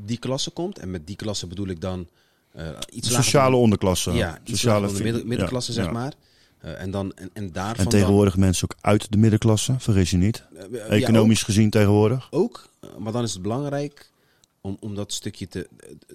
[0.00, 2.08] die klasse komt, en met die klasse bedoel ik dan
[2.90, 4.10] iets lager sociale dan- onderklasse.
[4.12, 6.12] Ja, iets sociale lager dan de midden- vi- middenklasse, ja, zeg maar.
[6.58, 10.16] Eh, en, dan, en, en daarvan En tegenwoordig mensen ook uit de middenklasse, vergis je
[10.16, 10.44] niet.
[10.54, 12.28] eh, ja, Economisch gezien tegenwoordig.
[12.30, 14.10] ook, eh, maar dan is het belangrijk
[14.60, 15.68] om, om dat stukje te,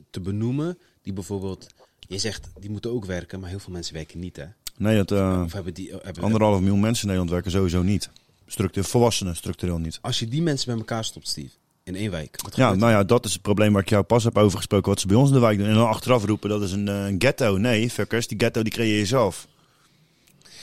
[0.09, 0.77] te benoemen.
[1.01, 1.67] Die bijvoorbeeld,
[1.99, 4.45] je zegt, die moeten ook werken, maar heel veel mensen werken niet, hè?
[4.77, 8.09] Nee, dat, eh, Of hebben die, hebben, anderhalf miljoen mensen in Nederland werken sowieso niet.
[8.47, 9.99] Structureel, volwassenen structureel niet.
[10.01, 11.49] Als je die mensen bij elkaar stopt, Steve,
[11.87, 12.39] in één wijk.
[12.43, 14.89] Wat Ja, nou ja, dat is het probleem waar ik jou pas heb over gesproken.
[14.89, 15.67] Wat ze bij ons in de wijk doen.
[15.67, 17.57] En dan achteraf roepen dat is een, eh, een ghetto.
[17.57, 19.47] Nee, fuckers, die ghetto die creëer je zelf.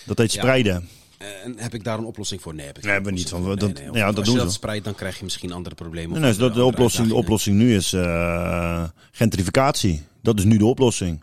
[0.06, 0.40] Dat heet Ja.
[0.40, 0.88] spreiden.
[1.18, 2.54] Eh, En heb ik daar een oplossing voor?
[2.54, 3.56] Nee, heb ik Nee, geen hebben we niet van.
[3.58, 3.92] Dat- Nee, nee.
[4.00, 6.20] ja, Als dat je doen dat spreidt, dan krijg je misschien andere problemen.
[6.20, 10.02] Nee, dat de, oplossing, de oplossing nu is eh, gentrificatie.
[10.22, 11.22] Dat is nu de oplossing.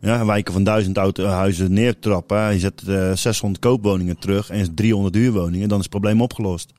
[0.00, 2.52] Ja, wijken van duizend auto, huizen neertrappen.
[2.52, 5.68] Je zet eh 600 koopwoningen terug en 300 huurwoningen.
[5.68, 6.72] Dan is het probleem opgelost.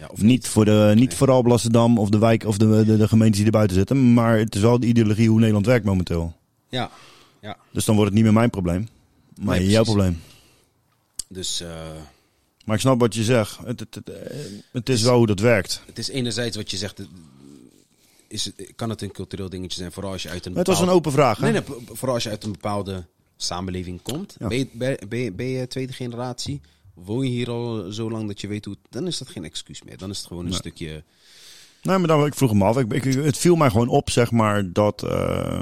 [0.00, 0.06] Ja.
[0.10, 3.36] Of Niet voor, de, niet voor Alblasserdam of de wijk of de, de, de gemeentes
[3.36, 4.12] die er buiten zitten.
[4.14, 6.36] Maar het is wel de ideologie hoe Nederland werkt momenteel.
[6.68, 6.90] Ja,
[7.40, 7.56] ja.
[7.72, 8.88] Dus dan wordt het niet meer mijn probleem.
[9.40, 10.20] Maar Nee, jouw probleem.
[11.28, 11.68] Dus eh,
[12.64, 13.58] Maar ik snap wat je zegt.
[13.64, 14.10] Het, het, het,
[14.72, 15.82] het is wel hoe dat werkt.
[15.86, 17.00] het is enerzijds wat je zegt,
[18.28, 20.84] is kan het een cultureel dingetje zijn, vooral als je uit een Het was een
[20.84, 21.38] bepaalde- open vraag.
[21.38, 21.50] Hè?
[21.50, 23.04] Nee, nee, vooral als je uit een bepaalde
[23.36, 24.36] samenleving komt.
[24.38, 24.48] Ja.
[24.48, 26.60] Ben, je, ben, ben, je, ben je tweede generatie?
[26.94, 28.76] Woon je hier al zo lang dat je weet hoe.
[28.90, 29.96] Dan is dat geen excuus meer.
[29.98, 30.58] Dan is het gewoon een Nee.
[30.58, 31.02] stukje...
[31.82, 32.78] Nee, maar dan, ik vroeg hem af.
[32.78, 35.60] Ik, ik- het viel mij gewoon op, zeg maar, dat eh,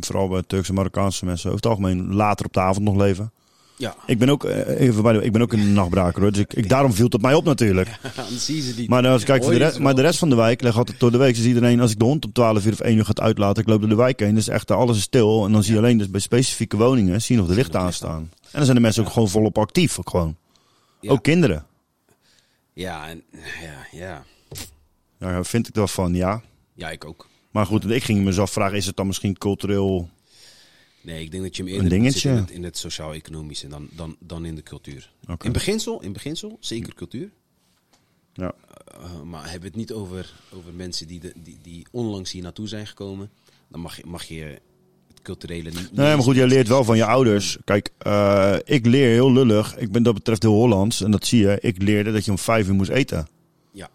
[0.00, 3.32] vooral bij Turkse en Marokkaanse mensen over het algemeen later op de avond nog leven.
[3.76, 3.94] Ja.
[4.06, 6.32] Ik ben ook, eh, even bij de, ik ben ook een nachtbraker hoor.
[6.32, 7.88] Dus ik, ik, daarom viel het op mij op natuurlijk.
[8.16, 8.88] Dan zie ze niet.
[8.88, 11.00] Maar als ik kijk voor de, rest, maar de rest van de wijk, leg altijd
[11.00, 13.04] door de week, dus iedereen, als ik de hond om 12 uur of 1 uur
[13.04, 15.44] gaat uitlaten, ik loop door de wijk heen, dus echt alles is stil.
[15.44, 18.18] En dan zie je alleen dus bij specifieke woningen, zie je nog de lichten aanstaan.
[18.20, 20.36] En dan zijn de mensen ook gewoon volop actief, ook gewoon.
[21.00, 21.10] Ja.
[21.10, 21.66] Ook kinderen.
[22.72, 23.22] Ja, en,
[23.60, 24.24] ja, ja.
[25.18, 26.42] Daar vind ik wel van, ja.
[26.74, 27.28] Ja, ik ook.
[27.50, 30.10] Maar goed, ik ging mezelf vragen, is het dan misschien cultureel...
[31.00, 32.30] Nee, ik denk dat je hem eerder dingetje.
[32.30, 35.12] in het, in het sociaal-economische dan, dan, dan in de cultuur.
[35.42, 37.30] In beginsel, in beginsel, zeker cultuur.
[38.32, 38.54] Ja.
[39.00, 42.42] Uh, maar hebben we het niet over, over mensen die, de, die, die onlangs hier
[42.42, 43.30] naartoe zijn gekomen,
[43.68, 44.60] dan mag je, mag je
[45.34, 45.90] culturele niet.
[45.92, 47.58] Nee, maar goed, jij leert wel van je ouders.
[47.64, 49.76] Kijk, eh, ik leer heel lullig.
[49.76, 51.02] Ik ben dat betreft heel Hollands.
[51.02, 51.58] En dat zie je.
[51.60, 53.28] Ik leerde dat je om vijf uur moest eten.
[53.72, 53.88] Ja,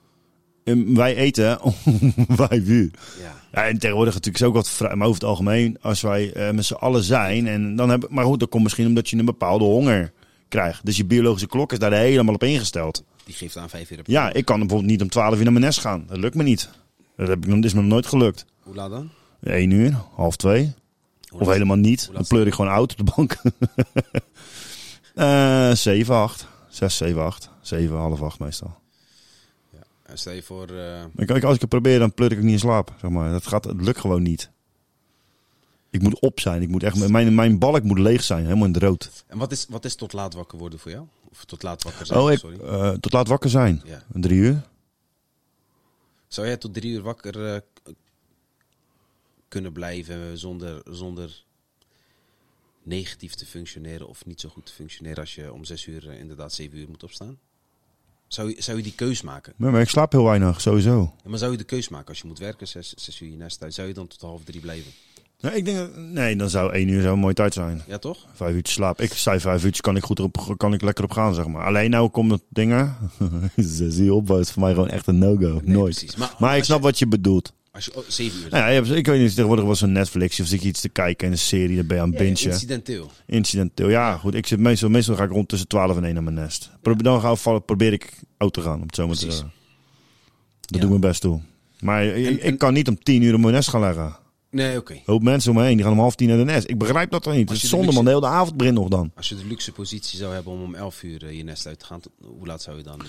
[0.64, 1.74] En wij eten om
[2.30, 2.92] vijf uur.
[3.22, 3.32] ja.
[3.54, 4.96] Ja, en tegenwoordig natuurlijk is ook wat vrij.
[4.96, 7.48] Maar over het algemeen, als wij eh, met z'n allen zijn.
[7.48, 10.12] En dan hebben, maar goed, dat komt misschien omdat je een bepaalde honger
[10.48, 10.86] krijgt.
[10.86, 13.04] Dus je biologische klok is daar helemaal op ingesteld.
[13.26, 14.00] Die geeft aan vijf uur.
[14.00, 16.04] op- Ja, ik kan bijvoorbeeld niet om twaalf uur naar mijn nest gaan.
[16.08, 16.70] Dat lukt me niet.
[17.18, 18.46] Dat, heb ik, dat is me nog nooit gelukt.
[18.60, 19.10] Hoe laat dan?
[19.42, 20.74] Eén uur, half twee.
[21.34, 22.10] Of helemaal niet.
[22.14, 23.36] Dan pleur ik gewoon oud op de bank.
[25.14, 26.48] Eh 7, 8.
[26.70, 27.50] 6, 7, 8.
[27.62, 28.76] 7, half 8 meestal.
[30.08, 32.54] Ja, stel je voor, eh, Ik, als ik het probeer, dan pleur ik ook niet
[32.54, 32.94] in slaap.
[33.02, 33.32] Zeg maar.
[33.32, 34.50] dat, gaat, het lukt gewoon niet.
[35.90, 36.62] Ik moet op zijn.
[36.62, 38.44] Ik moet echt, mijn, mijn balk moet leeg zijn.
[38.44, 39.24] Helemaal in het rood.
[39.28, 41.06] en wat is, wat is tot laat wakker worden voor jou?
[41.32, 42.60] Of tot laat wakker zijn, Oh, ik, sorry.
[42.60, 43.82] eh, tot laat wakker zijn.
[43.86, 44.04] Ja.
[44.14, 44.62] Drie uur.
[46.28, 47.60] Zou jij tot drie uur wakker eh,
[49.54, 51.44] kunnen blijven zonder, zonder
[52.84, 56.20] negatief te functioneren of niet zo goed te functioneren als je om zes uur eh,
[56.20, 57.38] inderdaad zeven uur moet opstaan?
[58.28, 59.54] Zou je, zou je die keus maken?
[59.58, 61.14] Maar, maar ik slaap heel weinig, sowieso.
[61.24, 63.36] Ja, maar zou je de keus maken als je moet werken, zes, zes uur je
[63.36, 64.92] nest uit, zou je dan tot half drie blijven?
[65.40, 67.82] Nee, ik denk, dat- nee, dan zou één uur zo een mooie tijd zijn.
[67.88, 68.28] Ja, toch?
[68.34, 69.02] Vijf uurtjes slaap.
[69.02, 71.66] Ik zei vijf uurtjes kan ik, goed op, kan ik lekker op gaan, zeg maar.
[71.66, 72.98] Alleen nou komt het dingen.
[73.56, 75.54] Zie je op, is voor mij gewoon echt een no-go.
[75.54, 75.96] Nee, Nooit.
[75.98, 76.16] precies.
[76.16, 77.54] Maar, Maar ik snap je, wat je bedoelt.
[77.74, 78.50] Als je, oh, zeven uur.
[78.50, 80.82] Nou ja, je hebt- ik weet niet, tegenwoordig was een Netflix of zit je iets
[80.82, 82.44] te kijken en een serie, dan ben je aan het bingen.
[82.46, 83.12] incidenteel.
[83.26, 83.90] Incidenteel.
[83.90, 84.34] Ja, goed.
[84.36, 86.72] Ik zit meestal, meestal ga ik rond tussen 12 en 1 naar mijn nest.
[86.82, 89.40] Dan ga ik, vallen- probeer ik oud te gaan, om het zo maar te Precies.
[89.40, 89.58] zeggen.
[90.62, 91.42] Dat doe ik mijn best toe.
[91.80, 94.18] Maar ik, En- ik kan niet om 10 uur op mijn nest gaan leggen.
[94.52, 95.02] Nee, oké.
[95.06, 96.70] Hoop mensen om me heen, die gaan om half tien naar de nest.
[96.70, 97.50] Ik begrijp dat toch niet.
[97.50, 99.12] Als Het is je de zonde man, de hele avond begint nog dan.
[99.16, 101.80] Als je de luxe positie zou hebben om om 11 uur eh, je nest uit
[101.80, 102.00] te gaan,
[102.38, 103.00] hoe laat zou je dan...
[103.00, 103.06] eh,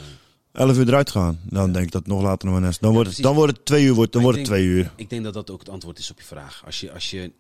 [0.54, 1.38] 11 uur eruit gaan.
[1.44, 2.80] Dan denk ik dat nog later naar mijn nest.
[2.80, 3.94] Dan wordt het, dan wordt het twee uur.
[3.94, 4.92] Wordt, dan wordt het twee uur.
[4.96, 6.62] Ik denk dat dat ook het antwoord is op je vraag.
[6.66, 7.32] Als je, als je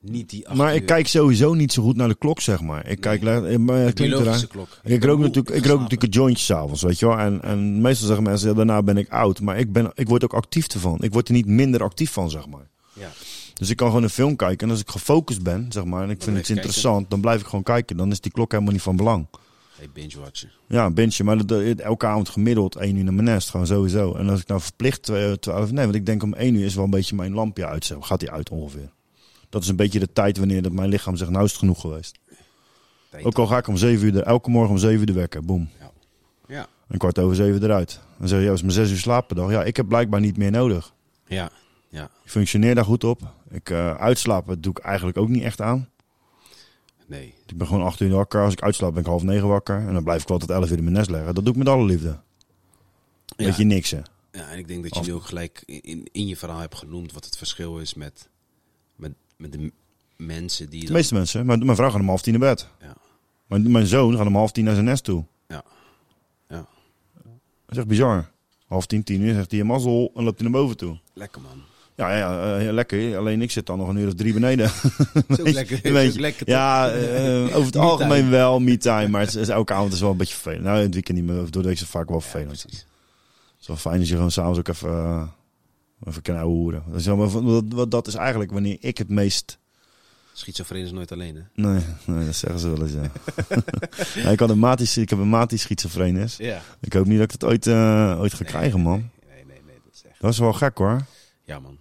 [0.00, 2.86] niet die Maar ik kijk sowieso niet zo goed naar de klok, zeg maar.
[2.88, 4.68] Ik kijk, le- eh, maar biologische klok.
[4.84, 7.18] Ik rook natuurlijk, ik rook natuurlijk een jointje s'avonds, weet je wel.
[7.18, 9.40] En, en meestal zeggen mensen, ja, daarna ben ik oud.
[9.40, 10.98] Maar ik, ben, ik word ook actief ervan.
[11.02, 12.68] Ik word er niet minder actief van, zeg maar.
[12.92, 13.08] Ja.
[13.54, 14.66] Dus ik kan gewoon een film kijken.
[14.66, 17.46] En als ik gefocust ben, zeg maar, en ik vind het interessant, dan blijf ik
[17.46, 17.96] gewoon kijken.
[17.96, 19.26] Dan is die klok helemaal niet van belang.
[19.76, 20.50] Hey, binge-watchen.
[20.68, 23.66] Ja, een bintje, maar dat, dat- elke avond gemiddeld één uur naar mijn nest, gewoon
[23.66, 24.14] sowieso.
[24.14, 26.74] En als ik nou verplicht twee- twaalf, nee, want ik denk om één uur is
[26.74, 27.84] wel een beetje mijn lampje uit.
[27.84, 28.90] Zo gaat die uit ongeveer.
[29.48, 31.80] Dat is een beetje de tijd wanneer dat mijn lichaam zegt, nou is het genoeg
[31.80, 32.18] geweest.
[33.22, 35.44] Ook al ga ik om zeven uur, de- elke morgen om zeven uur de wekker,
[35.44, 35.68] boom.
[36.48, 36.66] Ja.
[36.88, 38.00] Een kwart over zeven eruit.
[38.18, 39.50] Dan zeg je, ja, is maar zes uur slaap per dag.
[39.50, 40.92] Ja, ik heb blijkbaar niet meer nodig.
[41.26, 41.50] Ja.
[41.88, 42.04] Ja.
[42.24, 43.20] Ik functioneer daar goed op.
[43.50, 45.88] Ik eh, uitslapen doe ik eigenlijk ook niet echt aan.
[47.06, 47.34] Nee.
[47.46, 48.42] Ik ben gewoon acht uur wakker.
[48.42, 49.78] Als ik uitslaap ben ik half negen wakker.
[49.86, 51.34] En dan blijf ik wel tot elf uur in mijn nest leggen.
[51.34, 52.18] Dat doe ik met alle liefde.
[53.26, 53.44] Ja.
[53.44, 54.00] Weet je niks, hè?
[54.32, 57.12] Ja, en ik denk dat je nu ook gelijk in, in je verhaal hebt genoemd
[57.12, 58.28] wat het verschil is met,
[58.96, 59.72] met, met de
[60.16, 60.94] mensen die De dan...
[60.94, 61.46] meeste mensen.
[61.46, 62.68] Mijn, mijn vrouw gaat om half tien naar bed.
[62.80, 62.96] Ja.
[63.46, 65.24] Mijn, mijn zoon gaat om half tien naar zijn nest toe.
[65.48, 65.64] Ja.
[66.48, 66.66] Ja.
[67.22, 67.28] Dat
[67.68, 68.30] is echt bizar.
[68.66, 70.98] Half tien, tien uur zegt hij een mazzel en loopt hij naar boven toe.
[71.12, 71.62] Lekker man.
[71.96, 73.16] Ja, ja, eh, lekker.
[73.16, 74.64] Alleen ik zit dan nog een uur of drie beneden.
[75.28, 75.92] Is ook lekker.
[75.92, 76.20] Weet je.
[76.20, 76.96] lekker ja, toch?
[76.96, 79.08] eh, over het Me algemeen wel me-time.
[79.08, 80.62] Maar het is, elke avond is wel een beetje vervelend.
[80.64, 81.36] Nou, het weekend niet meer.
[81.36, 82.60] Door de week is het vaak wel Ja, vervelend.
[82.60, 82.78] precies.
[83.50, 85.22] Het is wel fijn als je gewoon s'avonds ook even, uh,
[86.08, 86.82] even kan hoeren.
[87.68, 89.58] Dat dat is eigenlijk wanneer ik het meest...
[90.32, 91.42] Schizofreen is nooit alleen, hè?
[91.62, 93.10] Nee, nee dat zeggen ze wel eens, ja.
[94.22, 96.36] Ja, ik, had een maat ik heb een maat die schizofreen is.
[96.36, 96.60] Ja.
[96.80, 99.10] Ik hoop niet dat ik het ooit, eh, ooit ga krijgen, man.
[99.28, 99.76] Nee, nee, nee.
[99.84, 100.20] Dat is echt...
[100.20, 101.04] Dat is wel gek, hoor.
[101.44, 101.78] Ja, man.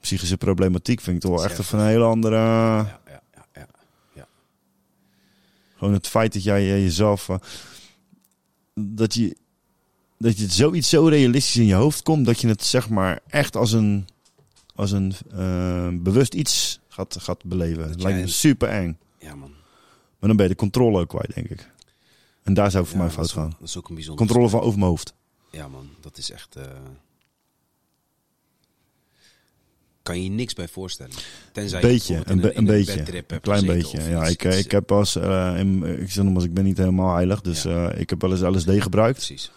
[0.00, 2.36] Psychische problematiek vind ik toch wel echt een hele andere...
[2.36, 3.22] Ja, ja,
[3.54, 3.66] ja,
[4.14, 4.26] ja.
[5.76, 7.28] Gewoon het feit dat jij eh, jezelf...
[7.28, 7.36] eh,
[8.74, 9.36] dat, je,
[10.18, 12.26] dat je zoiets zo realistisch in je hoofd komt...
[12.26, 14.06] dat je het zeg maar echt als een,
[14.74, 17.88] als een eh, bewust iets gaat, gaat beleven.
[17.88, 18.98] Dat lijkt me super eng.
[19.18, 19.50] Ja, man.
[20.18, 21.70] Maar dan ben je de controle ook kwijt, denk ik.
[22.42, 23.54] En daar zou ik voor mij fout gaan.
[23.58, 24.26] Dat is ook een bijzonder...
[24.26, 25.14] Controle van over mijn hoofd.
[25.50, 25.88] Ja, man.
[26.00, 26.56] Dat is echt...
[26.56, 26.64] eh,
[30.08, 31.12] kan je niks bij voorstellen.
[31.52, 33.24] Tenzij Een je beetje, bijvoorbeeld een, be- een in beetje.
[33.34, 34.02] Een klein beetje.
[34.02, 36.54] Ja, iets- ik, eh, iets- ik heb pas, eh, in, ik zeg nog maar, ik
[36.54, 37.88] ben niet helemaal heilig, dus Ja.
[37.90, 39.16] eh, ik heb wel eens LSD gebruikt.
[39.16, 39.50] Precies.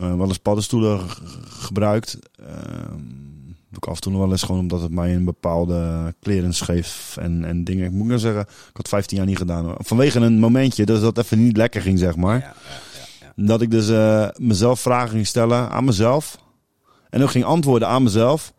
[0.00, 1.00] Eh, wel eens paddenstoelen
[1.48, 2.18] gebruikt.
[2.46, 3.06] Ehm
[3.70, 6.64] doe ik af en toe nog wel eens gewoon omdat het mij een bepaalde clearance
[6.64, 7.84] geeft en, en dingen.
[7.84, 9.64] Ik moet nou zeggen, ik had 15 jaar niet gedaan.
[9.64, 9.76] hoor.
[9.78, 12.38] Vanwege een momentje dat dat even niet lekker ging, zeg maar.
[12.38, 12.54] Ja,
[13.36, 13.44] ja.
[13.44, 16.38] Dat ik dus eh, mezelf vragen ging stellen aan mezelf.
[17.10, 18.52] En ook ging antwoorden aan mezelf.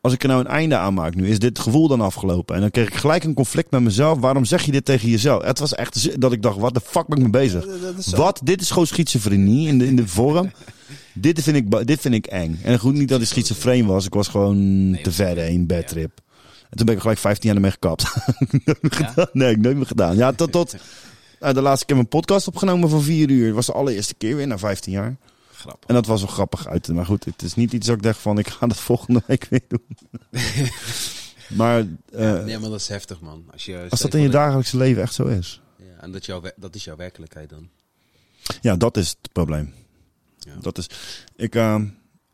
[0.00, 2.54] Als ik er nou een einde aan maak nu, is dit gevoel dan afgelopen?
[2.54, 4.18] En dan kreeg ik gelijk een conflict met mezelf.
[4.18, 5.42] Waarom zeg je dit tegen jezelf?
[5.42, 7.64] Het was echt dat ik dacht, wat de fuck ben ik mee bezig?
[8.16, 8.40] Wat?
[8.44, 10.52] Dit is gewoon schizofrenie in de, in de vorm.
[11.14, 12.60] dit, vind ik, dit vind ik eng.
[12.62, 14.06] En goed, niet dat ik schizofreen was.
[14.06, 16.20] Ik was gewoon te ver is- een bedtrip.
[16.70, 18.04] En toen ben ik gelijk 15 jaar ermee gekapt.
[19.16, 19.28] Ja?
[19.32, 20.16] Nee, ik nooit meer gedaan.
[20.16, 20.74] Ja, tot, tot
[21.40, 23.46] eh, de laatste keer mijn podcast opgenomen van vier uur.
[23.46, 25.16] Het was de allereerste keer weer na 15 jaar.
[25.60, 25.88] Grappig.
[25.88, 26.88] En dat was wel grappig uit.
[26.88, 29.46] Maar goed, het is niet iets dat ik dacht van, ik ga dat volgende week
[29.50, 29.96] weer doen.
[31.60, 31.78] maar
[32.12, 33.44] eh, nee, maar dat is heftig, man.
[33.52, 35.60] Als, je, als dat in je dagelijkse leven echt zo is.
[35.76, 37.68] Ja, en dat, jouw, dat is jouw werkelijkheid dan.
[38.60, 39.74] Ja, dat is het probleem.
[40.38, 40.54] Ja.
[40.60, 40.86] Dat is,
[41.36, 41.80] ik, eh,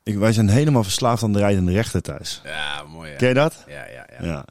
[0.02, 2.40] ik, wij zijn helemaal verslaafd aan de rijdende rechter thuis.
[2.44, 3.10] Ja, mooi.
[3.10, 3.64] Ja, Ken je dat?
[3.66, 4.06] ja, ja.
[4.18, 4.24] ja.
[4.24, 4.44] Ja.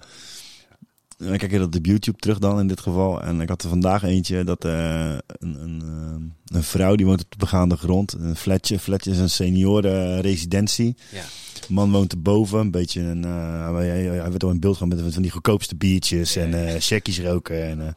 [1.17, 3.21] Dan kijk je dat op YouTube terug dan in dit geval.
[3.21, 7.21] En ik had er vandaag eentje dat eh, een, een, eh, een vrouw die woont
[7.23, 8.13] op de begaande grond.
[8.13, 8.73] Een flatje.
[8.73, 10.95] Een flatje is een seniorenresidentie.
[11.11, 11.23] Ja.
[11.69, 12.59] Man woont erboven.
[12.59, 13.23] Een beetje een.
[13.25, 17.19] eh, hij, werd al in beeld gaan met van die goedkoopste biertjes en eh checkies
[17.19, 17.63] roken.
[17.65, 17.93] En eh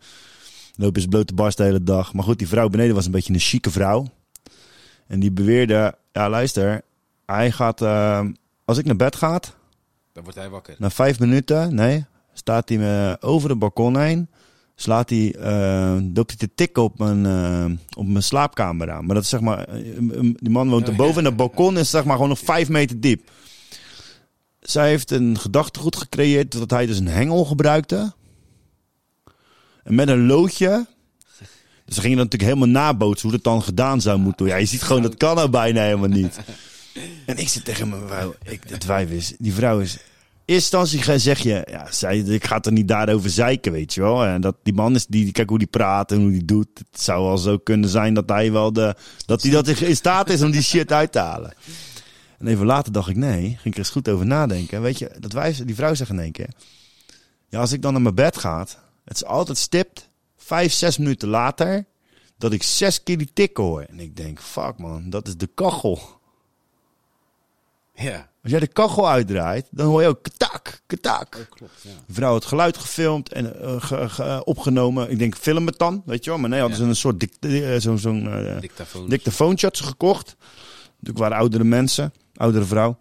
[0.77, 2.13] lopen ze blote barst de hele dag.
[2.13, 4.07] Maar goed, die vrouw beneden was een beetje een chique vrouw.
[5.07, 6.83] En die beweerde: ja, luister,
[7.27, 7.83] hij gaat.
[8.65, 9.41] als ik naar bed ga,
[10.13, 10.75] Dan wordt hij wakker.
[10.79, 12.05] na vijf minuten, nee,
[12.39, 14.29] staat hij me over het balkon heen.
[14.75, 19.07] Slaat hij, eh loopt hij te tikken op mijn, eh, op mijn slaapkamer aan.
[19.07, 21.91] Maar dat is zeg maar, eh, eh, die man woont erboven en het balkon is
[21.91, 23.31] zeg maar gewoon nog vijf meter diep.
[24.61, 28.13] Zij heeft een gedachtegoed gecreëerd dat hij dus een hengel gebruikte.
[29.83, 30.87] En met een loodje.
[31.85, 34.47] Dus ze gingen dan natuurlijk helemaal nabootsen hoe dat dan gedaan zou moeten.
[34.47, 36.39] Ja, je ziet gewoon, dat kan er bijna helemaal niet.
[37.27, 39.99] En ik zit tegen mijn vrouw, ik, het wijf is, die vrouw is
[40.49, 44.25] eerste instantie zeg je, ja, zij, ik ga er niet daarover zeiken, weet je wel.
[44.25, 46.69] En dat die man is, die, kijk hoe die praat en hoe die doet.
[46.91, 48.95] Het zou wel zo kunnen zijn dat hij wel de,
[49.27, 51.55] dat hij dat in staat is om die shit uit te halen.
[52.39, 54.83] En even later dacht ik, nee, ging ik er eens goed over nadenken.
[54.83, 56.51] Weet je, dat wijf, die vrouw zegt in één keer,
[57.49, 58.59] ja, als ik dan naar mijn bed ga,
[59.05, 61.85] het is altijd stipt, vijf, zes minuten later,
[62.39, 63.83] dat ik zes keer die tik hoor.
[63.83, 66.01] En ik denk, fuck man, dat is de kachel.
[67.95, 71.47] Ja, Als jij de kachel uitdraait, dan hoor je ook katak, katak.
[71.51, 71.73] klopt.
[71.83, 71.91] Ja.
[72.11, 75.11] Vrouw had geluid gefilmd en eh, ge- ge- opgenomen.
[75.11, 76.39] Ik denk, film het dan, weet je wel.
[76.39, 76.85] Maar nee, hadden Ja.
[76.85, 78.61] ze een soort dict- eh, zo'n eh,
[79.09, 79.57] Dictafoon.
[79.61, 80.37] had ze gekocht.
[80.91, 82.99] Natuurlijk waren oudere mensen, oudere vrouw.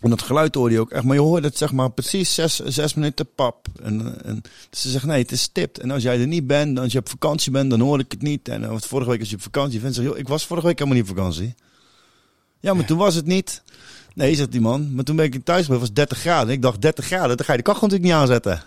[0.00, 1.04] En dat geluid hoorde je ook echt.
[1.04, 3.66] Maar je hoorde het zeg maar precies zes, zes minuten pap.
[3.82, 5.78] En, en dus ze zegt, nee, het is stipt.
[5.78, 8.22] En als jij er niet bent, als je op vakantie bent, dan hoor ik het
[8.22, 8.48] niet.
[8.48, 10.78] En vorige week als je op vakantie bent, zeg je, joh, ik was vorige week
[10.78, 11.54] helemaal niet op vakantie.
[12.60, 13.62] Ja, maar toen was het niet.
[14.14, 14.94] Nee, zegt die man.
[14.94, 16.52] Maar toen ben ik thuis geweest, was 30 graden.
[16.52, 18.62] Ik dacht, 30 graden, dan ga je de kachel natuurlijk niet aanzetten.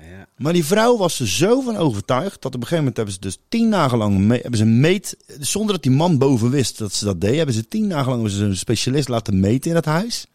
[0.00, 0.26] Ja.
[0.36, 3.20] Maar die vrouw was er zo van overtuigd dat op een gegeven moment hebben ze
[3.20, 6.78] dus tien dagen lang me- hebben ze een meet, zonder dat die man boven wist
[6.78, 9.84] dat ze dat deed, hebben ze tien dagen lang een specialist laten meten in het
[9.84, 10.26] huis.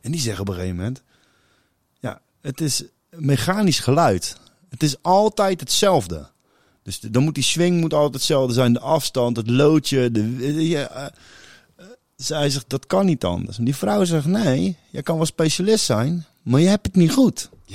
[0.00, 1.02] En die zeggen op een gegeven moment,
[2.00, 4.36] ja, het is mechanisch geluid.
[4.68, 6.26] Het is altijd hetzelfde.
[6.82, 10.68] Dus de- dan moet die swing moet altijd hetzelfde zijn, de afstand, het loodje, de,
[10.68, 11.06] ja, eh,
[12.16, 13.58] zij zegt dat kan niet anders.
[13.58, 17.12] En die vrouw zegt nee, je kan wel specialist zijn, maar je hebt het niet
[17.12, 17.48] goed.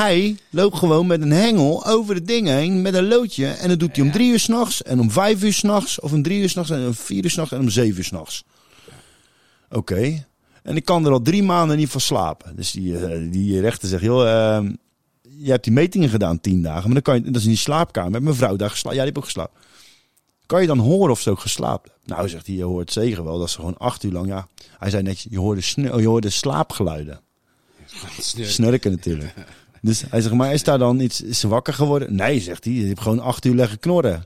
[0.00, 3.46] Hij loopt gewoon met een hengel over het ding heen met een loodje.
[3.46, 6.00] En dat doet hij om drie uur s'nachts en om vijf uur s'nachts.
[6.00, 8.44] Of om drie uur s'nachts en om vier uur s'nachts en om zeven uur s'nachts.
[9.70, 10.26] Oké.
[10.62, 12.56] En ik kan er al drie maanden niet van slapen.
[12.56, 14.72] Dus die, eh, die rechter zegt, joh, ehm,
[15.22, 16.84] je hebt die metingen gedaan tien dagen.
[16.84, 18.22] Maar dan kan je, dat is in die slaapkamer.
[18.22, 18.98] Mijn vrouw daar geslapen?
[18.98, 19.60] Ja, die heb ook geslapen.
[20.50, 22.16] Kan je dan horen of ze ook geslapen hebben?
[22.16, 23.38] Nou, zegt hij, je hoort zeker wel.
[23.38, 24.48] Dat ze gewoon acht uur lang, ja.
[24.78, 27.20] Hij zei netjes, je hoorde, je hoorde slaapgeluiden.
[28.18, 28.50] Snurk.
[28.56, 29.34] Snurken natuurlijk.
[29.82, 32.14] Dus hij zegt, maar is daar dan iets, is ze wakker geworden?
[32.14, 34.24] Nee, zegt hij, je hebt gewoon acht uur leggen knorren.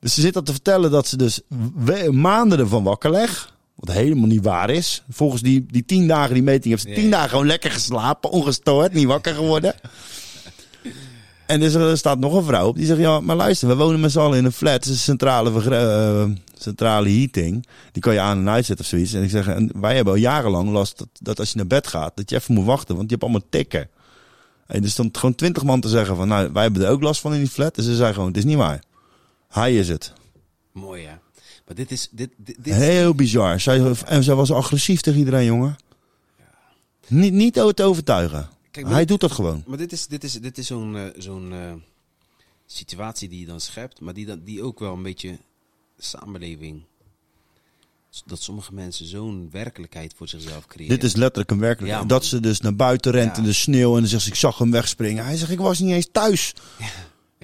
[0.00, 1.40] Dus ze zit al te vertellen dat ze dus
[2.10, 3.52] maanden ervan wakker legt.
[3.74, 5.02] Wat helemaal niet waar is.
[5.08, 8.30] Volgens die, die tien dagen die meting heeft ze tien dagen gewoon lekker geslapen.
[8.30, 9.74] Ongestoord, niet wakker geworden.
[11.46, 14.00] En dus er staat nog een vrouw op die zegt, ja, maar luister, we wonen
[14.00, 14.72] met z'n allen in een flat.
[14.72, 17.66] Het is een centrale, eh, centrale heating.
[17.92, 19.12] Die kan je aan en uitzetten of zoiets.
[19.12, 21.86] En ik zeg, en wij hebben al jarenlang last dat, dat als je naar bed
[21.86, 23.88] gaat, dat je even moet wachten, want je hebt allemaal tikken.
[24.66, 27.20] En er stond gewoon twintig man te zeggen van, nou, wij hebben er ook last
[27.20, 27.74] van in die flat.
[27.74, 28.82] Dus ze zei gewoon, het is niet waar.
[29.48, 30.12] Hij is het.
[30.72, 31.20] Mooi, ja.
[31.66, 32.08] Maar dit is...
[32.10, 33.60] Dit, dit, dit Heel bizar.
[33.60, 35.76] Zij, en zij was agressief tegen iedereen, jongen.
[37.06, 38.48] Niet, niet te overtuigen.
[38.74, 39.62] Kijk, Hij dit- doet dat gewoon.
[39.66, 41.72] Maar dit is, dit is, dit is zo'n eh, zo'n eh,
[42.66, 45.38] situatie die je dan schept, maar die, dan, die ook wel een beetje
[45.98, 46.82] samenleving.
[48.26, 50.94] Dat sommige mensen zo'n werkelijkheid voor zichzelf creëren.
[50.94, 52.02] Dit is letterlijk een werkelijkheid.
[52.02, 53.42] Ja, dat ze dus naar buiten rent Ja.
[53.42, 55.24] in de sneeuw en dan zegt ze, ik zag hem wegspringen.
[55.24, 56.54] Hij zegt, ik was niet eens thuis.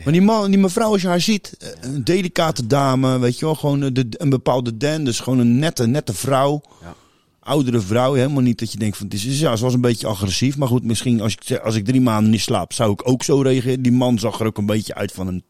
[0.04, 3.44] Maar die, man, die mevrouw, als je haar ziet, eh, een delicate dame, weet je
[3.44, 6.60] wel, gewoon de, een bepaalde den, dus gewoon een nette, nette vrouw.
[6.82, 6.94] Ja.
[7.40, 10.06] Oudere vrouw, helemaal niet dat je denkt van, het is, ja, ze was een beetje
[10.06, 10.56] agressief.
[10.56, 13.40] Maar goed, misschien als ik, als ik drie maanden niet slaap, zou ik ook zo
[13.40, 13.82] reageren.
[13.82, 15.44] Die man zag er ook een beetje uit van een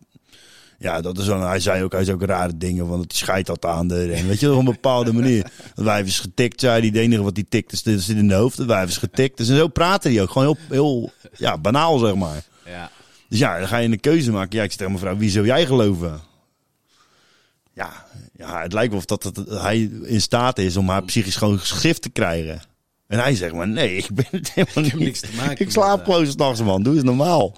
[0.80, 3.46] ja, dat is wel, hij zei ook, hij zei ook rare dingen, want het scheidt
[3.46, 5.42] dat aan de en Weet je, op een bepaalde manier.
[5.74, 6.86] Dat wijf is getikt, zei hij.
[6.86, 8.56] Het enige wat hij tikt is, is in de hoofd.
[8.56, 9.36] Dat wijf is getikt.
[9.36, 10.30] Dus en zo praten die ook.
[10.30, 12.44] Gewoon heel, heel ja, banaal, zeg maar.
[12.66, 12.90] Ja.
[13.28, 14.56] Dus ja, dan ga je een keuze maken.
[14.56, 16.20] Ja, ik zeg tegen mevrouw, wie zou jij geloven?
[17.72, 18.06] Ja,
[18.40, 21.58] ja het lijkt wel of dat, dat, hij in staat is om haar psychisch gewoon
[21.58, 22.60] geschift te krijgen.
[23.06, 24.98] En hij zegt maar, nee, ik ben het helemaal niet.
[24.98, 26.82] niks te maken Ik slaap gewoon s'nachts, man.
[26.82, 27.56] Doe eens normaal.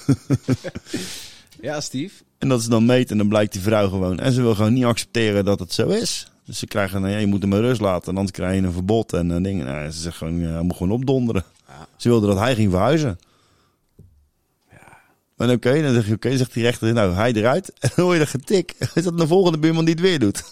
[1.60, 2.14] ja, Steve.
[2.38, 4.20] En dat is dan meet en dan blijkt die vrouw gewoon.
[4.20, 6.26] En ze wil gewoon niet accepteren dat het zo is.
[6.44, 9.12] Dus ze krijgen, nou ja, je moet hem rust laten, anders krijg je een verbod
[9.12, 9.64] en een ding.
[9.64, 11.44] Nou, ze zegt gewoon, hij moet gewoon opdonderen.
[11.68, 11.86] Ja.
[11.96, 13.18] Ze wilde dat hij ging verhuizen.
[15.36, 17.72] En oké, dan zeg je oké, zegt die rechter, nou hij eruit.
[17.80, 18.74] En dan hoor je dat getik.
[18.94, 20.42] Is dat de volgende buurman die het weer doet?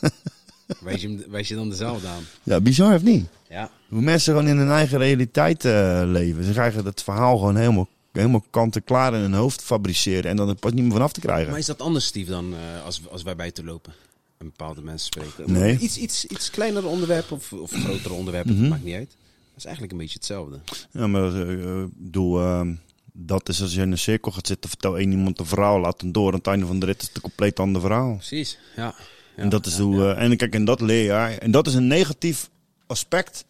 [0.81, 2.23] Wijs je, wijs je dan dezelfde aan?
[2.43, 3.27] ja, bizar of niet?
[3.49, 3.71] Ja.
[3.89, 6.45] Hoe mensen gewoon in hun eigen realiteit eh, leven.
[6.45, 10.31] Ze krijgen het verhaal gewoon helemaal, helemaal kant-en-klaar in hun hoofd fabriceren.
[10.31, 11.51] En dan er pas niet meer vanaf te krijgen.
[11.51, 13.93] Maar is dat anders, Steve, dan eh, als, als wij buiten lopen?
[14.39, 15.53] En bepaalde mensen spreken.
[15.53, 15.79] Nee.
[15.79, 18.61] Iets, iets, iets kleinere onderwerpen of, of grotere onderwerpen, Mhm.
[18.61, 19.09] dat maakt niet uit.
[19.11, 20.61] Dat is eigenlijk een beetje hetzelfde.
[20.91, 22.75] Ja, maar eh, ik bedoel, ehm,
[23.27, 26.01] dat is als je in een cirkel gaat zitten, vertel één iemand een verhaal, laat
[26.01, 26.33] hem door.
[26.33, 28.15] Aan het einde van de rit is het een compleet ander verhaal.
[28.15, 28.83] Precies, ja.
[28.83, 28.95] ja
[29.43, 30.15] en dat is ja, hoe, ja.
[30.15, 31.13] eh, en kijk, en dat leer je.
[31.13, 32.51] En dat is een negatief
[32.87, 33.45] aspect.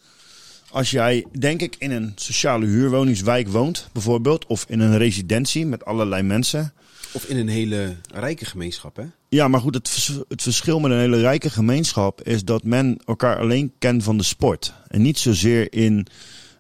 [0.71, 5.85] Als jij, denk ik, in een sociale huurwoningswijk woont, bijvoorbeeld, of in een residentie met
[5.85, 6.73] allerlei mensen.
[7.13, 9.05] Of in een hele rijke gemeenschap, hè?
[9.29, 13.01] Ja, maar goed, het, vers- het verschil met een hele rijke gemeenschap is dat men
[13.05, 14.73] elkaar alleen kent van de sport.
[14.89, 16.07] En niet zozeer in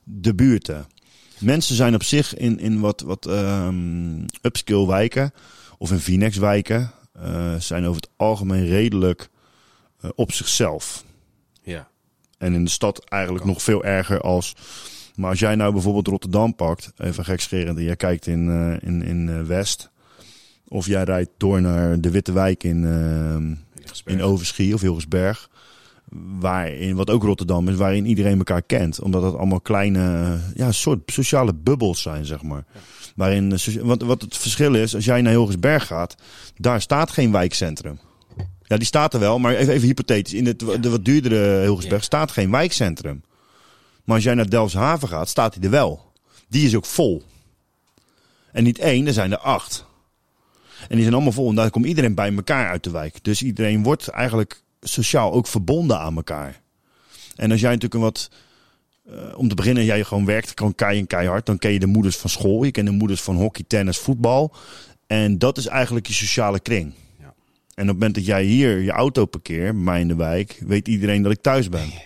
[0.04, 0.86] de buurten.
[1.40, 5.32] Mensen zijn op zich in, in wat, wat ehm, upskill wijken
[5.78, 9.28] of in Phoenix wijken, eh, zijn over het algemeen redelijk
[10.00, 11.04] eh, op zichzelf.
[11.62, 11.88] Ja.
[12.38, 14.56] En in de stad eigenlijk nog veel erger als.
[15.14, 19.02] Maar als jij nou bijvoorbeeld Rotterdam pakt, even gekscherend, en jij kijkt in, eh, in,
[19.02, 19.90] in West.
[20.68, 23.54] Of jij rijdt door naar de Witte Wijk in, ehm,
[24.04, 25.50] in Overschie of Hilgersberg.
[26.40, 29.00] Waarin, wat ook Rotterdam is, waarin iedereen elkaar kent.
[29.00, 32.64] Omdat het allemaal kleine, ja, soort sociale bubbels zijn, zeg maar.
[33.16, 36.14] Waarin, eh, socia- wat, het verschil is, als jij naar Hilgersberg gaat,
[36.56, 37.98] daar staat geen wijkcentrum.
[38.62, 40.34] Ja, die staat er wel, maar even, even hypothetisch.
[40.34, 42.06] In het de wat duurdere Hilgersberg Ja.
[42.06, 43.22] staat geen wijkcentrum.
[44.04, 46.12] Maar als jij naar Delfshaven gaat, staat die er wel.
[46.48, 47.22] Die is ook vol.
[48.52, 49.86] En niet één, er zijn er acht.
[50.80, 51.48] En die zijn allemaal vol.
[51.48, 53.24] En daar komt iedereen bij elkaar uit de wijk.
[53.24, 56.60] Dus iedereen wordt eigenlijk sociaal ook verbonden aan elkaar.
[57.36, 58.30] En als jij natuurlijk een wat...
[59.10, 61.46] eh, om te beginnen, jij gewoon werkt gewoon kei en keihard.
[61.46, 62.64] Dan ken je de moeders van school.
[62.64, 64.52] Je kent de moeders van hockey, tennis, voetbal.
[65.06, 66.92] En dat is eigenlijk je sociale kring.
[67.18, 67.24] Ja.
[67.24, 70.88] En op het moment dat jij hier je auto parkeert, mij in de wijk, weet
[70.88, 71.88] iedereen dat ik thuis ben.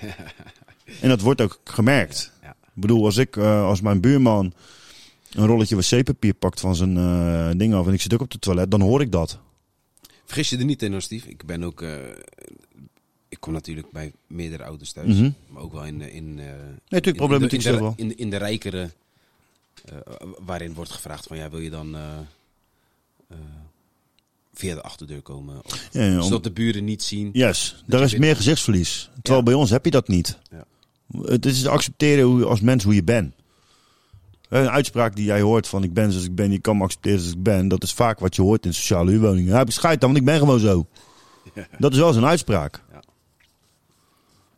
[1.01, 2.33] En dat wordt ook gemerkt.
[2.43, 2.51] Ja.
[2.51, 4.53] Ik bedoel, als ik, eh, als mijn buurman
[5.33, 8.39] een rolletje wc-papier pakt van zijn eh, ding af en ik zit ook op de
[8.39, 9.39] toilet, dan hoor ik dat.
[10.25, 11.29] Vergis je er niet in, hoor, Steve.
[11.29, 11.85] Ik ben ook...
[13.35, 15.15] ik kom natuurlijk bij meerdere ouders thuis.
[15.15, 15.31] Mhm.
[15.49, 16.03] Maar ook wel in...
[16.03, 18.91] eh, in eh, natuurlijk, in problematiek de- in, de, in, de- in de rijkere...
[19.85, 19.97] eh,
[20.45, 21.37] waarin wordt gevraagd van...
[21.37, 21.97] Ja, wil je dan...
[24.55, 25.65] via de achterdeur komen?
[25.65, 27.31] Of, Ja, ja, om- zodat de buren niet zien.
[27.33, 29.11] Yes, daar je is meer gezichtsverlies.
[29.15, 29.43] Terwijl Ja.
[29.43, 30.39] bij ons heb je dat niet.
[30.51, 30.65] Ja.
[31.23, 33.35] Het is accepteren hoe, als mens hoe je bent.
[34.49, 37.19] Een uitspraak die jij hoort van ik ben zoals ik ben, je kan me accepteren
[37.19, 37.69] zoals ik ben.
[37.69, 39.51] Dat is vaak wat je hoort in sociale huurwoningen.
[39.53, 40.87] Ja, heb ik scheid aan, want ik ben gewoon zo.
[41.79, 42.83] Dat is wel zo'n uitspraak.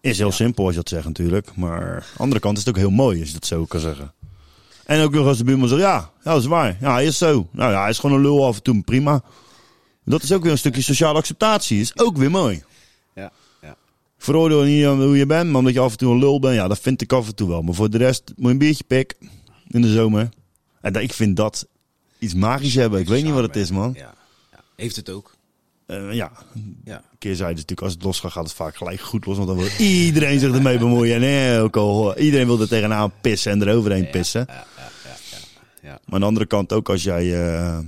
[0.07, 1.57] Is heel simpel als je dat zegt natuurlijk.
[1.57, 3.81] Maar aan de andere kant is het ook heel mooi als je dat zo kan
[3.81, 4.13] zeggen.
[4.85, 6.77] En ook nog als de buurman zegt, ja, ja dat is waar.
[6.81, 7.49] Ja, hij is zo.
[7.51, 9.23] Nou ja, hij is gewoon een lul af en toe, prima.
[10.05, 11.81] Dat is ook weer een stukje sociale acceptatie.
[11.81, 12.65] Is ook weer mooi.
[13.15, 13.77] Ja, ja.
[14.19, 16.55] Veroordeel niet aan hoe je bent, maar omdat je af en toe een lul bent,
[16.55, 17.63] ja, dat vind ik af en toe wel.
[17.63, 19.17] Maar voor de rest moet je een biertje pik
[19.69, 20.29] in de zomer.
[20.81, 21.67] En ik vind dat
[22.19, 23.01] iets magisch hebben.
[23.01, 23.93] Ik weet niet wat het is, man.
[23.97, 24.15] Ja,
[24.53, 24.61] ja.
[24.77, 25.36] Heeft het ook.
[25.87, 26.33] Eh, ja,
[26.85, 26.97] Ja.
[26.97, 29.37] een keer zei dus natuurlijk, als het los gaat, gaat het vaak gelijk goed los.
[29.37, 31.23] Want dan wil iedereen zich ermee bemoeien.
[31.23, 34.45] En eh, ook al, iedereen wil er tegenaan pissen en eroverheen pissen.
[34.49, 35.39] Ja, ja, ja,
[35.83, 35.99] ja.
[36.05, 37.79] Maar aan de andere kant ook, als jij eh,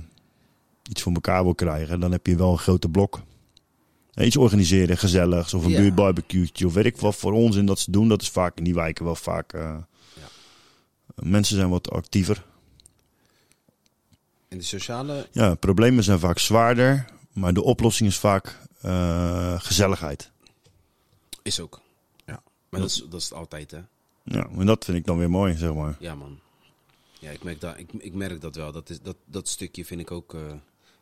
[0.89, 3.21] iets voor elkaar wil krijgen, dan heb je wel een grote blok.
[4.19, 5.53] iets organiseren, gezelligs.
[5.53, 5.79] Of een Ja.
[5.79, 6.65] buurtbarbecue'tje.
[6.65, 8.07] Of weet ik wat voor onzin dat ze doen.
[8.07, 9.53] Dat is vaak in die wijken wel vaak...
[11.15, 12.45] Mensen zijn wat actiever.
[14.49, 15.27] In de sociale...
[15.31, 17.05] Ja, problemen zijn vaak zwaarder.
[17.33, 20.31] Maar de oplossing is vaak eh, gezelligheid.
[21.41, 21.81] Is ook.
[22.25, 22.41] Ja.
[22.69, 23.79] Maar dat is, dat is het altijd, hè?
[24.23, 25.95] Ja, en dat vind ik dan weer mooi, zeg maar.
[25.99, 26.39] Ja, man.
[27.19, 28.71] Ja, ik merk dat, ik, ik merk dat wel.
[28.71, 30.41] Dat, is, dat, dat stukje vind ik ook eh,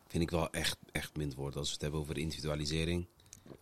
[0.08, 1.58] vind ik wel echt, echt minder worden.
[1.58, 3.06] Als we het hebben over individualisering.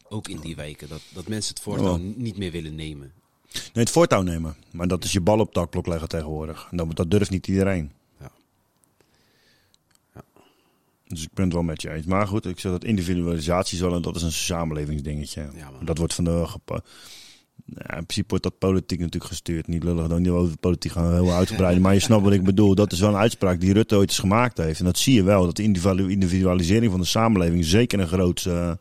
[0.08, 0.88] Ook in die wijken.
[0.88, 2.02] Dat, dat mensen het voortouw Ja.
[2.02, 3.12] n- niet meer willen nemen.
[3.52, 4.56] Nee, het voortouw nemen.
[4.70, 6.68] Maar dat is je bal op het dakblok leggen tegenwoordig.
[6.70, 7.92] En dat, dat durft niet iedereen.
[8.20, 8.30] Ja.
[10.14, 10.22] Ja.
[11.06, 12.06] Dus ik ben het wel met je eens.
[12.06, 15.40] Maar goed, ik zeg dat individualisatie een, dat is een samenlevingsdingetje.
[15.56, 16.46] Ja, dat wordt van de...
[17.64, 19.66] Ja, in principe wordt dat politiek natuurlijk gestuurd.
[19.66, 21.80] Niet lullig, dan niet over politiek gaan heel uitgebreid.
[21.80, 22.74] maar je snapt wat ik bedoel.
[22.74, 24.78] Dat is wel een uitspraak die Rutte ooit eens gemaakt heeft.
[24.78, 25.44] En dat zie je wel.
[25.44, 28.72] Dat de individu- individualisering van de samenleving zeker een, groot, eh,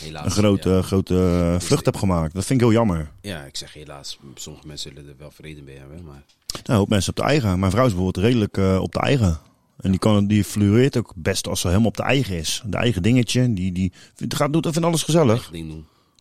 [0.00, 0.24] Helaas.
[0.24, 0.82] een grote, Ja.
[0.82, 2.34] grote eh, vlucht heeft gemaakt.
[2.34, 3.10] Dat vind ik heel jammer.
[3.20, 4.18] Ja, ik zeg helaas.
[4.34, 6.04] Sommige mensen zullen er wel vrede mee hebben.
[6.04, 6.22] Maar
[6.64, 7.58] Nou, hoop mensen op de eigen.
[7.58, 9.38] Mijn vrouw is bijvoorbeeld redelijk eh, op de eigen.
[9.78, 12.62] En die, kan, die fluoreert ook best als ze helemaal op de eigen is.
[12.66, 13.52] De eigen dingetje.
[13.52, 15.50] Die, die vindt, gaat, doet, vindt alles gezellig.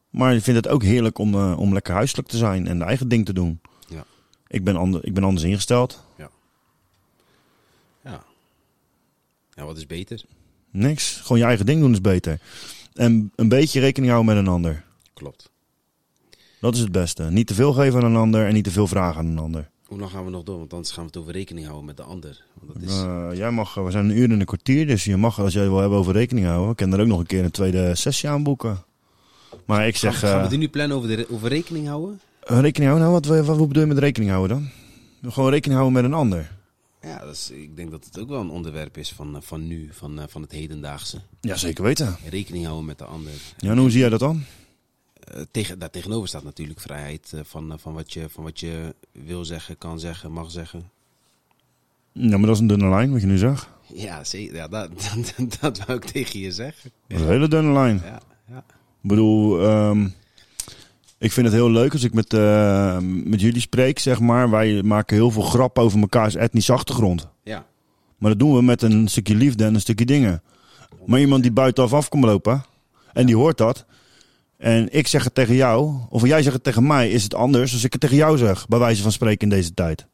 [0.09, 2.85] Maar die vindt het ook heerlijk om, eh, om lekker huiselijk te zijn en de
[2.85, 3.61] eigen ding te doen.
[3.87, 4.05] Ja.
[4.47, 6.03] Ik ben, ander, ik ben anders ingesteld.
[6.17, 6.29] Ja.
[9.57, 10.21] Ja, wat is beter?
[10.71, 11.19] Niks.
[11.21, 12.39] Gewoon je eigen ding doen is beter.
[12.93, 14.83] En een beetje rekening houden met een ander.
[15.13, 15.49] Klopt.
[16.59, 17.23] Dat is het beste.
[17.23, 19.69] Niet te veel geven aan een ander en niet te veel vragen aan een ander.
[19.87, 20.57] Hoe lang gaan we nog door?
[20.57, 22.43] Want anders gaan we het over rekening houden met de ander.
[22.61, 23.01] Want dat is...
[23.01, 25.61] Eh, jij mag, we zijn een uur en een kwartier, dus je mag, als jij
[25.61, 27.95] het wil hebben over rekening houden, ik kan er ook nog een keer een tweede
[27.95, 28.83] sessie aan boeken.
[29.65, 32.19] Maar ik gaan, zeg, gaan we eh, die nu plannen over, de, over rekening houden?
[32.43, 34.71] eh, rekening houden, nou, wat, wat, wat bedoel je met rekening houden
[35.21, 35.31] dan?
[35.31, 36.55] Gewoon rekening houden met een ander.
[37.01, 39.67] Ja, dat is, ik denk dat het ook wel een onderwerp is van, eh, van
[39.67, 41.17] nu, van, eh, van het hedendaagse.
[41.41, 42.15] Ja, zeker weten.
[42.29, 43.31] Rekening houden met de ander.
[43.57, 44.43] Ja, en hoe zie jij dat dan?
[45.27, 48.59] Eh, tegen, daar tegenover staat natuurlijk vrijheid eh, van, eh, van, wat je, van wat
[48.59, 50.89] je wil zeggen, kan zeggen, mag zeggen.
[52.11, 53.69] Ja, maar dat is een dunne lijn, wat je nu zegt.
[53.93, 54.89] Ja, zie, ja dat,
[55.37, 56.91] dat, dat wou ik tegen je zeggen.
[57.07, 58.01] Dat is een hele dunne lijn.
[58.03, 58.63] Ja, ja.
[59.01, 60.07] Ik bedoel, ehm,
[61.17, 62.31] ik vind het heel leuk als ik met,
[63.25, 64.49] met jullie spreek, zeg maar.
[64.49, 67.27] Wij maken heel veel grap over mekaars etnische achtergrond.
[67.43, 67.65] ja.
[68.17, 70.41] Maar dat doen we met een stukje liefde en een stukje dingen.
[71.05, 72.63] Maar iemand die buitenaf af komt lopen
[73.13, 73.85] en die hoort dat.
[74.57, 77.73] En ik zeg het tegen jou, of jij zegt het tegen mij, is het anders
[77.73, 80.05] als ik het tegen jou zeg, bij wijze van spreken in deze tijd.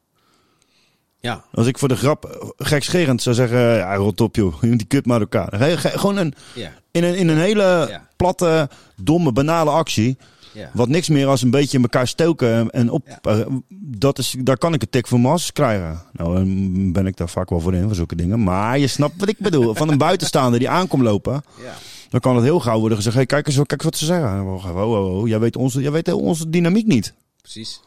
[1.20, 4.84] ja, Als ik voor de grap eh, gekscherend zou zeggen, ja, rot op joh, die
[4.84, 5.48] kut maar elkaar.
[5.56, 8.08] Ge- ge- Gewoon een, ja, in, een, in een hele Ja.
[8.16, 10.16] platte, domme, banale actie.
[10.52, 10.70] ja.
[10.72, 13.06] Wat niks meer als een beetje in elkaar stoken en op.
[13.06, 13.18] Ja.
[13.38, 13.46] eh,
[13.80, 16.02] dat is, daar kan ik een tik voor mijn as krijgen.
[16.12, 18.42] Nou, dan ben ik daar vaak wel voor in, voor zulke dingen.
[18.42, 19.74] Maar je snapt wat ik bedoel.
[19.74, 21.72] Van een buitenstaander die aankomt lopen, ja.
[22.14, 24.40] Dan kan het heel gauw worden gezegd: hey, kijk eens kijk eens wat ze zeggen.
[24.42, 27.14] Oh, oh, oh, oh, jij, weet onze, jij weet onze dynamiek niet.
[27.40, 27.80] Precies.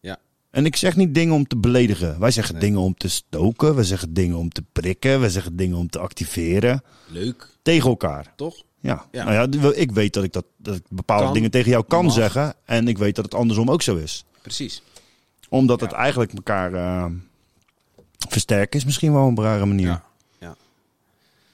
[0.00, 0.18] Ja,
[0.50, 2.20] En ik zeg niet dingen om te beledigen.
[2.20, 2.62] Wij zeggen Nee.
[2.62, 3.74] dingen om te stoken.
[3.74, 5.20] We zeggen dingen om te prikken.
[5.20, 6.82] We zeggen dingen om te activeren.
[7.06, 8.32] leuk, Tegen elkaar.
[8.36, 8.62] toch?
[8.80, 9.06] Ja.
[9.12, 9.24] Ja.
[9.24, 9.34] Nou
[9.66, 12.14] ja, ik weet dat ik, dat, dat ik bepaalde Kan, dingen tegen jou kan mag.
[12.14, 12.54] zeggen.
[12.64, 14.24] En ik weet dat het andersom ook zo is.
[14.42, 14.82] Precies.
[15.48, 17.04] Omdat het eigenlijk elkaar eh,
[18.28, 19.86] versterken is misschien wel op een rare manier.
[19.86, 20.04] Ja.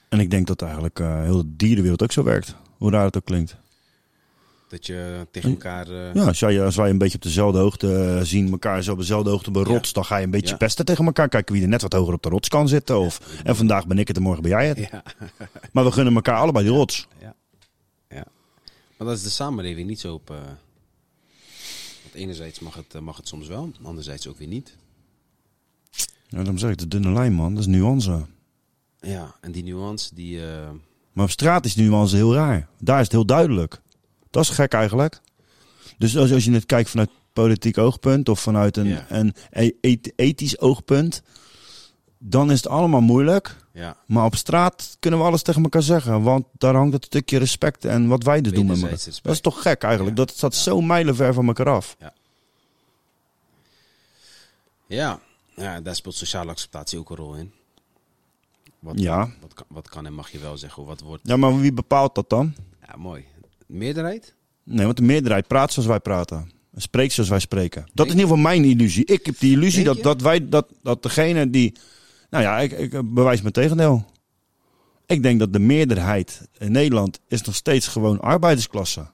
[0.09, 2.55] En ik denk dat eigenlijk eh, heel de dierenwereld ook zo werkt.
[2.77, 3.55] Hoe raar het ook klinkt.
[4.69, 5.87] Dat je tegen elkaar...
[5.89, 8.91] eh, Ja, als, jij, als wij een beetje op dezelfde hoogte eh, zien, elkaar zo
[8.91, 9.67] op dezelfde hoogte op een Ja.
[9.67, 10.57] rots, dan ga je een beetje Ja.
[10.57, 11.29] pesten tegen elkaar.
[11.29, 12.99] Kijken wie er net wat hoger op de rots kan zitten.
[12.99, 14.77] Of, en vandaag ben ik het en morgen ben jij het.
[14.77, 15.03] ja.
[15.73, 17.07] Maar we gunnen elkaar allebei die rots.
[17.21, 17.35] Ja.
[18.09, 18.25] ja.
[18.97, 20.29] Maar dat is de samenleving niet zo op...
[20.29, 20.35] eh,
[22.03, 24.75] want enerzijds mag het, mag het soms wel, anderzijds ook weer niet.
[26.27, 27.51] Ja, dan zeg ik de dunne lijn, man.
[27.53, 28.25] Dat is nuance.
[28.99, 30.45] Ja, en die nuance, die...
[30.51, 30.69] eh,
[31.13, 32.67] Maar op straat is die nuance heel raar.
[32.79, 33.81] Daar is het heel duidelijk.
[34.29, 35.19] Dat is gek eigenlijk.
[35.97, 39.05] Dus als, als je het kijkt vanuit politiek oogpunt of vanuit een, Ja.
[39.09, 41.21] een e- eth- ethisch oogpunt,
[42.17, 43.55] dan is het allemaal moeilijk.
[43.73, 46.21] ja, Maar op straat kunnen we alles tegen elkaar zeggen.
[46.23, 48.97] Want daar hangt het stukje respect en wat wij dus doen met elkaar.
[49.21, 50.17] Dat is toch gek eigenlijk.
[50.17, 50.23] Ja.
[50.25, 50.61] Dat staat Ja.
[50.61, 51.95] zo mijlenver van elkaar af.
[54.87, 55.19] ja.
[55.55, 57.51] ja, daar speelt sociale acceptatie ook een rol in.
[58.79, 59.29] Wat, Ja.
[59.41, 60.85] Wat, kan, wat kan en mag je wel zeggen?
[60.85, 61.27] Wat wordt...
[61.27, 62.55] Ja, maar wie bepaalt dat dan?
[62.87, 63.25] Ja, mooi.
[63.65, 64.35] Meerderheid?
[64.63, 66.51] Nee, want de meerderheid praat zoals wij praten.
[66.75, 67.81] Spreekt zoals wij spreken.
[67.93, 69.05] Dat is in ieder geval mijn illusie.
[69.05, 71.75] Ik heb die illusie dat, dat wij, dat, dat degene die.
[72.29, 74.05] Nou ja, ik, ik bewijs mijn tegendeel.
[75.05, 79.07] Ik denk dat de meerderheid in Nederland is nog steeds gewoon arbeidersklasse.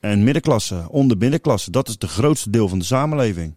[0.00, 1.70] En middenklasse, onder middenklasse.
[1.70, 3.54] Dat is de grootste deel van de samenleving.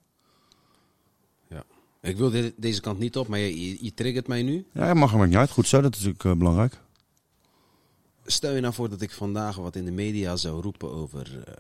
[2.03, 2.09] Ja.
[2.09, 4.65] Ik wil de- deze kant niet op, maar je, je, je triggert mij nu.
[4.73, 5.49] Ja, mag er maar niet uit.
[5.51, 6.79] Goed zo, dat is natuurlijk eh, belangrijk.
[8.25, 11.53] stel je nou voor dat ik vandaag wat in de media zou roepen over eh,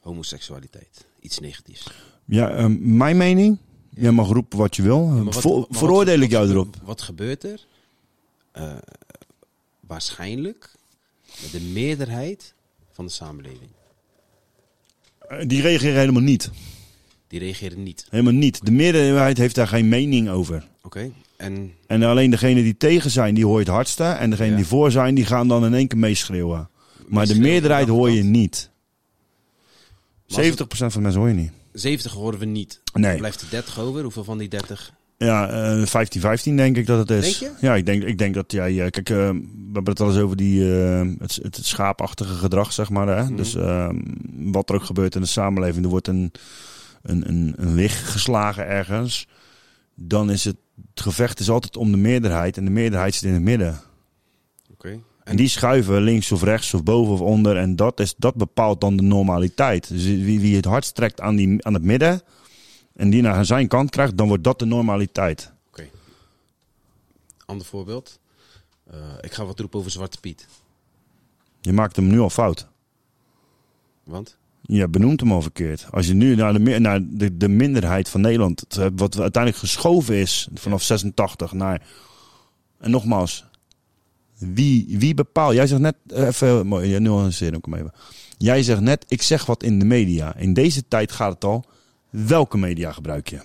[0.00, 1.04] homoseksualiteit.
[1.20, 1.90] Iets negatiefs.
[2.24, 3.58] Ja, ehm, mijn mening.
[3.90, 5.06] Jij mag roepen wat je wil.
[5.06, 6.76] Maar wat- Vo- maar wat- veroordeel ik jou erop.
[6.82, 7.66] Wat gebeurt er?
[8.52, 8.76] Eh,
[9.80, 10.72] waarschijnlijk
[11.42, 12.54] met de meerderheid
[12.92, 13.70] van de samenleving.
[15.46, 16.50] Die reageren helemaal niet.
[17.28, 18.06] Die reageren niet.
[18.10, 18.64] Helemaal niet.
[18.64, 20.64] De meerderheid heeft daar geen mening over.
[20.82, 21.10] Oké?
[21.36, 24.04] En En alleen degenen die tegen zijn, die hoor je het hardste.
[24.04, 24.56] En degenen Ja.
[24.56, 26.68] die voor zijn, die gaan dan in één keer meeschreeuwen.
[27.08, 28.70] Maar de meerderheid hoor je niet.
[30.28, 31.50] Maar als 70% van de mensen hoor je niet.
[31.72, 32.80] 70 horen we niet.
[32.92, 33.10] Nee.
[33.10, 34.02] Dan blijft er 30 over.
[34.02, 34.92] Hoeveel van die 30?
[35.18, 37.38] Ja, eh 15-15 denk ik dat het is.
[37.38, 38.70] Denk Ja, ik denk, ik denk dat jij...
[38.84, 42.90] eh, kijk, eh, we hebben het al eens over die, eh, het, schaapachtige gedrag, zeg
[42.90, 43.08] maar.
[43.08, 43.22] Hè?
[43.24, 43.36] Mhm.
[43.36, 43.90] Dus eh,
[44.36, 45.84] wat er ook gebeurt in de samenleving.
[45.84, 46.32] Er wordt een,
[47.02, 49.26] een, een, een wig geslagen ergens.
[49.94, 50.56] Dan is het,
[50.90, 52.56] het gevecht is altijd om de meerderheid.
[52.56, 53.80] En de meerderheid zit in het midden.
[54.70, 55.00] Oké.
[55.24, 57.56] En die schuiven links of rechts of boven of onder.
[57.56, 59.88] En dat, is, dat bepaalt dan de normaliteit.
[59.88, 62.22] Dus wie, wie het hardst trekt aan, die, aan het midden.
[62.94, 65.52] En die naar zijn kant krijgt, dan wordt dat de normaliteit.
[65.68, 65.88] Oké.
[67.44, 68.18] Ander voorbeeld.
[68.90, 70.46] Eh, ik ga wat roepen over Zwarte Piet.
[71.60, 72.66] Je maakt hem nu al fout.
[74.04, 74.36] Want?
[74.70, 75.86] Je benoemt hem al verkeerd.
[75.90, 80.14] Als je nu naar de, naar de, de minderheid van Nederland, het, wat uiteindelijk geschoven
[80.14, 81.86] is vanaf 86 naar.
[82.78, 83.44] En nogmaals,
[84.38, 85.54] wie, wie bepaalt?
[85.54, 87.92] Jij zegt net, eh, even, mooi, ja, nuanceer ik hem even.
[88.38, 90.36] Jij zegt net, ik zeg wat in de media.
[90.36, 91.64] In deze tijd gaat het al.
[92.10, 93.40] Welke media gebruik je?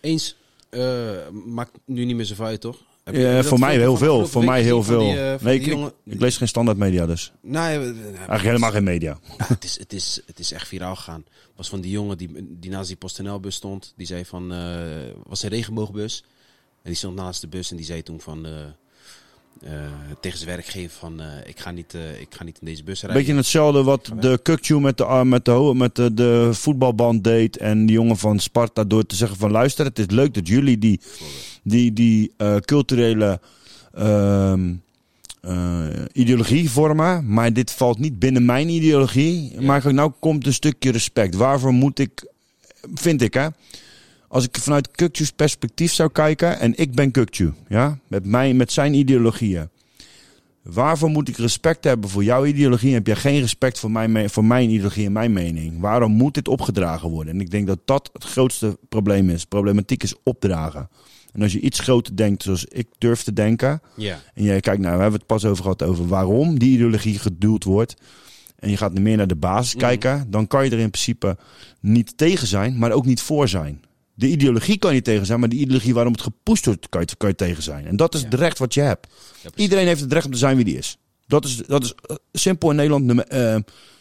[0.00, 0.36] Eens.
[0.70, 1.10] eh,
[1.46, 2.82] maakt nu niet meer zoveel uit, toch?
[3.12, 4.26] Dat voor mij heel veel.
[4.26, 4.98] Voor mij heel veel.
[4.98, 5.92] die, eh, nee, ik, jongen?
[6.04, 7.32] ik lees geen standaard media dus.
[7.40, 9.18] Nee, eh, Eigenlijk helemaal geen media.
[9.38, 11.24] Ja, het, is, het, is, het is echt viraal gegaan.
[11.56, 13.92] was van die jongen die, die naast die PostNL-bus stond.
[13.96, 14.58] Die zei van, eh
[15.22, 16.24] was een regenboogbus.
[16.82, 18.46] En die stond naast de bus en die zei toen van,
[19.62, 19.70] eh,
[20.20, 23.00] tegen zijn werkgever van, eh, ik, ga niet, eh, ik ga niet in deze bus
[23.00, 23.18] rijden.
[23.18, 27.56] Beetje hetzelfde wat de Kukju met de, arm- met de, met de, de voetbalband deed.
[27.56, 30.78] En die jongen van Sparta door te zeggen van luister, het is leuk dat jullie
[30.78, 31.00] die,
[31.62, 32.32] die, die
[32.64, 33.40] culturele
[33.94, 34.72] ehm,
[35.46, 37.32] eh, ideologie vormen.
[37.32, 39.60] Maar dit valt niet binnen mijn ideologie.
[39.60, 41.34] Maar nou komt een stukje respect.
[41.34, 42.26] Waarvoor moet ik,
[42.94, 43.46] vind ik hè.
[44.28, 48.72] Als ik vanuit Kukju's perspectief zou kijken, en ik ben Kukju, ja, met, mijn, met
[48.72, 49.68] zijn ideologieën.
[50.62, 52.92] Waarvoor moet ik respect hebben voor jouw ideologie?
[52.92, 55.80] Heb jij geen respect voor mijn, voor mijn ideologie en mijn mening?
[55.80, 57.34] Waarom moet dit opgedragen worden?
[57.34, 59.44] En ik denk dat dat het grootste probleem is.
[59.44, 60.88] Problematiek is opdragen.
[61.32, 63.82] En als je iets groter denkt zoals ik durf te denken.
[63.96, 67.18] Ja, En je kijkt, nou, we hebben het pas over gehad over waarom die ideologie
[67.18, 67.94] geduwd wordt.
[68.58, 70.30] En je gaat meer naar de basis kijken.
[70.30, 71.36] Dan kan je er in principe
[71.80, 73.80] niet tegen zijn, maar ook niet voor zijn.
[74.18, 77.16] De ideologie kan je tegen zijn, maar de ideologie waarom het gepusht wordt, kan je,
[77.16, 77.86] kan je tegen zijn.
[77.86, 79.06] En dat is het recht wat je hebt.
[79.54, 80.98] Iedereen heeft het recht om te zijn wie die is.
[81.26, 83.04] Dat is, dat is eh, simpel in Nederland.
[83.04, 83.52] nummer- eh,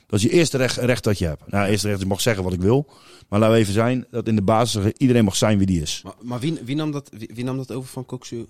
[0.07, 1.41] dat is je eerste recht, recht dat je hebt.
[1.51, 2.89] Nou, eerste recht, ik mag zeggen wat ik wil.
[3.29, 6.01] Maar laten we even zijn dat in de basis iedereen mag zijn wie die is.
[6.03, 8.45] maar, maar wie, wie, nam dat, wie, wie nam dat over van Koksu?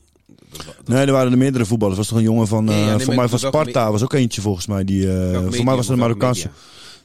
[0.85, 1.97] Nee, er waren er meerdere voetballers.
[1.97, 3.91] Er was toch een jongen van, ja, eh, nee, voor mij van Sparta.
[3.91, 4.83] was ook eentje volgens mij.
[4.83, 6.49] Die, voor mij was het een Marokkaanse.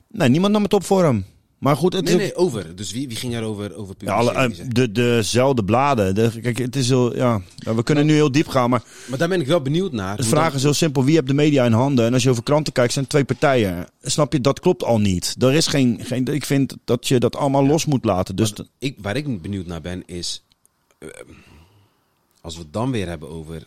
[0.08, 1.24] Nee, niemand nam het op voor hem.
[1.60, 2.76] Maar goed, het Nee, is nee, over.
[2.76, 6.14] Dus wie, wie ging erover over Ja, alle, de, dezelfde bladen.
[6.14, 9.28] De, kijk, het is heel, ja, we kunnen nu heel diep gaan, maar Maar daar
[9.28, 10.16] ben ik wel benieuwd naar.
[10.16, 11.04] de vraag dan- is heel simpel.
[11.04, 12.04] Wie hebt de media in handen?
[12.06, 13.86] En als je over kranten kijkt, zijn twee partijen.
[14.02, 15.34] Snap je, dat klopt al niet.
[15.38, 18.36] Er is geen, geen ik vind dat je dat allemaal los moet laten.
[18.36, 20.44] Dus ik, waar ik benieuwd naar ben is.
[20.98, 21.08] eh,
[22.40, 23.66] als we het dan weer hebben over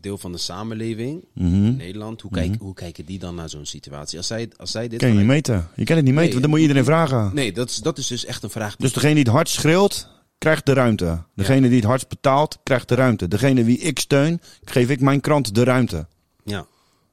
[0.00, 2.20] deel van de samenleving in Nederland.
[2.20, 4.18] Hoe, kijk, hoe kijken die dan naar zo'n situatie?
[4.18, 4.98] Als zij, als zij dit.
[4.98, 5.68] kan je niet meten.
[5.76, 7.30] Je kan het niet meten, want dan moet je iedereen vragen.
[7.34, 8.76] Nee, dat is, dat is dus echt een vraag.
[8.76, 10.08] Dus degene die het hardst schreeuwt,
[10.38, 11.22] krijgt de ruimte.
[11.34, 13.28] Degene die het hardst betaalt, krijgt de ruimte.
[13.28, 16.06] Degene wie ik steun, geef ik mijn krant de ruimte.
[16.44, 16.66] Ja.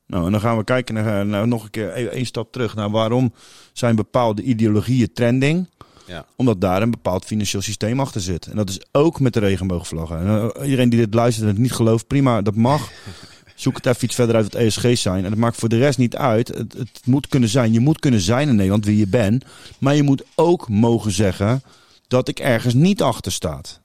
[0.08, 2.76] Nou, en dan gaan we kijken naar, naar nog een keer één één stap terug
[2.76, 3.34] naar waarom
[3.74, 5.70] zijn bepaalde ideologieën trending.
[6.08, 6.26] Ja.
[6.36, 8.46] Omdat daar een bepaald financieel systeem achter zit.
[8.46, 10.20] En dat is ook met de regenboogvlaggen.
[10.20, 12.90] En eh, iedereen die dit luistert en het niet gelooft, prima, dat mag.
[13.56, 15.24] Zoek het even iets verder uit wat ESG zijn.
[15.24, 16.48] En dat maakt voor de rest niet uit.
[16.48, 17.74] Het, het moet kunnen zijn.
[17.74, 19.46] Je moet kunnen zijn in Nederland wie je bent.
[19.80, 21.62] Maar je moet ook mogen zeggen
[22.08, 23.82] dat ik ergens niet achter staat.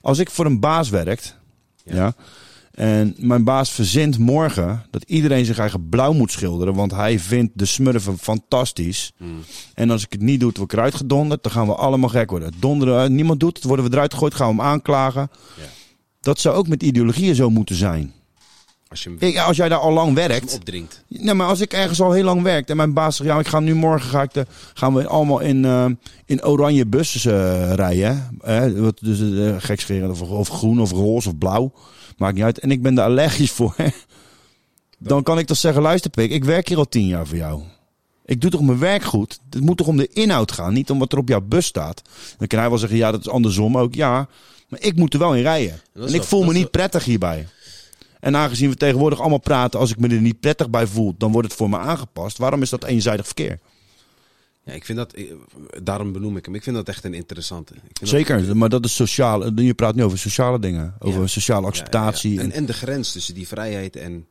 [0.00, 1.36] Als ik voor een baas werkt,
[1.84, 2.14] ja.
[2.78, 7.52] En mijn baas verzint morgen dat iedereen zich eigen blauw moet schilderen, want hij vindt
[7.54, 9.12] de smurfen fantastisch.
[9.74, 12.30] En als ik het niet doe, word ik eruit gedonderd, dan gaan we allemaal gek
[12.30, 12.52] worden.
[12.58, 15.30] Donderen, eh, niemand doet het, worden we eruit gegooid, gaan we hem aanklagen.
[15.56, 15.62] Ja.
[16.20, 18.12] Dat zou ook met ideologieën zo moeten zijn.
[18.88, 20.54] Als je hem, als jij daar al lang werkt.
[20.54, 21.04] opdringt.
[21.08, 23.48] Nee, maar als ik ergens al heel lang werk en mijn baas zegt, ja, ik
[23.48, 25.86] ga nu morgen ga ik de, gaan we allemaal in, eh,
[26.26, 28.38] in oranje bussen eh, rijden.
[28.40, 28.76] hè.
[28.76, 31.72] Eh, dus uh, gekscherend of, of groen of roze of blauw.
[32.18, 32.58] Maakt niet uit.
[32.58, 33.74] En ik ben daar allergisch voor.
[33.76, 33.88] hè.
[34.98, 37.62] Dan kan ik toch zeggen, luister Pik, ik werk hier al tien jaar voor jou.
[38.24, 39.40] Ik doe toch mijn werk goed.
[39.50, 42.02] Het moet toch om de inhoud gaan, niet om wat er op jouw bus staat.
[42.38, 43.94] Dan kan hij wel zeggen, ja, dat is andersom ook.
[43.94, 44.28] Ja,
[44.68, 45.80] maar ik moet er wel in rijden.
[45.94, 47.46] En ik voel me niet prettig hierbij.
[48.20, 51.32] En aangezien we tegenwoordig allemaal praten, als ik me er niet prettig bij voel, dan
[51.32, 52.38] wordt het voor me aangepast.
[52.38, 53.58] Waarom is dat eenzijdig verkeer?
[54.68, 55.24] Ja, ik vind dat, eh,
[55.82, 56.54] daarom benoem ik hem.
[56.54, 57.74] Ik vind dat echt een interessante.
[57.92, 59.60] Dat- Zeker, maar dat is sociaal.
[59.60, 61.26] Je praat nu over sociale dingen, over Ja.
[61.26, 62.32] sociale acceptatie.
[62.34, 62.40] ja.
[62.40, 64.26] En, En, en de grens tussen die vrijheid en...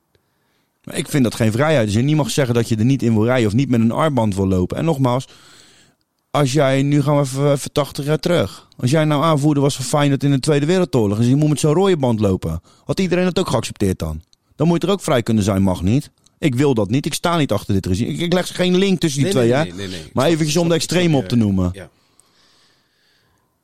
[0.83, 1.85] maar ik vind dat geen vrijheid.
[1.85, 3.79] Dus je niet mag zeggen dat je er niet in wil rijden of niet met
[3.79, 4.77] een armband wil lopen.
[4.77, 5.27] En nogmaals,
[6.31, 8.67] als jij, nu gaan we even, even 80 jaar terug.
[8.77, 11.19] Als jij nou aanvoerder was van Feyenoord in de Tweede Wereldoorlog.
[11.19, 12.61] En je moet met zo'n rode band lopen.
[12.85, 14.21] Had iedereen dat ook geaccepteerd dan?
[14.55, 16.11] Dan moet je er ook vrij kunnen zijn, mag niet.
[16.39, 17.05] Ik wil dat niet.
[17.05, 18.11] Ik sta niet achter dit regime.
[18.11, 19.87] Ik, ik leg geen link tussen die Nee, twee, nee, hè?
[19.87, 21.69] nee, Maar eventjes ik om de extreme op te noemen.
[21.73, 21.89] Ja.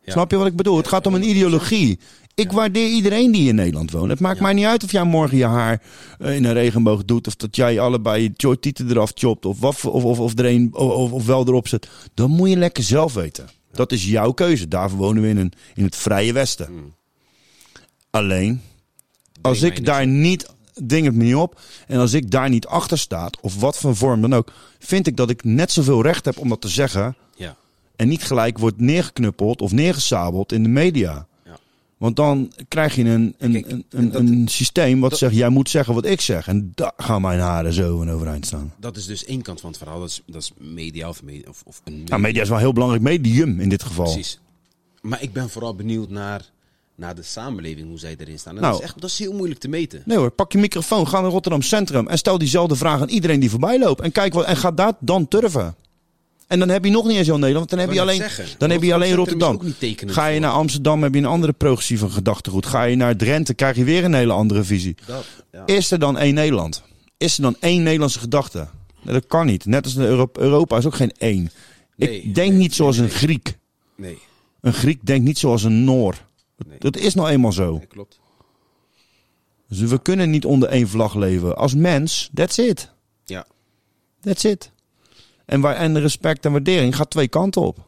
[0.05, 0.11] Ja.
[0.11, 0.77] Snap je wat ik bedoel?
[0.77, 1.99] Het gaat om een ideologie.
[2.35, 4.09] Ik waardeer iedereen die in Nederland woont.
[4.09, 5.81] Het maakt mij niet uit of jij morgen je haar
[6.19, 7.27] eh, in een regenboog doet.
[7.27, 9.45] Of dat jij allebei je tieten eraf chopt.
[9.45, 11.89] Of, wat, of, of, of, er een, of, of, wel erop zet.
[12.13, 13.49] Dan moet je lekker zelf weten.
[13.71, 14.67] Dat is jouw keuze.
[14.67, 16.93] Daarvoor wonen we in, een, in het vrije Westen.
[18.09, 18.61] Alleen,
[19.41, 20.52] als ik daar niet...
[20.81, 21.61] Ding het me niet op.
[21.87, 24.51] En als ik daar niet achter sta, of wat voor vorm dan ook...
[24.79, 27.15] vind ik dat ik net zoveel recht heb om dat te zeggen...
[27.35, 27.55] Ja.
[27.95, 31.27] En niet gelijk wordt neergeknuppeld of neergesabeld in de media.
[31.45, 31.57] Ja.
[31.97, 35.19] Want dan krijg je een, een, Kijk, een, en een, dat- een systeem wat dat-
[35.19, 36.47] zegt: jij moet zeggen wat ik zeg.
[36.47, 38.73] En daar gaan mijn haren zo en overeind staan.
[38.79, 39.99] Dat is dus één kant van het verhaal.
[39.99, 42.63] Dat is, dat is media of, media, of, of een Nou, media is wel een
[42.63, 44.05] heel belangrijk medium in dit geval.
[44.13, 44.39] Precies.
[45.01, 46.49] Maar ik ben vooral benieuwd naar,
[46.95, 48.55] naar de samenleving, hoe zij erin staan.
[48.55, 48.73] En Nou.
[48.73, 50.01] dat, is echt, dat is heel moeilijk te meten.
[50.05, 53.39] Nee hoor, pak je microfoon, ga naar Rotterdam Centrum en stel diezelfde vraag aan iedereen
[53.39, 54.01] die voorbij loopt.
[54.01, 55.75] En kijk wat, en ga daar dan turven.
[56.47, 58.69] En dan heb je nog niet eens heel Nederland, dan heb je alleen, zeggen, dan
[58.69, 59.59] heb je alleen Rotterdam
[60.05, 62.65] Ga je naar Amsterdam, heb je een andere progressieve gedachtegoed.
[62.65, 64.95] Ga je naar Drenthe, krijg je weer een hele andere visie.
[65.05, 65.65] Dat, ja.
[65.65, 66.83] Is er dan één Nederland?
[67.17, 68.67] Is er dan één Nederlandse gedachte?
[69.03, 69.65] Dat kan niet.
[69.65, 71.51] Net als de Euro- Europa is ook geen één.
[71.95, 73.57] Nee, ik denk nee, niet zoals nee, een Griek.
[73.95, 74.17] Nee,
[74.61, 76.15] Een Griek denkt niet zoals een Noor.
[76.67, 76.77] Nee.
[76.79, 77.77] Dat is nou eenmaal zo.
[77.77, 78.19] Nee, klopt.
[79.67, 81.57] Dus we kunnen niet onder één vlag leven.
[81.57, 82.91] Als mens, that's it.
[83.25, 83.45] Ja,
[84.23, 84.71] That's it.
[85.45, 87.85] En, waar, en respect en waardering gaat twee kanten op.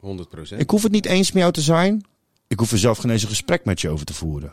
[0.00, 0.60] 100 procent.
[0.60, 2.04] Ik hoef het niet eens met jou te zijn.
[2.48, 4.52] Ik hoef er zelf geen eens een gesprek met je over te voeren.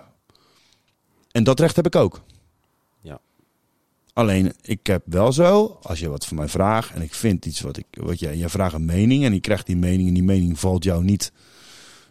[1.32, 2.22] En dat recht heb ik ook.
[3.02, 3.20] Ja.
[4.14, 7.62] Alleen, ik heb wel zo, als je wat van mij vraagt en ik vind iets
[7.62, 10.24] wat ik, wat jij, jij vraagt een mening en je krijgt die mening en die
[10.24, 11.32] mening valt jou niet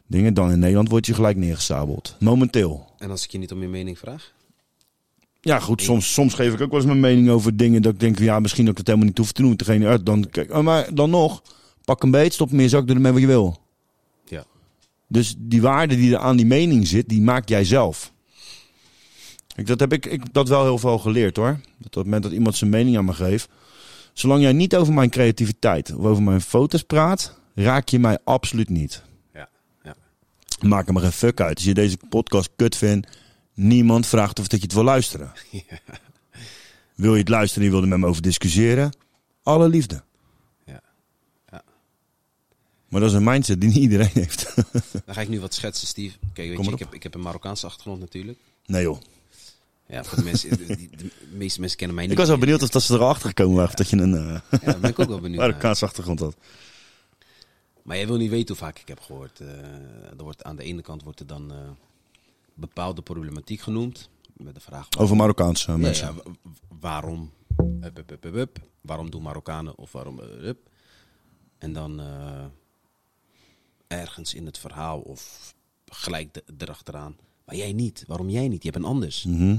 [0.07, 2.17] dingen, dan in Nederland word je gelijk neergesabeld.
[2.21, 2.93] Momenteel.
[2.99, 4.35] En als ik je niet om je mening vraag?
[5.41, 8.01] Ja, goed, soms, soms geef ik ook wel eens mijn mening over dingen dat ik
[8.01, 9.57] denk, ja, misschien dat ik het helemaal niet hoef te doen.
[9.57, 11.43] Degene uit, dan, kijk, oh, maar dan nog,
[11.85, 13.61] pak een beet, stop hem in je zak, doe ermee wat je wil.
[14.25, 14.45] Ja.
[15.09, 18.13] Dus die waarde die er aan die mening zit, die maak jij zelf.
[19.57, 21.61] Ik, dat heb ik, ik dat wel heel veel geleerd hoor.
[21.79, 23.49] Dat op het moment dat iemand zijn mening aan me geeft.
[24.13, 28.69] Zolang jij niet over mijn creativiteit of over mijn foto's praat, raak je mij absoluut
[28.69, 29.03] niet.
[30.61, 31.55] Maak er maar geen fuck uit.
[31.55, 33.09] Als je deze podcast kut vindt,
[33.55, 35.33] niemand vraagt of dat je het wil luisteren.
[36.95, 38.97] Wil je het luisteren en je wil er met me over discussiëren?
[39.43, 40.03] Alle liefde.
[40.65, 40.81] Ja.
[41.51, 41.63] Ja.
[42.89, 44.55] Maar dat is een mindset die niet iedereen heeft.
[45.07, 46.17] Dan ga ik nu wat schetsen, Steve.
[46.33, 48.39] Kijk, weet je, ik heb, ik heb een Marokkaanse achtergrond natuurlijk.
[48.67, 49.01] nee joh.
[49.89, 52.13] Ja, voor de mensen, de, meeste mensen kennen mij niet.
[52.13, 53.71] Ik was wel benieuwd of dat ze erachter gekomen waren.
[53.71, 55.41] Of dat je een eh Ja, ben ik ook wel benieuwd.
[55.47, 56.37] Marokkaanse achtergrond had.
[57.87, 59.41] Maar jij wil niet weten hoe vaak ik heb gehoord.
[59.41, 59.49] eh,
[60.19, 61.59] er wordt, aan de ene kant wordt er dan eh,
[62.55, 64.09] bepaalde problematiek genoemd.
[64.37, 64.89] Met de vraag...
[64.99, 66.07] Over Marokkaanse Ja, mensen.
[66.07, 66.51] ja, wa- wa-
[66.81, 67.31] waarom?
[68.81, 70.21] Waarom doen Marokkanen of waarom?
[71.59, 72.45] En dan eh,
[73.87, 75.55] ergens in het verhaal of
[75.87, 77.17] gelijk de- erachteraan.
[77.45, 78.05] Maar jij niet.
[78.07, 78.63] Waarom jij niet?
[78.63, 79.25] Je hebt een anders.
[79.25, 79.57] Mhm.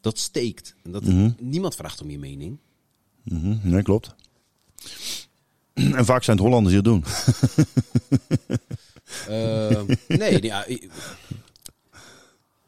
[0.00, 0.74] Dat steekt.
[0.82, 1.02] En dat,
[1.38, 2.58] Niemand vraagt om je mening.
[3.22, 4.14] Mhm, Nee, klopt.
[5.98, 7.04] En vaak zijn het Hollanders die het doen.
[9.28, 10.64] Eh, nee, ja,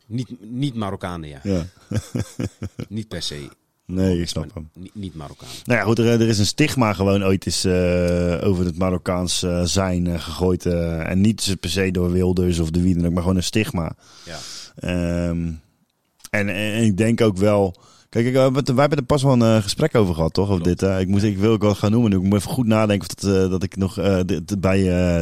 [0.07, 1.41] niet, niet Marokkanen, ja.
[1.43, 1.67] Ja.
[2.89, 3.49] Niet per se.
[3.87, 4.71] Nee, ik snap hem.
[4.75, 5.55] Niet, niet Marokkanen.
[5.65, 9.43] Nou ja, goed, er, er is een stigma gewoon ooit eens eh, over het Marokkaans
[9.43, 10.67] eh, zijn eh, gegooid.
[10.67, 13.97] en niet per se door Wilders of de wie dan ook, maar gewoon een stigma.
[14.25, 14.39] Ja.
[14.77, 15.53] Ehm,
[16.31, 17.77] en, en ik denk ook wel.
[18.15, 20.51] Kijk, ik, eh, wij hebben er pas wel een eh, gesprek over gehad, toch?
[20.51, 20.83] Over dit.
[20.83, 22.13] eh, ik, moest, ik wil ook wel gaan noemen.
[22.13, 23.95] Ik moet even goed nadenken of dat, dat ik nog
[24.27, 24.79] dit- bij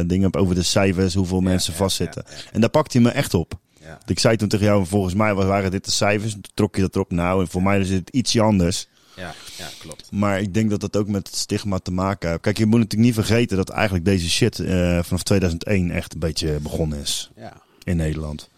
[0.07, 2.23] dingen heb over de cijfers, hoeveel mensen ja, vastzitten.
[2.27, 2.33] ja.
[2.51, 3.53] En daar pakt hij me echt op.
[3.81, 3.97] Ja.
[4.05, 6.31] Ik zei toen tegen jou, volgens mij waren dit de cijfers.
[6.31, 7.11] Toen trok je dat erop.
[7.11, 8.87] Nou, en voor mij is het ietsje anders.
[9.15, 10.11] Ja, ja, klopt.
[10.11, 12.41] Maar ik denk dat dat ook met het stigma te maken heeft.
[12.41, 14.55] Kijk, je moet natuurlijk niet vergeten dat eigenlijk deze shit
[15.01, 17.53] vanaf 2001 echt een beetje begonnen is Ja.
[17.83, 18.49] in Nederland.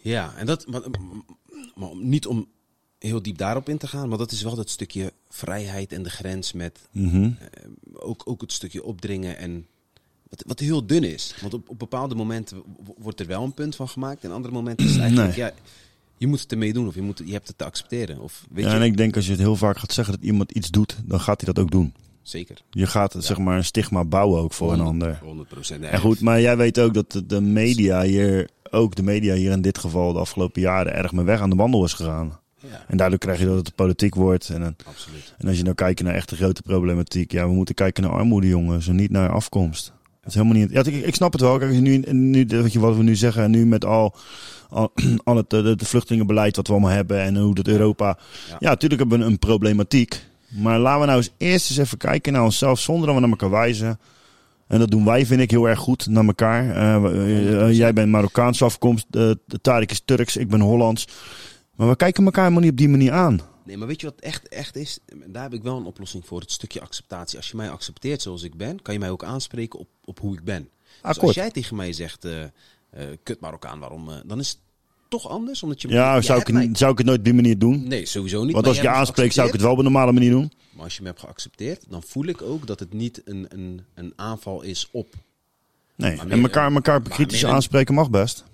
[0.00, 0.80] Ja, en dat, maar,
[2.02, 2.46] niet om
[3.06, 6.10] heel diep daarop in te gaan, maar dat is wel dat stukje vrijheid en de
[6.10, 7.30] grens met Mhm.
[7.92, 9.66] ook, ook het stukje opdringen en
[10.30, 11.34] wat, wat heel dun is.
[11.40, 12.62] Want op, op bepaalde momenten
[12.98, 15.46] wordt er wel een punt van gemaakt en andere momenten is het eigenlijk, Nee.
[15.46, 15.52] ja,
[16.18, 18.20] je moet het ermee doen of je, moet, je hebt het te accepteren.
[18.20, 20.22] Of weet Ja, je, en ik denk als je het heel vaak gaat zeggen dat
[20.24, 21.94] iemand iets doet, dan gaat hij dat ook doen.
[22.22, 22.62] zeker.
[22.70, 25.18] Je gaat zeg maar een stigma bouwen ook voor een ander.
[25.22, 25.84] 100 procent.
[25.84, 29.50] En goed, maar jij weet ook dat de, de media hier, ook de media hier
[29.50, 32.38] in dit geval de afgelopen jaren erg mee weg aan de wandel is gegaan.
[32.70, 34.48] Ja, En daardoor krijg je dat het de politiek wordt.
[34.48, 35.34] En, en absoluut.
[35.38, 38.12] en als je nou kijkt naar echt de grote problematiek, ja, we moeten kijken naar
[38.12, 39.92] armoede, jongens, en niet naar afkomst.
[40.20, 40.70] Dat is helemaal niet.
[40.70, 41.58] Ja, ik, ik snap het wel.
[41.58, 44.16] Kijk, nu, nu je wat we nu zeggen, en nu met al,
[44.68, 44.92] al,
[45.24, 48.18] al het de, de vluchtelingenbeleid wat we allemaal hebben en hoe dat Europa.
[48.48, 48.56] Ja.
[48.58, 50.22] Ja, natuurlijk hebben we een, een problematiek.
[50.48, 53.30] Maar laten we nou eens eerst eens even kijken naar onszelf zonder dat we naar
[53.30, 53.98] elkaar wijzen.
[54.66, 56.70] En dat doen wij, vind ik, heel erg goed naar elkaar.
[56.70, 59.30] Eh, eh, eh, jij bent Marokkaanse afkomst, uh,
[59.62, 61.08] Tarek is Turks, ik ben Hollands.
[61.74, 63.40] Maar we kijken elkaar helemaal niet op die manier aan.
[63.64, 64.98] Nee, maar weet je wat echt, echt is?
[65.26, 66.40] Daar heb ik wel een oplossing voor.
[66.40, 67.36] Het stukje acceptatie.
[67.38, 70.34] Als je mij accepteert zoals ik ben, kan je mij ook aanspreken op, op hoe
[70.34, 70.68] ik ben.
[71.02, 72.50] Dus als jij tegen mij zegt, eh, eh,
[73.22, 74.10] kut Marokkaan, waarom?
[74.10, 74.58] eh, dan is het
[75.08, 75.88] toch anders, omdat je...
[75.88, 77.88] Ja, zou ik, mij- zou ik het nooit op die manier doen?
[77.88, 78.52] Nee, sowieso niet.
[78.54, 80.52] Want als je aanspreekt, zou ik het wel op een normale manier doen.
[80.72, 83.80] Maar als je me hebt geaccepteerd, dan voel ik ook dat het niet een, een,
[83.94, 85.14] een aanval is op
[85.96, 88.44] Nee, en elkaar, elkaar kritisch aanspreken mag best.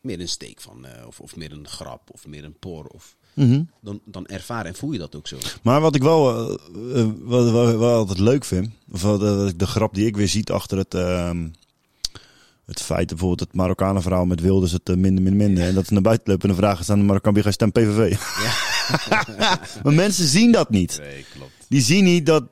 [0.00, 2.84] Meer een steek van, eh, of, of meer een grap, of meer een por.
[2.86, 3.62] Of, Mhm.
[3.80, 5.36] dan, dan ervaar en voel je dat ook zo.
[5.62, 9.48] Maar wat ik wel, eh, eh, wat, wat, wat altijd leuk vind, of wat, eh,
[9.56, 11.48] de grap die ik weer ziet achter het, ehm,
[12.66, 15.64] het feit bijvoorbeeld het Marokkanen verhaal met Wilders het minder, minder, minder.
[15.64, 17.54] En dat ze naar buiten lopen en de vragen staan de Marokkaan, wie ga je
[17.54, 18.16] stem PVV?
[19.82, 20.98] maar mensen zien dat niet.
[20.98, 21.52] Nee, klopt.
[21.68, 22.44] Die zien niet dat,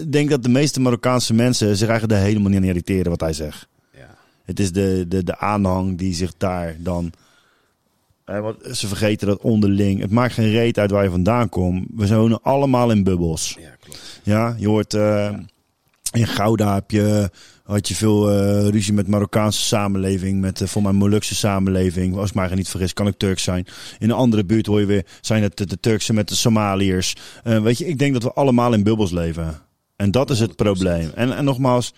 [0.00, 3.20] ik denk dat de meeste Marokkaanse mensen zich eigenlijk er helemaal niet aan irriteren wat
[3.20, 3.68] hij zegt.
[4.46, 7.12] Het is de, de, de aanhang die zich daar dan.
[8.24, 10.00] Eh, want ze vergeten dat onderling.
[10.00, 11.86] Het maakt geen reet uit waar je vandaan komt.
[11.96, 13.56] We wonen allemaal in bubbels.
[13.60, 14.20] ja, klopt.
[14.22, 14.94] Ja, je hoort.
[14.94, 15.34] eh,
[16.12, 17.30] In Gouda heb je,
[17.62, 20.40] had je veel eh, ruzie met Marokkaanse samenleving.
[20.40, 22.16] Met eh, voor mijn Molukse samenleving.
[22.16, 23.66] Als ik mij niet vergis, kan ik Turks zijn.
[23.98, 25.06] In een andere buurt hoor je weer.
[25.20, 27.14] Zijn het de, de Turkse met de Somaliërs.
[27.44, 29.60] Eh, weet je, ik denk dat we allemaal in bubbels leven.
[29.96, 30.54] En dat is het 100%.
[30.54, 31.10] probleem.
[31.14, 31.94] En, en nogmaals,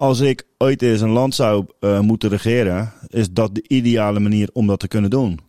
[0.00, 4.48] als ik ooit eens een land zou eh, moeten regeren, is dat de ideale manier
[4.52, 5.40] om dat te kunnen doen.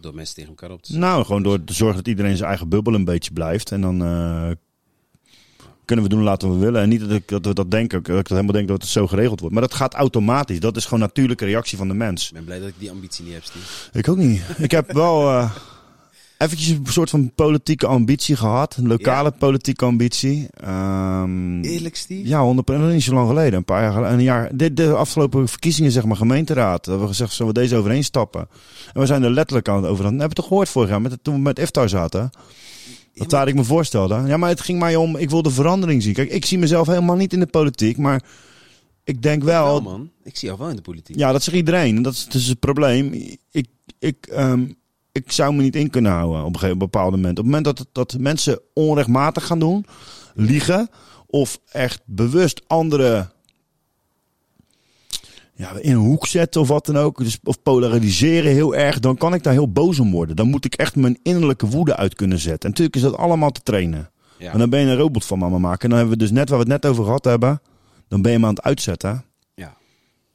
[0.00, 2.68] Door mensen tegen elkaar op te Nou, gewoon door te zorgen dat iedereen zijn eigen
[2.68, 3.70] bubbel een beetje blijft.
[3.70, 4.50] En dan eh,
[5.84, 6.82] kunnen we doen laten we willen.
[6.82, 8.90] En niet dat, ik, dat we dat denken, dat ik dat helemaal denk dat het
[8.90, 9.54] zo geregeld wordt.
[9.54, 10.60] Maar dat gaat automatisch.
[10.60, 12.28] Dat is gewoon een natuurlijke reactie van de mens.
[12.28, 13.98] Ik ben blij dat ik die ambitie niet heb, Steve.
[13.98, 14.42] Ik ook niet.
[14.58, 15.50] Ik heb wel eh
[16.42, 18.76] eventjes een soort van politieke ambitie gehad.
[18.76, 20.48] Een lokale politieke ambitie.
[20.54, 22.28] Ehm, Eerlijk, Steve?
[22.28, 23.54] ja, 100 niet zo lang geleden.
[23.54, 24.18] Een paar jaar geleden.
[24.18, 24.56] Een jaar.
[24.56, 26.84] De, de afgelopen verkiezingen, zeg maar, gemeenteraad.
[26.84, 28.48] Hebben we gezegd, zullen we deze overheen stappen?
[28.92, 30.04] En we zijn er letterlijk aan het over.
[30.04, 32.30] Hebben we toch gehoord vorig jaar, met, toen we met Iftar zaten?
[33.14, 34.22] Dat daar ik me voorstelde.
[34.26, 36.12] Ja, maar het ging mij om, ik wil de verandering zien.
[36.12, 38.22] Kijk, ik zie mezelf helemaal niet in de politiek, maar
[39.04, 39.64] ik denk wel...
[39.64, 40.10] Wel, man.
[40.24, 41.16] Ik zie jou wel in de politiek.
[41.16, 41.96] Ja, dat zegt iedereen.
[41.96, 43.12] En dat is dus het probleem.
[43.50, 43.66] Ik,
[43.98, 44.64] ik, ehm,
[45.12, 47.38] ik zou me niet in kunnen houden op een bepaald moment.
[47.38, 49.86] Op het moment dat, dat mensen onrechtmatig gaan doen,
[50.34, 50.88] liegen
[51.26, 53.32] of echt bewust anderen
[55.54, 59.16] ja, in een hoek zetten of wat dan ook, dus, of polariseren heel erg, dan
[59.16, 60.36] kan ik daar heel boos om worden.
[60.36, 62.60] Dan moet ik echt mijn innerlijke woede uit kunnen zetten.
[62.60, 64.10] En natuurlijk is dat allemaal te trainen.
[64.38, 64.52] Ja.
[64.52, 65.82] En dan ben je een robot van mama maken.
[65.82, 67.60] En dan hebben we dus net waar we het net over gehad hebben,
[68.08, 69.24] dan ben je me aan het uitzetten.
[69.54, 69.76] ja.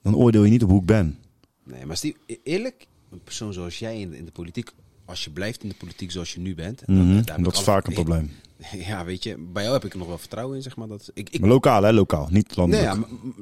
[0.01, 1.17] Dan oordeel je niet op hoe ik ben.
[1.63, 4.69] Nee, maar Steve, e- eerlijk, een persoon zoals jij in, in de politiek,
[5.05, 7.87] als je blijft in de politiek zoals je nu bent, dan- Mhm, dat is vaak
[7.87, 8.31] een probleem.
[8.87, 10.87] Ja, weet je, bij jou heb ik er nog wel vertrouwen in, zeg maar.
[10.87, 11.91] Dat, ik, ik, Maar lokaal, hè?
[11.91, 12.87] Lokaal, niet nee, landelijk.
[12.87, 13.35] ja, m- m-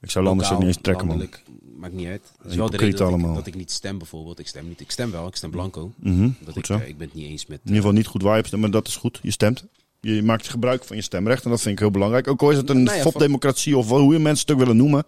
[0.00, 1.16] ik zou landers ook niet eens trekken, man.
[1.18, 1.42] landelijk,
[1.76, 2.32] maakt niet uit.
[2.42, 3.34] Dat is wel de reden dat ik, allemaal.
[3.34, 4.38] dat ik niet stem, bijvoorbeeld.
[4.38, 4.80] Ik stem niet.
[4.80, 5.92] Ik stem wel, ik stem blanco.
[5.96, 6.74] Mhm, Dat goed ik, zo.
[6.78, 7.56] eh, ik ben het niet eens met...
[7.58, 9.18] In ieder geval niet goed waar je stemt, maar dat is goed.
[9.22, 9.64] Je stemt.
[10.00, 12.28] Je maakt gebruik van je stemrecht en dat vind ik heel belangrijk.
[12.28, 14.60] Ook al is het een Nou ja, van- fopdemocratie of hoe je mensen het ook
[14.60, 15.04] willen noemen.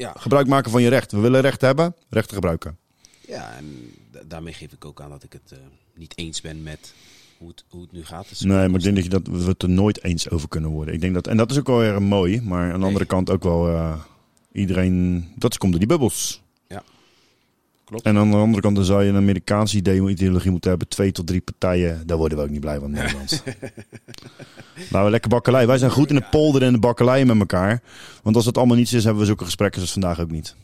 [0.00, 1.12] Ja, Gebruik maken van je recht.
[1.12, 2.78] We willen recht hebben, rechten gebruiken.
[3.28, 5.58] ja, en da- daarmee geef ik ook aan dat ik het eh,
[5.94, 6.94] niet eens ben met
[7.38, 8.28] hoe het, hoe het nu gaat.
[8.28, 10.70] Dus Nee, maar ik denk dat, je dat we het er nooit eens over kunnen
[10.70, 10.94] worden.
[10.94, 13.30] Ik denk dat, en dat is ook wel weer mooi, maar aan de andere kant
[13.30, 14.00] ook wel eh,
[14.52, 15.28] iedereen.
[15.36, 16.42] Dat komt door die bubbels.
[17.90, 18.04] Klopt.
[18.04, 20.88] En aan de andere kant dan zou je een Amerikaanse idee, ideologie moeten hebben.
[20.88, 22.06] Twee tot drie partijen.
[22.06, 23.42] Daar worden we ook niet blij van Nederland.
[24.74, 25.66] Laten we lekker bakkelei.
[25.66, 27.82] Wij zijn goed in de polder en de bakkelei met elkaar.
[28.22, 30.54] Want als dat allemaal niets is, hebben we zulke gesprekken zoals vandaag ook niet.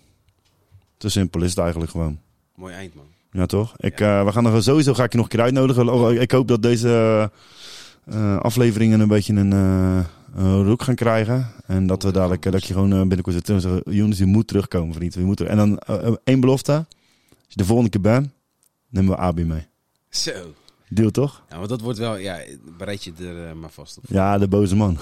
[0.97, 2.19] Te simpel is het eigenlijk gewoon.
[2.55, 3.05] Mooi eind, man.
[3.33, 3.75] Ja, toch?
[3.77, 5.89] Ik, eh, we gaan er sowieso ga ik je nog een keer uitnodigen.
[5.93, 7.31] Oh, Ik hoop dat deze
[8.05, 9.99] eh, afleveringen een beetje een, eh
[10.35, 11.47] een roek gaan krijgen.
[11.67, 13.47] En dat we dadelijk, eh, dat je gewoon eh, binnenkort
[13.91, 15.15] Jonas, je moet terugkomen, vriend.
[15.15, 16.87] Je moet er- En dan eh, eh, één belofte.
[17.47, 18.29] Als je de volgende keer bent,
[18.89, 19.67] nemen we Abi mee.
[20.09, 20.55] Zo.
[20.89, 21.43] Deal toch?
[21.51, 22.17] Ja, want dat wordt wel...
[22.17, 22.39] Ja,
[22.79, 24.05] bereid je er eh, maar vast op.
[24.09, 24.99] Ja, de boze man.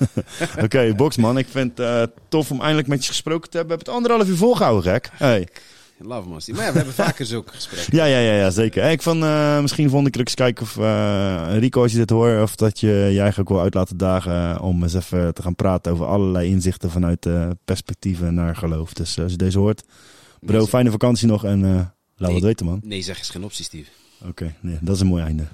[0.64, 1.38] Oké, Boxman.
[1.38, 3.76] Ik vind het eh, tof om eindelijk met je gesproken te hebben.
[3.76, 5.10] We hebben het anderhalf uur volgehouden, gek.
[5.12, 5.48] Hey.
[5.98, 6.52] Love Masty.
[6.52, 7.96] Maar ja, we hebben vaker zulke gesprekken.
[7.96, 8.82] Ja, ja, ja, ja, zeker.
[8.82, 10.76] Hey, ik van eh, misschien volgende keer eens kijken of
[11.58, 14.82] Rico, als je dit hoort, of dat je je eigenlijk wel uit laten dagen om
[14.82, 17.26] eens even te gaan praten over allerlei inzichten vanuit
[17.64, 18.92] perspectieven naar geloof.
[18.92, 19.82] Dus als je deze hoort,
[20.40, 22.32] bro, fijne vakantie nog en eh laat Nee.
[22.32, 22.80] wat weten, man.
[22.84, 23.90] Nee, zeg eens geen optie, Steve.
[24.26, 25.46] Oké, nee, dat is een mooi einde.